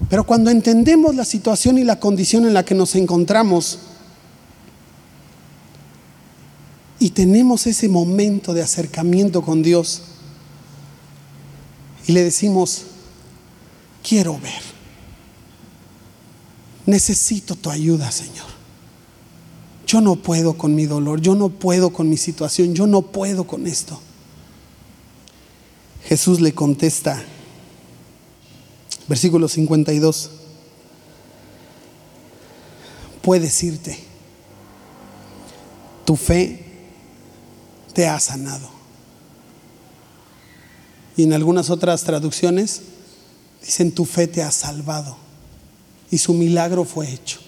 Pero 0.10 0.26
cuando 0.26 0.50
entendemos 0.50 1.16
la 1.16 1.26
situación 1.26 1.78
y 1.78 1.84
la 1.84 2.00
condición 2.00 2.46
en 2.46 2.54
la 2.54 2.64
que 2.64 2.76
nos 2.76 2.96
encontramos, 2.96 3.80
y 7.00 7.12
tenemos 7.12 7.68
ese 7.68 7.90
momento 7.90 8.54
de 8.54 8.64
acercamiento 8.64 9.44
con 9.44 9.62
Dios 9.62 10.02
y 12.08 12.14
le 12.14 12.24
decimos, 12.24 12.84
quiero 14.02 14.40
ver, 14.40 14.77
necesito 16.88 17.56
tu 17.56 17.70
ayuda, 17.70 18.10
Señor. 18.10 18.48
Yo 19.86 20.02
no 20.02 20.16
puedo 20.16 20.58
con 20.58 20.74
mi 20.74 20.86
dolor, 20.86 21.22
yo 21.22 21.36
no 21.36 21.50
puedo 21.50 21.92
con 21.92 22.10
mi 22.10 22.18
situación, 22.18 22.74
yo 22.74 22.88
no 22.88 23.04
puedo 23.04 23.46
con 23.46 23.68
esto. 23.68 24.02
Jesús 26.04 26.42
le 26.42 26.54
contesta, 26.54 27.22
versículo 29.08 29.48
52, 29.48 30.32
puedes 33.22 33.64
irte, 33.64 34.00
tu 36.06 36.16
fe 36.16 36.66
te 37.94 38.08
ha 38.08 38.20
sanado. 38.20 38.70
Y 41.18 41.24
en 41.24 41.34
algunas 41.34 41.70
otras 41.70 42.04
traducciones 42.04 42.82
dicen, 43.62 43.92
tu 43.92 44.06
fe 44.06 44.28
te 44.28 44.44
ha 44.44 44.52
salvado. 44.52 45.27
Y 46.10 46.18
su 46.18 46.34
milagro 46.34 46.86
fue 46.86 47.12
hecho. 47.12 47.40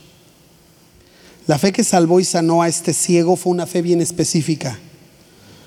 La 1.48 1.58
fe 1.58 1.72
que 1.72 1.84
salvó 1.84 2.20
y 2.20 2.26
sanó 2.26 2.62
a 2.62 2.68
este 2.68 2.94
ciego 2.94 3.36
fue 3.36 3.52
una 3.52 3.66
fe 3.66 3.82
bien 3.82 4.02
específica. 4.02 4.78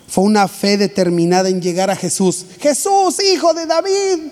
Fue 0.07 0.24
una 0.24 0.47
fe 0.47 0.76
determinada 0.76 1.49
en 1.49 1.61
llegar 1.61 1.90
a 1.90 1.97
Jesús. 1.97 2.47
Jesús, 2.61 3.16
hijo 3.24 3.55
de 3.55 3.66
David. 3.66 4.30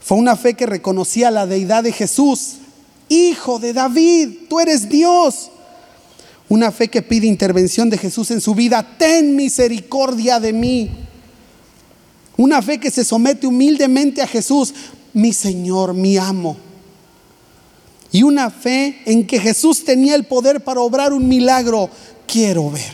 Fue 0.00 0.18
una 0.18 0.36
fe 0.36 0.54
que 0.54 0.66
reconocía 0.66 1.30
la 1.30 1.46
deidad 1.46 1.84
de 1.84 1.92
Jesús. 1.92 2.54
Hijo 3.08 3.58
de 3.58 3.72
David, 3.72 4.48
tú 4.48 4.58
eres 4.58 4.88
Dios. 4.88 5.50
Una 6.48 6.72
fe 6.72 6.88
que 6.88 7.02
pide 7.02 7.26
intervención 7.26 7.88
de 7.88 7.98
Jesús 7.98 8.30
en 8.30 8.40
su 8.40 8.54
vida. 8.54 8.96
Ten 8.98 9.36
misericordia 9.36 10.40
de 10.40 10.52
mí. 10.52 10.90
Una 12.36 12.60
fe 12.60 12.80
que 12.80 12.90
se 12.90 13.04
somete 13.04 13.46
humildemente 13.46 14.20
a 14.20 14.26
Jesús. 14.26 14.74
Mi 15.12 15.32
Señor, 15.32 15.94
mi 15.94 16.16
amo. 16.16 16.56
Y 18.12 18.22
una 18.22 18.50
fe 18.50 19.00
en 19.06 19.26
que 19.26 19.40
Jesús 19.40 19.84
tenía 19.84 20.14
el 20.14 20.24
poder 20.24 20.62
para 20.62 20.82
obrar 20.82 21.14
un 21.14 21.26
milagro. 21.26 21.88
Quiero 22.26 22.70
ver. 22.70 22.92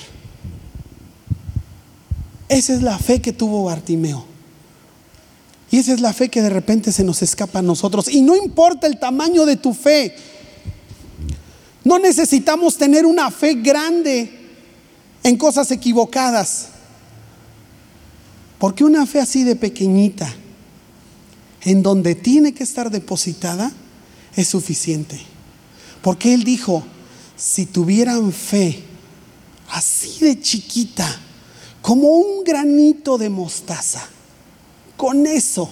Esa 2.49 2.73
es 2.73 2.83
la 2.83 2.99
fe 2.99 3.21
que 3.21 3.33
tuvo 3.33 3.65
Bartimeo. 3.65 4.25
Y 5.71 5.79
esa 5.79 5.93
es 5.93 6.01
la 6.01 6.13
fe 6.13 6.29
que 6.29 6.41
de 6.41 6.49
repente 6.49 6.93
se 6.93 7.05
nos 7.05 7.21
escapa 7.21 7.59
a 7.59 7.63
nosotros. 7.63 8.09
Y 8.09 8.23
no 8.23 8.37
importa 8.37 8.87
el 8.87 8.99
tamaño 8.99 9.45
de 9.45 9.57
tu 9.57 9.75
fe. 9.75 10.15
No 11.85 11.99
necesitamos 11.99 12.77
tener 12.77 13.05
una 13.05 13.31
fe 13.31 13.55
grande 13.55 14.31
en 15.25 15.37
cosas 15.37 15.71
equivocadas. 15.73 16.69
Porque 18.59 18.85
una 18.85 19.05
fe 19.05 19.21
así 19.21 19.45
de 19.45 19.57
pequeñita, 19.57 20.33
en 21.63 21.83
donde 21.83 22.15
tiene 22.15 22.55
que 22.55 22.65
estar 22.65 22.91
depositada, 22.91 23.73
es 24.37 24.49
suficiente. 24.49 25.21
Porque 26.03 26.35
Él 26.35 26.45
dijo, 26.45 26.85
si 27.37 27.67
tuvieran 27.67 28.33
fe 28.33 28.83
así 29.71 30.19
de 30.21 30.41
chiquita, 30.41 31.21
como 31.83 32.09
un 32.09 32.45
granito 32.45 33.19
de 33.19 33.29
mostaza, 33.29 34.07
con 34.97 35.27
eso 35.27 35.71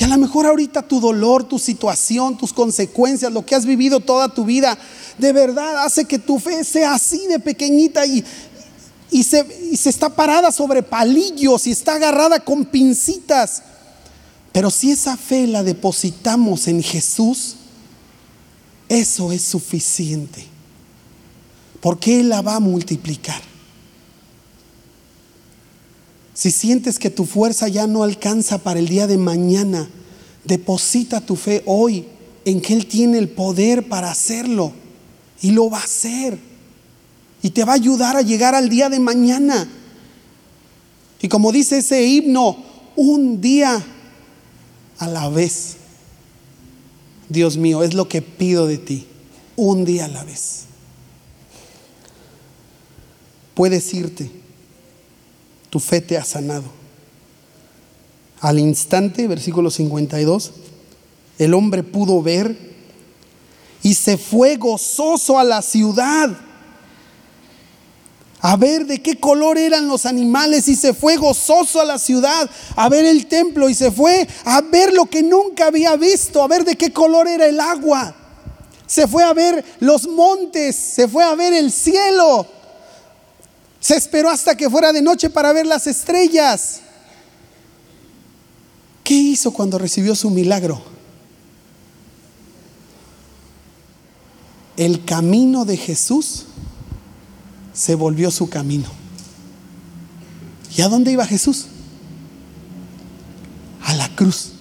y 0.00 0.04
a 0.04 0.08
lo 0.08 0.16
mejor 0.16 0.46
ahorita 0.46 0.80
tu 0.80 0.98
dolor, 0.98 1.44
tu 1.44 1.58
situación, 1.58 2.38
tus 2.38 2.54
consecuencias, 2.54 3.30
lo 3.30 3.44
que 3.44 3.54
has 3.54 3.66
vivido 3.66 4.00
toda 4.00 4.32
tu 4.32 4.46
vida, 4.46 4.78
de 5.18 5.32
verdad 5.32 5.84
hace 5.84 6.06
que 6.06 6.18
tu 6.18 6.38
fe 6.38 6.64
sea 6.64 6.94
así 6.94 7.26
de 7.26 7.38
pequeñita 7.38 8.06
y, 8.06 8.24
y, 9.10 9.22
se, 9.24 9.46
y 9.70 9.76
se 9.76 9.90
está 9.90 10.08
parada 10.08 10.52
sobre 10.52 10.82
palillos 10.82 11.66
y 11.66 11.72
está 11.72 11.96
agarrada 11.96 12.40
con 12.40 12.64
pincitas. 12.64 13.62
Pero 14.52 14.70
si 14.70 14.90
esa 14.90 15.16
fe 15.16 15.46
la 15.46 15.62
depositamos 15.62 16.66
en 16.66 16.82
Jesús, 16.82 17.56
eso 18.88 19.30
es 19.30 19.42
suficiente. 19.42 20.44
Porque 21.80 22.20
Él 22.20 22.28
la 22.28 22.42
va 22.42 22.56
a 22.56 22.60
multiplicar. 22.60 23.40
Si 26.34 26.50
sientes 26.50 26.98
que 26.98 27.10
tu 27.10 27.26
fuerza 27.26 27.68
ya 27.68 27.86
no 27.86 28.02
alcanza 28.02 28.58
para 28.58 28.80
el 28.80 28.88
día 28.88 29.06
de 29.06 29.18
mañana, 29.18 29.88
deposita 30.44 31.20
tu 31.20 31.36
fe 31.36 31.62
hoy 31.66 32.06
en 32.44 32.60
que 32.60 32.74
Él 32.74 32.86
tiene 32.86 33.18
el 33.18 33.28
poder 33.28 33.88
para 33.88 34.10
hacerlo. 34.10 34.72
Y 35.42 35.52
lo 35.52 35.70
va 35.70 35.78
a 35.78 35.84
hacer. 35.84 36.38
Y 37.42 37.50
te 37.50 37.64
va 37.64 37.72
a 37.72 37.76
ayudar 37.76 38.16
a 38.16 38.22
llegar 38.22 38.54
al 38.54 38.68
día 38.68 38.88
de 38.88 38.98
mañana. 38.98 39.68
Y 41.22 41.28
como 41.28 41.52
dice 41.52 41.78
ese 41.78 42.04
himno, 42.04 42.56
un 42.96 43.40
día 43.40 43.82
a 45.00 45.08
la 45.08 45.28
vez. 45.28 45.78
Dios 47.28 47.56
mío, 47.56 47.82
es 47.82 47.94
lo 47.94 48.08
que 48.08 48.22
pido 48.22 48.68
de 48.68 48.78
ti. 48.78 49.08
Un 49.56 49.84
día 49.84 50.04
a 50.04 50.08
la 50.08 50.22
vez. 50.22 50.66
Puedes 53.54 53.92
irte 53.92 54.30
tu 55.70 55.78
fe 55.78 56.00
te 56.00 56.18
ha 56.18 56.24
sanado. 56.24 56.64
Al 58.40 58.58
instante, 58.58 59.28
versículo 59.28 59.70
52, 59.70 60.52
el 61.38 61.54
hombre 61.54 61.82
pudo 61.82 62.20
ver 62.22 62.56
y 63.82 63.94
se 63.94 64.18
fue 64.18 64.56
gozoso 64.56 65.38
a 65.38 65.44
la 65.44 65.62
ciudad 65.62 66.36
a 68.42 68.56
ver 68.56 68.86
de 68.86 69.02
qué 69.02 69.18
color 69.18 69.58
eran 69.58 69.86
los 69.88 70.06
animales 70.06 70.68
y 70.68 70.76
se 70.76 70.94
fue 70.94 71.16
gozoso 71.16 71.80
a 71.80 71.84
la 71.84 71.98
ciudad, 71.98 72.48
a 72.74 72.88
ver 72.88 73.04
el 73.04 73.26
templo 73.26 73.68
y 73.68 73.74
se 73.74 73.90
fue 73.90 74.26
a 74.44 74.60
ver 74.62 74.92
lo 74.92 75.06
que 75.06 75.22
nunca 75.22 75.66
había 75.66 75.96
visto, 75.96 76.42
a 76.42 76.48
ver 76.48 76.64
de 76.64 76.76
qué 76.76 76.92
color 76.92 77.28
era 77.28 77.46
el 77.46 77.60
agua. 77.60 78.14
Se 78.86 79.06
fue 79.06 79.22
a 79.22 79.32
ver 79.32 79.64
los 79.80 80.08
montes, 80.08 80.74
se 80.74 81.06
fue 81.06 81.22
a 81.22 81.34
ver 81.34 81.52
el 81.52 81.70
cielo. 81.70 82.46
Se 83.78 83.96
esperó 83.96 84.30
hasta 84.30 84.56
que 84.56 84.68
fuera 84.68 84.92
de 84.92 85.00
noche 85.00 85.30
para 85.30 85.52
ver 85.52 85.66
las 85.66 85.86
estrellas. 85.86 86.80
¿Qué 89.04 89.14
hizo 89.14 89.52
cuando 89.52 89.78
recibió 89.78 90.14
su 90.14 90.30
milagro? 90.30 90.82
El 94.76 95.04
camino 95.04 95.64
de 95.64 95.76
Jesús 95.76 96.46
se 97.80 97.94
volvió 97.94 98.30
su 98.30 98.50
camino. 98.50 98.84
¿Y 100.76 100.82
a 100.82 100.88
dónde 100.90 101.12
iba 101.12 101.24
Jesús? 101.24 101.64
A 103.82 103.94
la 103.94 104.06
cruz. 104.14 104.52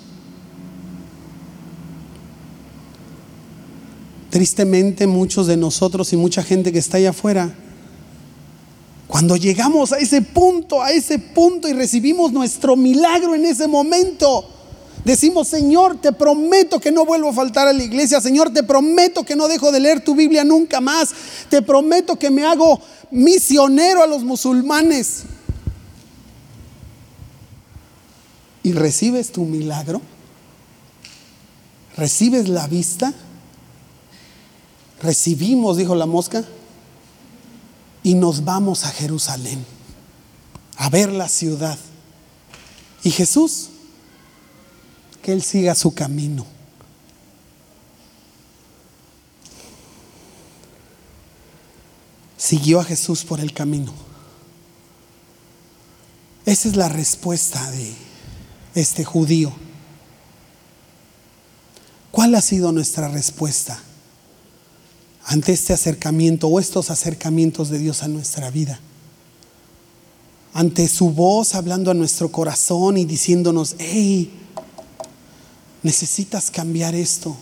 Tristemente 4.29 5.05
muchos 5.05 5.47
de 5.47 5.57
nosotros 5.57 6.13
y 6.13 6.15
mucha 6.15 6.43
gente 6.43 6.71
que 6.71 6.79
está 6.79 6.95
allá 6.95 7.09
afuera, 7.09 7.53
cuando 9.05 9.35
llegamos 9.35 9.91
a 9.91 9.97
ese 9.97 10.21
punto, 10.21 10.81
a 10.81 10.93
ese 10.93 11.19
punto 11.19 11.67
y 11.67 11.73
recibimos 11.73 12.31
nuestro 12.31 12.77
milagro 12.77 13.35
en 13.35 13.43
ese 13.43 13.67
momento, 13.67 14.49
Decimos, 15.09 15.47
Señor, 15.47 15.99
te 15.99 16.11
prometo 16.11 16.79
que 16.79 16.91
no 16.91 17.03
vuelvo 17.03 17.29
a 17.29 17.33
faltar 17.33 17.67
a 17.67 17.73
la 17.73 17.81
iglesia. 17.81 18.21
Señor, 18.21 18.53
te 18.53 18.61
prometo 18.61 19.23
que 19.23 19.35
no 19.35 19.47
dejo 19.47 19.71
de 19.71 19.79
leer 19.79 20.03
tu 20.03 20.13
Biblia 20.13 20.43
nunca 20.43 20.81
más. 20.81 21.09
Te 21.49 21.63
prometo 21.63 22.19
que 22.19 22.29
me 22.29 22.45
hago 22.45 22.79
misionero 23.09 24.03
a 24.03 24.05
los 24.05 24.23
musulmanes. 24.23 25.23
¿Y 28.61 28.73
recibes 28.73 29.31
tu 29.31 29.45
milagro? 29.45 29.99
¿Recibes 31.97 32.47
la 32.47 32.67
vista? 32.67 33.11
Recibimos, 35.01 35.77
dijo 35.77 35.95
la 35.95 36.05
mosca, 36.05 36.45
y 38.03 38.13
nos 38.13 38.45
vamos 38.45 38.85
a 38.85 38.89
Jerusalén 38.89 39.65
a 40.77 40.87
ver 40.91 41.11
la 41.11 41.27
ciudad. 41.29 41.79
Y 43.01 43.09
Jesús 43.09 43.69
Él 45.31 45.43
siga 45.43 45.75
su 45.75 45.93
camino. 45.93 46.45
Siguió 52.37 52.79
a 52.79 52.83
Jesús 52.83 53.23
por 53.23 53.39
el 53.39 53.53
camino. 53.53 53.93
Esa 56.45 56.69
es 56.69 56.75
la 56.75 56.89
respuesta 56.89 57.69
de 57.71 57.93
este 58.73 59.03
judío. 59.03 59.51
¿Cuál 62.11 62.33
ha 62.33 62.41
sido 62.41 62.71
nuestra 62.71 63.07
respuesta 63.07 63.79
ante 65.25 65.51
este 65.51 65.73
acercamiento 65.73 66.47
o 66.47 66.59
estos 66.59 66.89
acercamientos 66.89 67.69
de 67.69 67.77
Dios 67.77 68.01
a 68.01 68.07
nuestra 68.07 68.49
vida? 68.49 68.79
Ante 70.53 70.87
su 70.87 71.11
voz 71.11 71.53
hablando 71.53 71.91
a 71.91 71.93
nuestro 71.93 72.31
corazón 72.31 72.97
y 72.97 73.05
diciéndonos, 73.05 73.75
hey, 73.77 74.31
necesitas 75.83 76.51
cambiar 76.51 76.95
esto, 76.95 77.35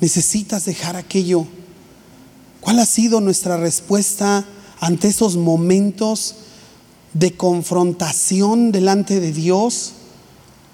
necesitas 0.00 0.64
dejar 0.64 0.96
aquello. 0.96 1.46
¿Cuál 2.60 2.78
ha 2.78 2.86
sido 2.86 3.20
nuestra 3.20 3.56
respuesta 3.56 4.44
ante 4.80 5.08
esos 5.08 5.36
momentos 5.36 6.36
de 7.12 7.36
confrontación 7.36 8.72
delante 8.72 9.20
de 9.20 9.32
Dios? 9.32 9.92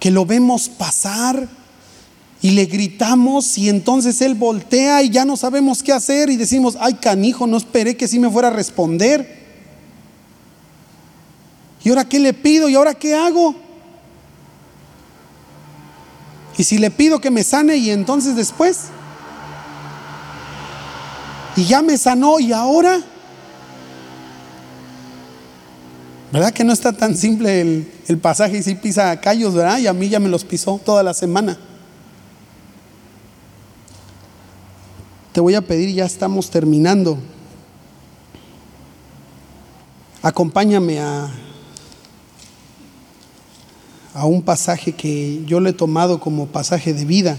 Que 0.00 0.10
lo 0.10 0.26
vemos 0.26 0.68
pasar 0.68 1.48
y 2.40 2.50
le 2.50 2.66
gritamos 2.66 3.56
y 3.56 3.68
entonces 3.68 4.20
Él 4.20 4.34
voltea 4.34 5.02
y 5.02 5.10
ya 5.10 5.24
no 5.24 5.36
sabemos 5.36 5.82
qué 5.82 5.92
hacer 5.92 6.28
y 6.28 6.36
decimos, 6.36 6.76
ay 6.80 6.94
canijo, 6.94 7.46
no 7.46 7.56
esperé 7.56 7.96
que 7.96 8.08
sí 8.08 8.18
me 8.18 8.30
fuera 8.30 8.48
a 8.48 8.52
responder. 8.52 9.40
¿Y 11.84 11.88
ahora 11.88 12.08
qué 12.08 12.18
le 12.18 12.32
pido? 12.32 12.68
¿Y 12.68 12.74
ahora 12.74 12.94
qué 12.94 13.14
hago? 13.14 13.54
Y 16.58 16.64
si 16.64 16.78
le 16.78 16.90
pido 16.90 17.20
que 17.20 17.30
me 17.30 17.44
sane 17.44 17.76
y 17.76 17.90
entonces 17.90 18.36
después, 18.36 18.88
y 21.56 21.64
ya 21.64 21.82
me 21.82 21.96
sanó 21.98 22.40
y 22.40 22.52
ahora, 22.52 23.00
¿verdad 26.32 26.52
que 26.52 26.64
no 26.64 26.72
está 26.72 26.92
tan 26.92 27.16
simple 27.16 27.60
el, 28.08 28.18
pasaje 28.18 28.58
y 28.58 28.62
si 28.62 28.74
pisa 28.74 29.18
callos, 29.20 29.54
¿verdad? 29.54 29.78
Y 29.78 29.86
a 29.86 29.92
mí 29.92 30.08
ya 30.08 30.20
me 30.20 30.28
los 30.28 30.44
pisó 30.44 30.80
toda 30.84 31.02
la 31.02 31.14
semana. 31.14 31.58
Te 35.32 35.40
voy 35.40 35.54
a 35.54 35.62
pedir, 35.62 35.94
ya 35.94 36.04
estamos 36.04 36.50
terminando. 36.50 37.18
Acompáñame 40.22 41.00
a 41.00 41.30
a 44.14 44.26
un 44.26 44.42
pasaje 44.42 44.92
que 44.92 45.42
yo 45.46 45.60
le 45.60 45.70
he 45.70 45.74
tomado 45.74 46.20
como 46.20 46.46
pasaje 46.46 46.92
de 46.92 47.04
vida. 47.04 47.38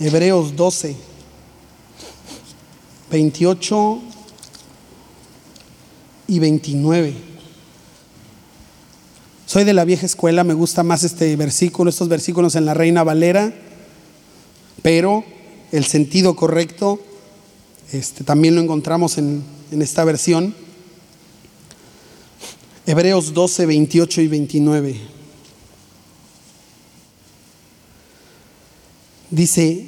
Hebreos 0.00 0.56
12, 0.56 0.96
28 3.10 3.98
y 6.28 6.38
29. 6.38 7.14
Soy 9.46 9.64
de 9.64 9.72
la 9.72 9.84
vieja 9.84 10.06
escuela, 10.06 10.44
me 10.44 10.54
gusta 10.54 10.82
más 10.82 11.04
este 11.04 11.34
versículo, 11.36 11.90
estos 11.90 12.08
versículos 12.08 12.54
en 12.54 12.66
la 12.66 12.74
Reina 12.74 13.02
Valera, 13.02 13.52
pero 14.82 15.24
el 15.72 15.84
sentido 15.84 16.36
correcto 16.36 17.00
este, 17.92 18.24
también 18.24 18.54
lo 18.54 18.60
encontramos 18.60 19.16
en, 19.18 19.42
en 19.70 19.82
esta 19.82 20.04
versión. 20.04 20.54
Hebreos 22.86 23.34
12, 23.34 23.66
28 23.66 24.20
y 24.22 24.28
29. 24.28 25.17
Dice, 29.30 29.86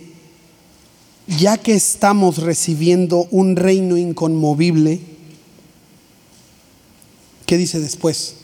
ya 1.26 1.56
que 1.56 1.74
estamos 1.74 2.38
recibiendo 2.38 3.26
un 3.30 3.56
reino 3.56 3.96
inconmovible, 3.96 5.00
¿qué 7.46 7.56
dice 7.56 7.80
después? 7.80 8.34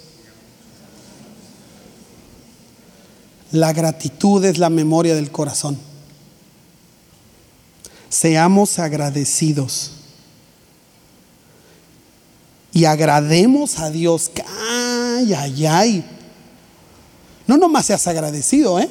La 3.53 3.73
gratitud 3.73 4.45
es 4.45 4.59
la 4.59 4.71
memoria 4.71 5.15
del 5.15 5.31
corazón. 5.31 5.79
Seamos 8.09 8.79
agradecidos. 8.79 9.93
Y 12.73 12.85
agrademos 12.85 13.79
a 13.79 13.91
Dios. 13.91 14.31
Ay, 14.61 15.33
ay, 15.35 15.67
ay. 15.67 16.05
No 17.47 17.57
nomás 17.57 17.87
seas 17.87 18.07
agradecido, 18.07 18.79
¿eh? 18.81 18.91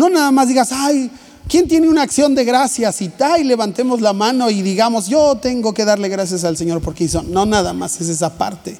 No 0.00 0.08
nada 0.08 0.30
más 0.30 0.48
digas, 0.48 0.70
ay, 0.72 1.10
¿quién 1.46 1.68
tiene 1.68 1.86
una 1.86 2.00
acción 2.00 2.34
de 2.34 2.42
gracias? 2.42 3.02
Y, 3.02 3.12
y 3.38 3.44
levantemos 3.44 4.00
la 4.00 4.14
mano 4.14 4.48
y 4.48 4.62
digamos, 4.62 5.08
yo 5.08 5.34
tengo 5.34 5.74
que 5.74 5.84
darle 5.84 6.08
gracias 6.08 6.42
al 6.44 6.56
Señor 6.56 6.80
porque 6.80 7.04
hizo. 7.04 7.22
No, 7.22 7.44
nada 7.44 7.74
más 7.74 8.00
es 8.00 8.08
esa 8.08 8.38
parte. 8.38 8.78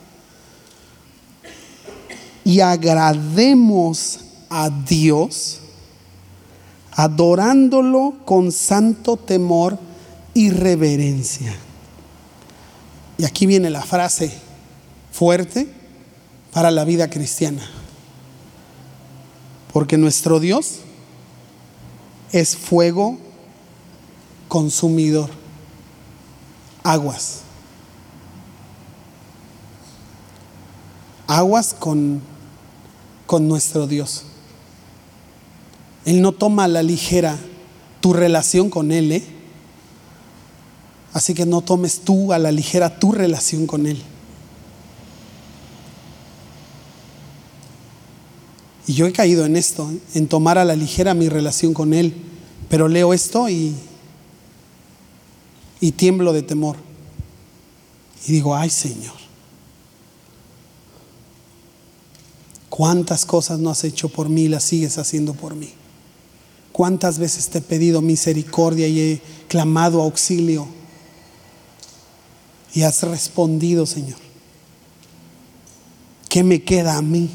Y 2.42 2.60
agrademos 2.60 4.20
a 4.48 4.70
Dios 4.70 5.58
adorándolo 6.92 8.14
con 8.24 8.50
santo 8.50 9.18
temor 9.18 9.78
y 10.32 10.48
reverencia. 10.48 11.54
Y 13.18 13.26
aquí 13.26 13.44
viene 13.44 13.68
la 13.68 13.82
frase 13.82 14.32
fuerte 15.12 15.68
para 16.50 16.70
la 16.70 16.86
vida 16.86 17.10
cristiana. 17.10 17.68
Porque 19.70 19.98
nuestro 19.98 20.40
Dios 20.40 20.80
es 22.32 22.56
fuego 22.56 23.18
consumidor, 24.48 25.30
aguas. 26.82 27.42
Aguas 31.26 31.74
con, 31.78 32.20
con 33.26 33.46
nuestro 33.46 33.86
Dios. 33.86 34.24
Él 36.04 36.20
no 36.20 36.32
toma 36.32 36.64
a 36.64 36.68
la 36.68 36.82
ligera 36.82 37.38
tu 38.00 38.12
relación 38.12 38.70
con 38.70 38.90
Él, 38.90 39.12
¿eh? 39.12 39.24
Así 41.12 41.34
que 41.34 41.46
no 41.46 41.60
tomes 41.60 42.00
tú 42.00 42.32
a 42.32 42.38
la 42.38 42.50
ligera 42.50 42.98
tu 42.98 43.12
relación 43.12 43.66
con 43.66 43.86
Él. 43.86 44.02
Y 48.90 48.94
yo 48.94 49.06
he 49.06 49.12
caído 49.12 49.44
en 49.44 49.54
esto, 49.54 49.88
en 50.14 50.26
tomar 50.26 50.58
a 50.58 50.64
la 50.64 50.74
ligera 50.74 51.14
mi 51.14 51.28
relación 51.28 51.72
con 51.72 51.94
Él. 51.94 52.12
Pero 52.68 52.88
leo 52.88 53.14
esto 53.14 53.48
y, 53.48 53.72
y 55.80 55.92
tiemblo 55.92 56.32
de 56.32 56.42
temor. 56.42 56.74
Y 58.26 58.32
digo, 58.32 58.56
ay 58.56 58.68
Señor, 58.68 59.14
¿cuántas 62.68 63.24
cosas 63.24 63.60
no 63.60 63.70
has 63.70 63.84
hecho 63.84 64.08
por 64.08 64.28
mí 64.28 64.42
y 64.42 64.48
las 64.48 64.64
sigues 64.64 64.98
haciendo 64.98 65.34
por 65.34 65.54
mí? 65.54 65.70
¿Cuántas 66.72 67.20
veces 67.20 67.46
te 67.48 67.58
he 67.58 67.62
pedido 67.62 68.02
misericordia 68.02 68.88
y 68.88 68.98
he 68.98 69.22
clamado 69.46 70.02
auxilio? 70.02 70.66
Y 72.74 72.82
has 72.82 73.04
respondido, 73.04 73.86
Señor. 73.86 74.18
¿Qué 76.28 76.42
me 76.42 76.64
queda 76.64 76.96
a 76.96 77.02
mí? 77.02 77.30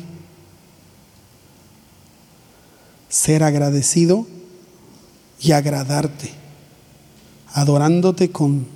Ser 3.16 3.44
agradecido 3.44 4.28
y 5.40 5.54
agradarte, 5.54 6.32
adorándote 7.54 8.30
con 8.30 8.68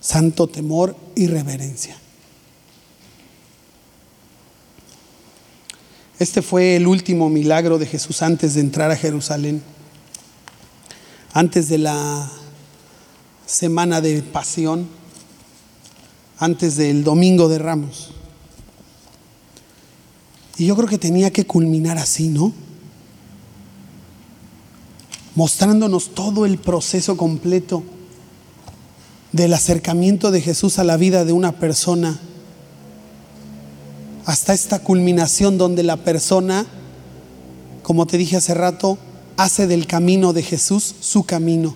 santo 0.00 0.46
temor 0.46 0.96
y 1.14 1.26
reverencia. 1.26 1.94
Este 6.18 6.40
fue 6.40 6.74
el 6.74 6.86
último 6.86 7.28
milagro 7.28 7.76
de 7.76 7.84
Jesús 7.84 8.22
antes 8.22 8.54
de 8.54 8.62
entrar 8.62 8.90
a 8.90 8.96
Jerusalén, 8.96 9.62
antes 11.34 11.68
de 11.68 11.76
la 11.76 12.32
semana 13.44 14.00
de 14.00 14.22
pasión, 14.22 14.88
antes 16.38 16.76
del 16.76 17.04
domingo 17.04 17.50
de 17.50 17.58
ramos. 17.58 18.12
Y 20.56 20.64
yo 20.64 20.74
creo 20.76 20.88
que 20.88 20.96
tenía 20.96 21.30
que 21.30 21.44
culminar 21.44 21.98
así, 21.98 22.28
¿no? 22.28 22.69
Mostrándonos 25.34 26.10
todo 26.14 26.44
el 26.44 26.58
proceso 26.58 27.16
completo 27.16 27.82
del 29.32 29.54
acercamiento 29.54 30.30
de 30.30 30.40
Jesús 30.40 30.78
a 30.78 30.84
la 30.84 30.96
vida 30.96 31.24
de 31.24 31.32
una 31.32 31.52
persona 31.52 32.18
hasta 34.26 34.52
esta 34.52 34.80
culminación 34.80 35.58
donde 35.58 35.82
la 35.82 35.96
persona, 35.96 36.66
como 37.82 38.06
te 38.06 38.18
dije 38.18 38.36
hace 38.36 38.54
rato, 38.54 38.98
hace 39.36 39.66
del 39.66 39.86
camino 39.86 40.32
de 40.32 40.42
Jesús 40.42 40.94
su 41.00 41.24
camino 41.24 41.74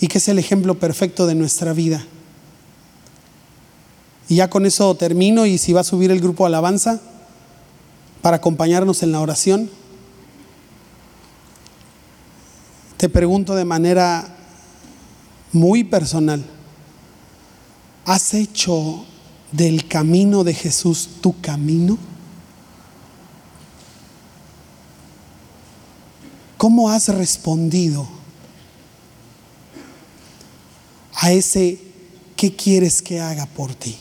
y 0.00 0.08
que 0.08 0.18
es 0.18 0.28
el 0.28 0.38
ejemplo 0.38 0.78
perfecto 0.78 1.26
de 1.26 1.34
nuestra 1.34 1.72
vida. 1.72 2.04
Y 4.28 4.36
ya 4.36 4.50
con 4.50 4.66
eso 4.66 4.94
termino 4.94 5.46
y 5.46 5.58
si 5.58 5.72
va 5.72 5.80
a 5.80 5.84
subir 5.84 6.10
el 6.10 6.20
grupo 6.20 6.46
alabanza 6.46 7.00
para 8.22 8.38
acompañarnos 8.38 9.02
en 9.02 9.12
la 9.12 9.20
oración, 9.20 9.70
te 12.96 13.08
pregunto 13.08 13.54
de 13.54 13.64
manera 13.64 14.26
muy 15.52 15.84
personal, 15.84 16.44
¿has 18.04 18.34
hecho 18.34 19.04
del 19.52 19.86
camino 19.86 20.44
de 20.44 20.54
Jesús 20.54 21.08
tu 21.20 21.40
camino? 21.40 21.98
¿Cómo 26.56 26.90
has 26.90 27.08
respondido 27.08 28.08
a 31.14 31.32
ese 31.32 31.80
qué 32.34 32.56
quieres 32.56 33.02
que 33.02 33.20
haga 33.20 33.46
por 33.46 33.74
ti? 33.74 33.96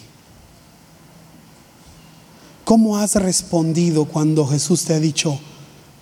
¿Cómo 2.63 2.97
has 2.97 3.15
respondido 3.15 4.05
cuando 4.05 4.47
Jesús 4.47 4.85
te 4.85 4.93
ha 4.93 4.99
dicho, 4.99 5.39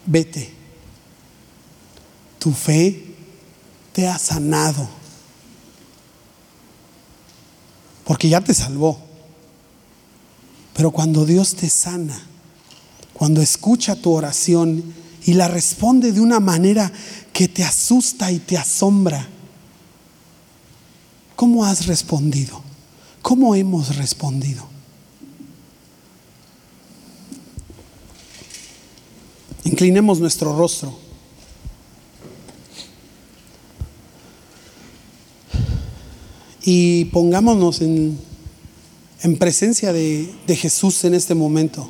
vete? 0.06 0.63
Tu 2.44 2.52
fe 2.52 3.02
te 3.94 4.06
ha 4.06 4.20
sanado, 4.20 4.86
porque 8.04 8.28
ya 8.28 8.42
te 8.42 8.54
salvó. 8.54 9.00
Pero 10.74 10.92
cuando 10.92 11.26
Dios 11.26 11.56
te 11.56 11.70
sana, 11.70 12.22
cuando 13.14 13.42
escucha 13.42 13.96
tu 13.96 14.12
oración 14.12 14.94
y 15.24 15.36
la 15.36 15.48
responde 15.48 16.12
de 16.12 16.20
una 16.20 16.42
manera 16.42 16.92
que 17.32 17.48
te 17.48 17.64
asusta 17.64 18.30
y 18.30 18.40
te 18.40 18.58
asombra, 18.58 19.26
¿cómo 21.38 21.64
has 21.64 21.86
respondido? 21.86 22.62
¿Cómo 23.22 23.56
hemos 23.56 23.96
respondido? 23.96 24.68
Inclinemos 29.64 30.20
nuestro 30.20 30.58
rostro. 30.58 31.03
Y 36.64 37.06
pongámonos 37.06 37.82
en 37.82 38.18
en 39.24 39.38
presencia 39.38 39.94
de, 39.94 40.30
Jesús 40.48 41.06
en 41.06 41.14
este 41.14 41.34
momento. 41.34 41.90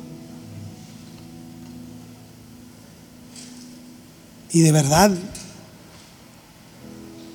Y 4.52 4.60
de 4.60 4.70
verdad, 4.70 5.10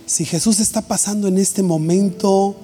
si 0.06 0.24
Jesús 0.24 0.62
está 0.62 0.82
pasando 0.82 1.28
en 1.28 1.38
este 1.38 1.64
momento 1.64 2.56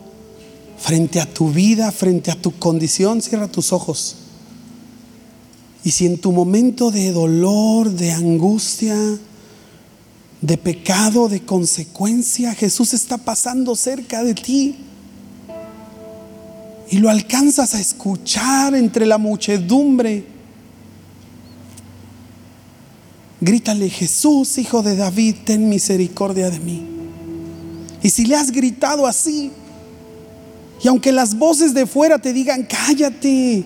frente 0.80 1.20
a 1.20 1.32
tu 1.32 1.52
vida, 1.52 1.92
frente 1.92 2.32
a 2.32 2.42
tu 2.42 2.58
condición, 2.58 3.22
cierra 3.22 3.50
tus 3.50 3.74
ojos. 3.74 4.16
Y 5.84 5.92
si 5.92 6.06
en 6.06 6.18
tu 6.18 6.32
momento 6.32 6.90
de 6.90 7.12
dolor, 7.12 7.92
de 7.92 8.14
angustia, 8.14 8.98
de 10.46 10.58
pecado, 10.58 11.28
de 11.28 11.42
consecuencia, 11.42 12.54
Jesús 12.54 12.94
está 12.94 13.18
pasando 13.18 13.76
cerca 13.76 14.24
de 14.24 14.36
ti, 14.36 14.76
y 16.88 17.00
lo 17.00 17.10
alcanzas 17.10 17.74
a 17.74 17.80
escuchar 17.80 18.76
entre 18.76 19.08
la 19.08 19.18
muchedumbre. 19.18 20.24
Grítale, 23.42 23.90
Jesús, 23.90 24.60
hijo 24.60 24.84
de 24.84 24.96
David, 24.96 25.36
ten 25.46 25.68
misericordia 25.68 26.52
de 26.52 26.60
mí. 26.60 26.86
Y 28.04 28.10
si 28.12 28.26
le 28.26 28.36
has 28.36 28.52
gritado 28.52 29.08
así, 29.08 29.52
y 30.84 30.88
aunque 30.88 31.12
las 31.12 31.36
voces 31.36 31.74
de 31.74 31.88
fuera 31.88 32.20
te 32.20 32.34
digan, 32.34 32.68
cállate, 32.70 33.66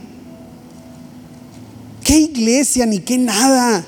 qué 2.05 2.19
iglesia 2.19 2.85
ni 2.85 2.99
qué 2.99 3.17
nada, 3.17 3.85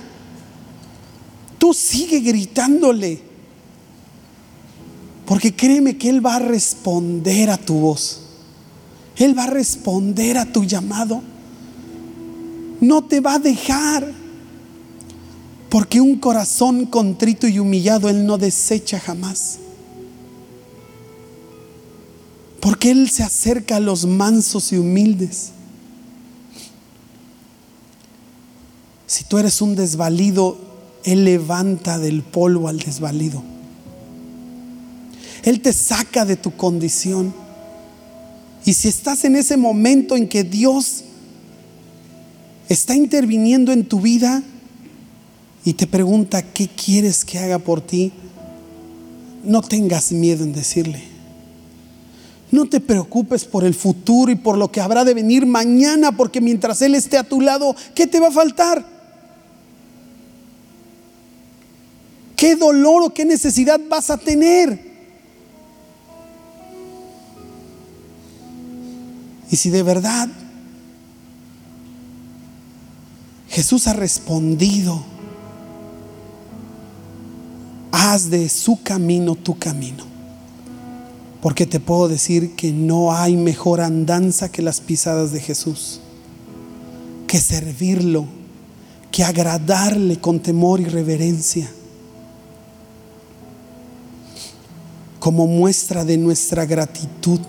tú 1.61 1.75
sigue 1.75 2.21
gritándole, 2.21 3.21
porque 5.27 5.55
créeme 5.55 5.95
que 5.95 6.09
Él 6.09 6.25
va 6.25 6.37
a 6.37 6.39
responder 6.39 7.51
a 7.51 7.57
tu 7.57 7.75
voz. 7.75 8.21
Él 9.15 9.37
va 9.37 9.43
a 9.43 9.47
responder 9.47 10.39
a 10.39 10.51
tu 10.51 10.63
llamado. 10.63 11.21
No 12.79 13.03
te 13.03 13.19
va 13.19 13.35
a 13.35 13.39
dejar. 13.39 14.11
Porque 15.69 16.01
un 16.01 16.15
corazón 16.15 16.87
contrito 16.87 17.47
y 17.47 17.59
humillado 17.59 18.09
Él 18.09 18.25
no 18.25 18.39
desecha 18.39 18.99
jamás. 18.99 19.59
Porque 22.59 22.89
Él 22.89 23.07
se 23.11 23.21
acerca 23.21 23.75
a 23.75 23.79
los 23.79 24.07
mansos 24.07 24.73
y 24.73 24.79
humildes. 24.79 25.51
Si 29.05 29.25
tú 29.25 29.37
eres 29.37 29.61
un 29.61 29.75
desvalido, 29.75 30.70
Él 31.03 31.25
levanta 31.25 31.99
del 31.99 32.21
polvo 32.21 32.67
al 32.67 32.79
desvalido. 32.79 33.43
Él 35.43 35.61
te 35.61 35.73
saca 35.73 36.25
de 36.25 36.35
tu 36.35 36.51
condición. 36.55 37.33
Y 38.65 38.73
si 38.73 38.87
estás 38.87 39.23
en 39.23 39.35
ese 39.35 39.57
momento 39.57 40.15
en 40.15 40.27
que 40.27 40.43
Dios 40.43 41.03
está 42.69 42.95
interviniendo 42.95 43.71
en 43.71 43.85
tu 43.85 43.99
vida 44.01 44.43
y 45.65 45.73
te 45.73 45.87
pregunta, 45.87 46.41
¿qué 46.41 46.67
quieres 46.67 47.25
que 47.25 47.39
haga 47.39 47.59
por 47.59 47.81
ti? 47.81 48.11
No 49.43 49.61
tengas 49.61 50.11
miedo 50.11 50.43
en 50.43 50.53
decirle. 50.53 51.03
No 52.51 52.67
te 52.67 52.79
preocupes 52.79 53.45
por 53.45 53.63
el 53.63 53.73
futuro 53.73 54.31
y 54.31 54.35
por 54.35 54.57
lo 54.57 54.71
que 54.71 54.81
habrá 54.81 55.05
de 55.05 55.13
venir 55.13 55.45
mañana, 55.45 56.11
porque 56.11 56.41
mientras 56.41 56.81
Él 56.81 56.95
esté 56.95 57.17
a 57.17 57.23
tu 57.23 57.41
lado, 57.41 57.75
¿qué 57.95 58.07
te 58.07 58.19
va 58.19 58.27
a 58.27 58.31
faltar? 58.31 58.85
¿Qué 62.41 62.55
dolor 62.55 63.03
o 63.03 63.13
qué 63.13 63.23
necesidad 63.23 63.79
vas 63.87 64.09
a 64.09 64.17
tener? 64.17 64.83
Y 69.51 69.55
si 69.55 69.69
de 69.69 69.83
verdad 69.83 70.27
Jesús 73.47 73.85
ha 73.85 73.93
respondido, 73.93 75.03
haz 77.91 78.31
de 78.31 78.49
su 78.49 78.81
camino 78.81 79.35
tu 79.35 79.59
camino. 79.59 80.03
Porque 81.43 81.67
te 81.67 81.79
puedo 81.79 82.07
decir 82.07 82.55
que 82.55 82.71
no 82.71 83.13
hay 83.13 83.37
mejor 83.37 83.81
andanza 83.81 84.51
que 84.51 84.63
las 84.63 84.81
pisadas 84.81 85.31
de 85.31 85.41
Jesús, 85.41 85.99
que 87.27 87.39
servirlo, 87.39 88.25
que 89.11 89.23
agradarle 89.23 90.19
con 90.19 90.39
temor 90.39 90.79
y 90.79 90.85
reverencia. 90.85 91.69
Como 95.21 95.45
muestra 95.45 96.03
de 96.03 96.17
nuestra 96.17 96.65
gratitud. 96.65 97.39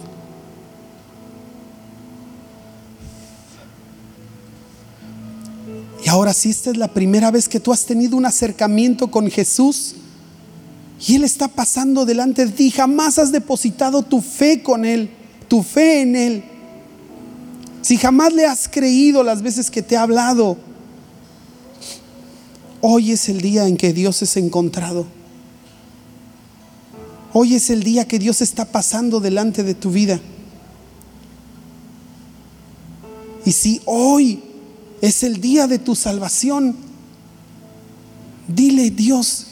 Y 6.04 6.08
ahora 6.10 6.34
si 6.34 6.50
esta 6.50 6.70
es 6.70 6.76
la 6.76 6.88
primera 6.88 7.30
vez 7.30 7.48
que 7.48 7.60
tú 7.60 7.72
has 7.72 7.86
tenido 7.86 8.18
un 8.18 8.26
acercamiento 8.26 9.10
con 9.10 9.30
Jesús 9.30 9.94
y 11.06 11.14
Él 11.14 11.24
está 11.24 11.48
pasando 11.48 12.04
delante 12.04 12.44
de 12.44 12.52
ti, 12.52 12.70
jamás 12.70 13.18
has 13.18 13.32
depositado 13.32 14.02
tu 14.02 14.20
fe 14.20 14.62
con 14.62 14.84
Él, 14.84 15.08
tu 15.48 15.62
fe 15.62 16.02
en 16.02 16.14
Él. 16.14 16.44
Si 17.80 17.96
jamás 17.96 18.34
le 18.34 18.44
has 18.44 18.68
creído 18.68 19.22
las 19.22 19.40
veces 19.40 19.70
que 19.70 19.80
te 19.80 19.96
ha 19.96 20.02
hablado, 20.02 20.58
hoy 22.82 23.12
es 23.12 23.30
el 23.30 23.40
día 23.40 23.66
en 23.66 23.78
que 23.78 23.94
Dios 23.94 24.20
es 24.20 24.36
encontrado. 24.36 25.21
Hoy 27.34 27.54
es 27.54 27.70
el 27.70 27.82
día 27.82 28.06
que 28.06 28.18
Dios 28.18 28.42
está 28.42 28.66
pasando 28.66 29.20
delante 29.20 29.62
de 29.62 29.74
tu 29.74 29.90
vida. 29.90 30.20
Y 33.44 33.52
si 33.52 33.80
hoy 33.86 34.42
es 35.00 35.22
el 35.22 35.40
día 35.40 35.66
de 35.66 35.78
tu 35.78 35.96
salvación, 35.96 36.76
dile 38.46 38.90
Dios, 38.90 39.46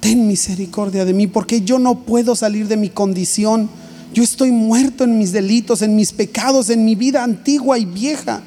ten 0.00 0.26
misericordia 0.26 1.04
de 1.04 1.14
mí, 1.14 1.28
porque 1.28 1.62
yo 1.62 1.78
no 1.78 2.00
puedo 2.00 2.34
salir 2.34 2.66
de 2.66 2.76
mi 2.76 2.90
condición. 2.90 3.70
Yo 4.12 4.22
estoy 4.22 4.50
muerto 4.50 5.04
en 5.04 5.18
mis 5.18 5.32
delitos, 5.32 5.80
en 5.80 5.94
mis 5.94 6.12
pecados, 6.12 6.70
en 6.70 6.84
mi 6.84 6.96
vida 6.96 7.22
antigua 7.22 7.78
y 7.78 7.84
vieja. 7.84 8.42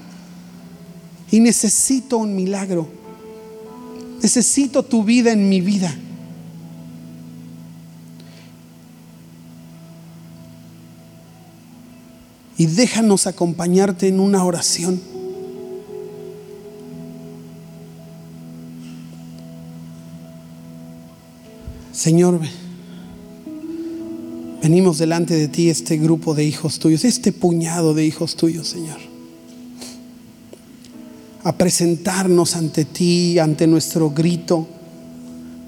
Y 1.31 1.39
necesito 1.39 2.17
un 2.17 2.35
milagro. 2.35 2.87
Necesito 4.21 4.83
tu 4.83 5.03
vida 5.03 5.31
en 5.31 5.49
mi 5.49 5.61
vida. 5.61 5.97
Y 12.57 12.67
déjanos 12.67 13.27
acompañarte 13.27 14.07
en 14.07 14.19
una 14.19 14.43
oración. 14.45 14.99
Señor, 21.91 22.39
venimos 24.61 24.97
delante 24.97 25.33
de 25.33 25.47
ti 25.47 25.69
este 25.69 25.97
grupo 25.97 26.33
de 26.33 26.43
hijos 26.43 26.79
tuyos, 26.79 27.05
este 27.05 27.31
puñado 27.31 27.93
de 27.93 28.05
hijos 28.05 28.35
tuyos, 28.35 28.67
Señor, 28.67 28.97
a 31.43 31.57
presentarnos 31.57 32.55
ante 32.55 32.85
ti, 32.85 33.39
ante 33.39 33.65
nuestro 33.67 34.09
grito 34.09 34.67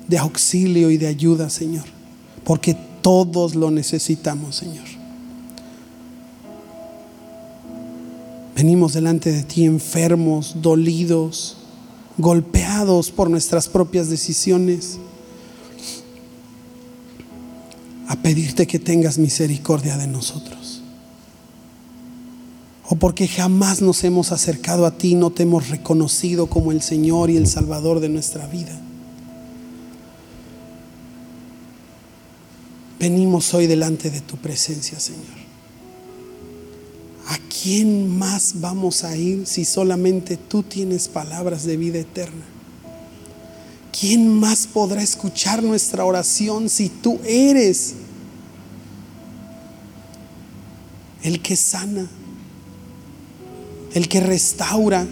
de 0.07 0.17
auxilio 0.17 0.89
y 0.89 0.97
de 0.97 1.07
ayuda, 1.07 1.49
Señor, 1.49 1.85
porque 2.43 2.77
todos 3.01 3.55
lo 3.55 3.71
necesitamos, 3.71 4.55
Señor. 4.55 4.96
Venimos 8.57 8.93
delante 8.93 9.31
de 9.31 9.43
ti 9.43 9.65
enfermos, 9.65 10.55
dolidos, 10.63 11.57
golpeados 12.17 13.11
por 13.11 13.29
nuestras 13.29 13.67
propias 13.67 14.09
decisiones, 14.09 14.97
a 18.07 18.15
pedirte 18.15 18.65
que 18.65 18.79
tengas 18.79 19.19
misericordia 19.19 19.95
de 19.97 20.07
nosotros. 20.07 20.81
O 22.89 22.95
porque 22.95 23.27
jamás 23.27 23.83
nos 23.83 24.03
hemos 24.03 24.31
acercado 24.31 24.87
a 24.87 24.97
ti, 24.97 25.13
no 25.13 25.29
te 25.29 25.43
hemos 25.43 25.69
reconocido 25.69 26.47
como 26.47 26.71
el 26.71 26.81
Señor 26.81 27.29
y 27.29 27.37
el 27.37 27.45
Salvador 27.45 27.99
de 27.99 28.09
nuestra 28.09 28.47
vida. 28.47 28.81
Venimos 32.99 33.53
hoy 33.53 33.67
delante 33.67 34.09
de 34.09 34.21
tu 34.21 34.35
presencia, 34.37 34.99
Señor. 34.99 35.46
¿A 37.27 37.37
quién 37.61 38.17
más 38.17 38.61
vamos 38.61 39.03
a 39.03 39.17
ir 39.17 39.45
si 39.45 39.65
solamente 39.65 40.37
tú 40.37 40.63
tienes 40.63 41.09
palabras 41.09 41.65
de 41.65 41.75
vida 41.75 41.99
eterna? 41.99 42.45
¿Quién 43.99 44.39
más 44.39 44.65
podrá 44.65 45.01
escuchar 45.01 45.61
nuestra 45.61 46.05
oración 46.05 46.69
si 46.69 46.87
tú 46.87 47.19
eres 47.25 47.95
el 51.21 51.41
que 51.41 51.57
sana, 51.57 52.07
el 53.93 54.07
que 54.07 54.21
restaura, 54.21 55.05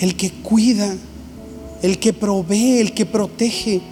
el 0.00 0.16
que 0.16 0.32
cuida, 0.32 0.96
el 1.82 2.00
que 2.00 2.12
provee, 2.12 2.78
el 2.78 2.92
que 2.92 3.06
protege? 3.06 3.82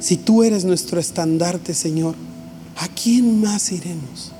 Si 0.00 0.18
tú 0.18 0.42
eres 0.42 0.66
nuestro 0.66 1.00
estandarte, 1.00 1.72
Señor, 1.72 2.14
¿a 2.76 2.88
quién 2.88 3.40
más 3.40 3.72
iremos? 3.72 4.32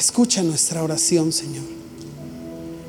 Escucha 0.00 0.42
nuestra 0.42 0.82
oración, 0.82 1.30
Señor. 1.30 1.66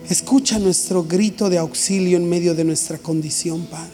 Escucha 0.10 0.60
nuestro 0.60 1.04
grito 1.04 1.50
de 1.50 1.58
auxilio 1.58 2.16
en 2.16 2.30
medio 2.30 2.56
de 2.56 2.64
nuestra 2.64 2.98
condición, 2.98 3.66
Padre. 3.66 3.92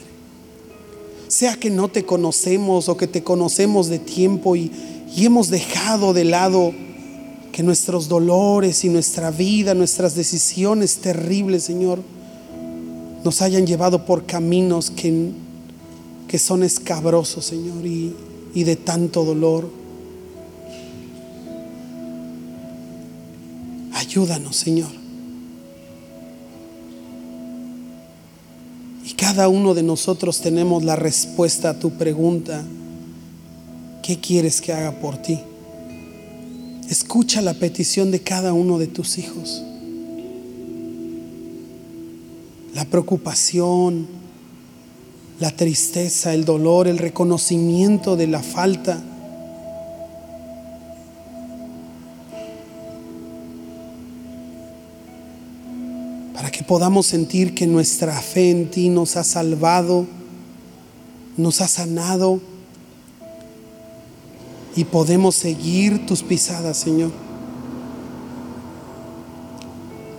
Sea 1.26 1.56
que 1.56 1.68
no 1.68 1.88
te 1.88 2.04
conocemos 2.04 2.88
o 2.88 2.96
que 2.96 3.08
te 3.08 3.24
conocemos 3.24 3.88
de 3.88 3.98
tiempo 3.98 4.54
y, 4.54 4.70
y 5.16 5.26
hemos 5.26 5.50
dejado 5.50 6.14
de 6.14 6.26
lado 6.26 6.72
que 7.50 7.64
nuestros 7.64 8.06
dolores 8.06 8.84
y 8.84 8.88
nuestra 8.88 9.32
vida, 9.32 9.74
nuestras 9.74 10.14
decisiones 10.14 10.98
terribles, 10.98 11.64
Señor, 11.64 12.00
nos 13.24 13.42
hayan 13.42 13.66
llevado 13.66 14.06
por 14.06 14.26
caminos 14.26 14.92
que, 14.92 15.32
que 16.28 16.38
son 16.38 16.62
escabrosos, 16.62 17.46
Señor, 17.46 17.84
y, 17.84 18.14
y 18.54 18.62
de 18.62 18.76
tanto 18.76 19.24
dolor. 19.24 19.77
Ayúdanos, 24.08 24.56
Señor. 24.56 24.88
Y 29.04 29.12
cada 29.12 29.48
uno 29.48 29.74
de 29.74 29.82
nosotros 29.82 30.40
tenemos 30.40 30.82
la 30.82 30.96
respuesta 30.96 31.68
a 31.68 31.78
tu 31.78 31.90
pregunta. 31.90 32.64
¿Qué 34.02 34.18
quieres 34.18 34.62
que 34.62 34.72
haga 34.72 34.92
por 34.92 35.18
ti? 35.18 35.38
Escucha 36.88 37.42
la 37.42 37.52
petición 37.52 38.10
de 38.10 38.22
cada 38.22 38.54
uno 38.54 38.78
de 38.78 38.86
tus 38.86 39.18
hijos. 39.18 39.62
La 42.74 42.86
preocupación, 42.86 44.06
la 45.38 45.50
tristeza, 45.50 46.32
el 46.32 46.46
dolor, 46.46 46.88
el 46.88 46.96
reconocimiento 46.96 48.16
de 48.16 48.26
la 48.26 48.42
falta 48.42 49.02
podamos 56.68 57.06
sentir 57.06 57.54
que 57.54 57.66
nuestra 57.66 58.20
fe 58.20 58.50
en 58.50 58.70
ti 58.70 58.90
nos 58.90 59.16
ha 59.16 59.24
salvado, 59.24 60.06
nos 61.38 61.62
ha 61.62 61.66
sanado 61.66 62.40
y 64.76 64.84
podemos 64.84 65.34
seguir 65.34 66.04
tus 66.04 66.22
pisadas, 66.22 66.76
Señor. 66.76 67.10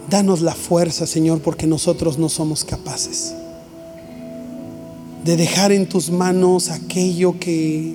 Danos 0.10 0.42
la 0.42 0.56
fuerza, 0.56 1.06
Señor, 1.06 1.40
porque 1.40 1.68
nosotros 1.68 2.18
no 2.18 2.30
somos 2.30 2.66
capaces 2.66 3.36
de 5.24 5.38
dejar 5.38 5.72
en 5.72 5.88
tus 5.88 6.10
manos 6.10 6.72
aquello 6.72 7.40
que, 7.40 7.94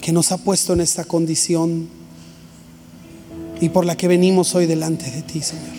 que 0.00 0.12
nos 0.12 0.30
ha 0.30 0.36
puesto 0.36 0.74
en 0.74 0.80
esta 0.80 1.04
condición 1.04 1.88
y 3.60 3.68
por 3.70 3.84
la 3.84 3.96
que 3.96 4.06
venimos 4.06 4.54
hoy 4.54 4.66
delante 4.66 5.10
de 5.10 5.22
ti, 5.22 5.40
Señor. 5.42 5.71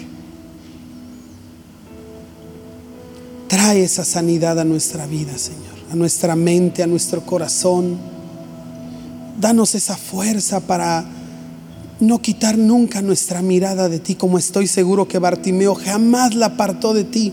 Trae 3.64 3.82
esa 3.82 4.04
sanidad 4.04 4.60
a 4.60 4.66
nuestra 4.66 5.08
vida, 5.08 5.38
Señor, 5.38 5.76
a 5.90 5.96
nuestra 5.96 6.36
mente, 6.36 6.84
a 6.84 6.88
nuestro 6.88 7.26
corazón. 7.26 7.98
Danos 9.40 9.74
esa 9.74 9.96
fuerza 9.96 10.60
para 10.60 11.06
no 12.02 12.22
quitar 12.22 12.58
nunca 12.58 13.02
nuestra 13.02 13.42
mirada 13.42 13.88
de 13.88 14.00
ti, 14.00 14.16
como 14.16 14.38
estoy 14.38 14.68
seguro 14.68 15.08
que 15.08 15.18
Bartimeo 15.18 15.76
jamás 15.76 16.36
la 16.36 16.48
apartó 16.48 16.94
de 16.94 17.06
ti. 17.06 17.32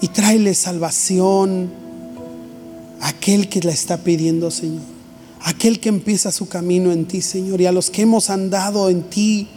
Y 0.00 0.08
tráele 0.08 0.54
salvación 0.54 1.70
a 3.02 3.08
aquel 3.08 3.50
que 3.50 3.60
la 3.60 3.72
está 3.72 3.98
pidiendo, 3.98 4.50
Señor. 4.50 4.84
Aquel 5.42 5.80
que 5.80 5.90
empieza 5.90 6.32
su 6.32 6.48
camino 6.48 6.92
en 6.92 7.04
ti, 7.04 7.20
Señor. 7.20 7.60
Y 7.60 7.66
a 7.66 7.72
los 7.72 7.90
que 7.90 8.00
hemos 8.00 8.30
andado 8.30 8.88
en 8.88 9.02
ti 9.02 9.50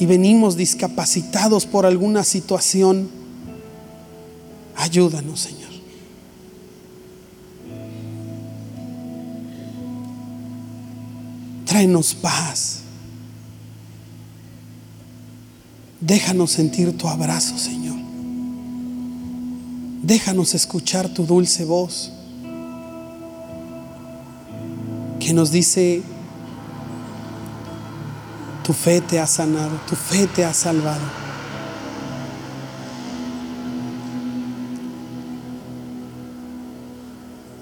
y 0.00 0.06
venimos 0.06 0.56
discapacitados 0.56 1.66
por 1.66 1.84
alguna 1.84 2.24
situación, 2.24 3.08
ayúdanos, 4.76 5.40
Señor. 5.40 5.68
Tráenos 11.66 12.14
paz. 12.14 12.78
Déjanos 16.00 16.52
sentir 16.52 16.96
tu 16.96 17.08
abrazo, 17.08 17.58
Señor. 17.58 17.96
Déjanos 20.02 20.54
escuchar 20.54 21.08
tu 21.08 21.26
dulce 21.26 21.64
voz 21.64 22.12
que 25.18 25.34
nos 25.34 25.50
dice, 25.50 26.02
tu 28.68 28.74
fe 28.74 29.00
te 29.00 29.18
ha 29.18 29.26
sanado, 29.26 29.80
tu 29.88 29.96
fe 29.96 30.26
te 30.26 30.44
ha 30.44 30.52
salvado. 30.52 31.00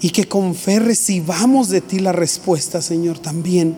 Y 0.00 0.11
que 0.11 0.24
con 0.24 0.57
fe 0.57 0.80
recibamos 0.80 1.68
de 1.68 1.80
ti 1.80 2.00
la 2.00 2.11
respuesta, 2.11 2.82
Señor, 2.82 3.20
también. 3.20 3.76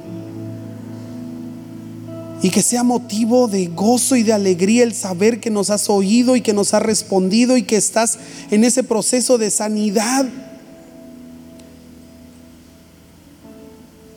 Y 2.40 2.48
que 2.48 2.62
sea 2.62 2.82
motivo 2.82 3.46
de 3.46 3.66
gozo 3.66 4.16
y 4.16 4.22
de 4.22 4.32
alegría 4.32 4.82
el 4.82 4.94
saber 4.94 5.38
que 5.38 5.50
nos 5.50 5.68
has 5.68 5.90
oído 5.90 6.34
y 6.34 6.40
que 6.40 6.54
nos 6.54 6.72
has 6.72 6.80
respondido 6.80 7.58
y 7.58 7.62
que 7.62 7.76
estás 7.76 8.18
en 8.50 8.64
ese 8.64 8.82
proceso 8.82 9.36
de 9.36 9.50
sanidad. 9.50 10.24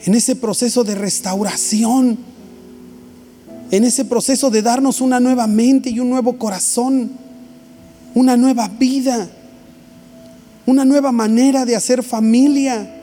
En 0.05 0.15
ese 0.15 0.37
proceso 0.37 0.85
de 0.85 0.95
restauración 0.95 2.30
en 3.71 3.85
ese 3.85 4.03
proceso 4.03 4.49
de 4.49 4.61
darnos 4.61 4.99
una 4.99 5.21
nueva 5.21 5.47
mente 5.47 5.89
y 5.89 5.99
un 6.01 6.09
nuevo 6.09 6.37
corazón, 6.37 7.09
una 8.13 8.35
nueva 8.35 8.67
vida, 8.67 9.29
una 10.65 10.83
nueva 10.83 11.13
manera 11.13 11.63
de 11.65 11.77
hacer 11.77 12.03
familia, 12.03 12.97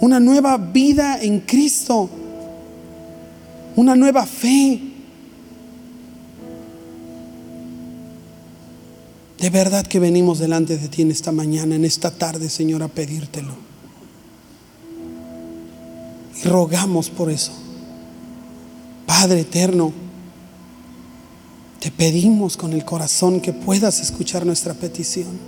una 0.00 0.18
nueva 0.18 0.58
vida 0.58 1.20
en 1.22 1.38
Cristo, 1.38 2.10
una 3.76 3.94
nueva 3.94 4.26
fe. 4.26 4.80
De 9.38 9.50
verdad 9.50 9.86
que 9.86 10.00
venimos 10.00 10.40
delante 10.40 10.76
de 10.76 10.88
ti 10.88 11.02
en 11.02 11.12
esta 11.12 11.30
mañana, 11.30 11.76
en 11.76 11.84
esta 11.84 12.10
tarde, 12.10 12.48
Señor, 12.48 12.82
a 12.82 12.88
pedírtelo. 12.88 13.54
Y 16.42 16.48
rogamos 16.48 17.08
por 17.08 17.30
eso. 17.30 17.65
Padre 19.06 19.40
eterno, 19.40 19.92
te 21.80 21.90
pedimos 21.90 22.56
con 22.56 22.72
el 22.72 22.84
corazón 22.84 23.40
que 23.40 23.52
puedas 23.52 24.00
escuchar 24.00 24.44
nuestra 24.44 24.74
petición. 24.74 25.38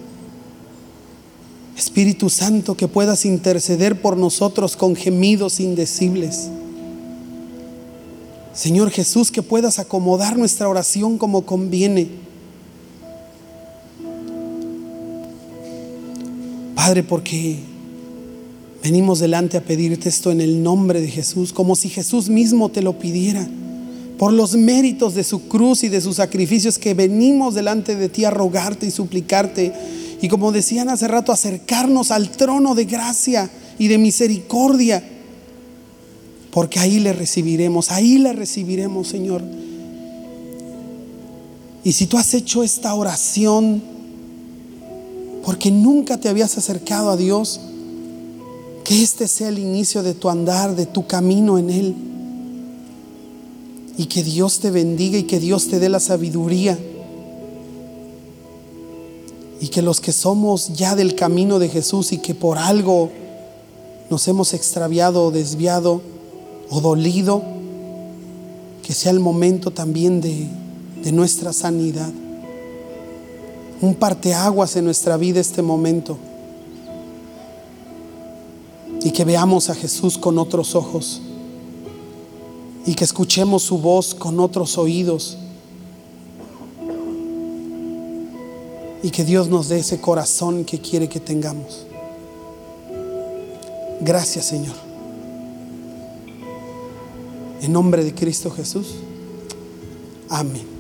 Espíritu 1.77 2.31
Santo, 2.31 2.77
que 2.77 2.89
puedas 2.89 3.25
interceder 3.25 4.01
por 4.01 4.17
nosotros 4.17 4.77
con 4.77 4.97
gemidos 4.97 5.61
indecibles. 5.61 6.49
Señor 8.53 8.91
Jesús, 8.91 9.31
que 9.31 9.43
puedas 9.43 9.79
acomodar 9.79 10.37
nuestra 10.37 10.69
oración 10.69 11.19
como 11.19 11.43
conviene. 11.43 12.09
Padre, 16.75 17.03
porque 17.03 17.59
Venimos 18.83 19.19
delante 19.19 19.57
a 19.57 19.65
pedirte 19.65 20.09
esto 20.09 20.31
en 20.31 20.41
el 20.41 20.63
nombre 20.63 21.01
de 21.01 21.09
Jesús, 21.09 21.53
como 21.53 21.75
si 21.75 21.89
Jesús 21.89 22.29
mismo 22.29 22.69
te 22.69 22.83
lo 22.83 22.99
pidiera. 22.99 23.49
Por 24.19 24.33
los 24.33 24.57
méritos 24.57 25.15
de 25.15 25.25
su 25.25 25.49
cruz 25.49 25.85
y 25.85 25.89
de 25.89 26.01
sus 26.01 26.17
sacrificios 26.17 26.79
que 26.79 26.95
venimos 26.95 27.55
delante 27.55 27.97
de 27.97 28.09
ti 28.09 28.25
a 28.25 28.31
rogarte 28.31 28.87
y 28.87 28.91
suplicarte. 28.91 29.73
Y 30.21 30.29
como 30.29 30.53
decían 30.53 30.89
hace 30.89 31.09
rato, 31.09 31.33
acercarnos 31.33 32.11
al 32.11 32.31
trono 32.31 32.75
de 32.75 32.85
gracia 32.85 33.51
y 33.79 33.89
de 33.89 33.99
misericordia. 33.99 35.03
Porque 36.51 36.81
ahí 36.81 36.99
le 36.99 37.13
recibiremos, 37.13 37.91
ahí 37.91 38.19
le 38.19 38.33
recibiremos, 38.33 39.09
Señor. 39.09 39.43
Y 41.85 41.93
si 41.93 42.07
tú 42.07 42.19
has 42.19 42.35
hecho 42.35 42.63
esta 42.63 42.95
oración 42.95 43.83
porque 45.45 45.71
nunca 45.71 46.19
te 46.19 46.29
habías 46.29 46.59
acercado 46.59 47.11
a 47.11 47.17
Dios, 47.17 47.61
que 48.89 49.03
este 49.03 49.29
sea 49.29 49.51
el 49.51 49.59
inicio 49.59 50.03
de 50.03 50.15
tu 50.15 50.31
andar, 50.31 50.75
de 50.75 50.87
tu 50.87 51.07
camino 51.07 51.59
en 51.59 51.69
Él. 51.69 51.95
Y 53.99 54.07
que 54.07 54.23
Dios 54.23 54.61
te 54.61 54.71
bendiga 54.71 55.19
y 55.19 55.25
que 55.25 55.39
Dios 55.39 55.69
te 55.69 55.79
dé 55.79 55.91
la 55.91 56.01
sabiduría. 56.01 56.79
Y 59.61 59.69
que 59.69 59.83
los 59.83 60.01
que 60.01 60.13
somos 60.13 60.73
ya 60.73 60.97
del 60.97 61.17
camino 61.17 61.59
de 61.59 61.69
Jesús 61.69 62.13
y 62.13 62.19
que 62.19 62.35
por 62.35 62.57
algo 62.57 63.11
nos 64.09 64.27
hemos 64.27 64.55
extraviado 64.55 65.27
o 65.27 65.31
desviado 65.31 66.01
o 66.71 66.81
dolido, 66.81 67.43
que 68.83 68.95
sea 68.95 69.13
el 69.13 69.21
momento 69.21 69.71
también 69.71 70.23
de, 70.23 70.47
de 71.05 71.13
nuestra 71.13 71.53
sanidad. 71.53 72.11
Un 73.83 73.95
parteaguas 73.97 74.77
en 74.77 74.87
nuestra 74.87 75.19
vida 75.19 75.41
este 75.41 75.61
momento 75.61 76.17
y 79.03 79.11
que 79.11 79.25
veamos 79.25 79.71
a 79.71 79.75
Jesús 79.75 80.19
con 80.19 80.39
otros 80.39 80.75
ojos 80.75 81.21
y 82.87 82.95
que 82.95 83.05
escuchemos 83.05 83.63
su 83.63 83.79
voz 83.79 84.15
con 84.15 84.41
otros 84.41 84.79
oídos 84.79 85.37
y 89.03 89.11
que 89.11 89.25
Dios 89.25 89.49
nos 89.49 89.69
dé 89.69 89.79
ese 89.79 90.01
corazón 90.01 90.65
que 90.65 90.81
quiere 90.81 91.09
que 91.09 91.21
tengamos. 91.21 91.87
Gracias 94.01 94.47
Señor. 94.47 94.77
En 97.61 97.73
nombre 97.73 98.05
de 98.05 98.15
Cristo 98.15 98.51
Jesús. 98.51 98.95
Amén. 100.29 100.78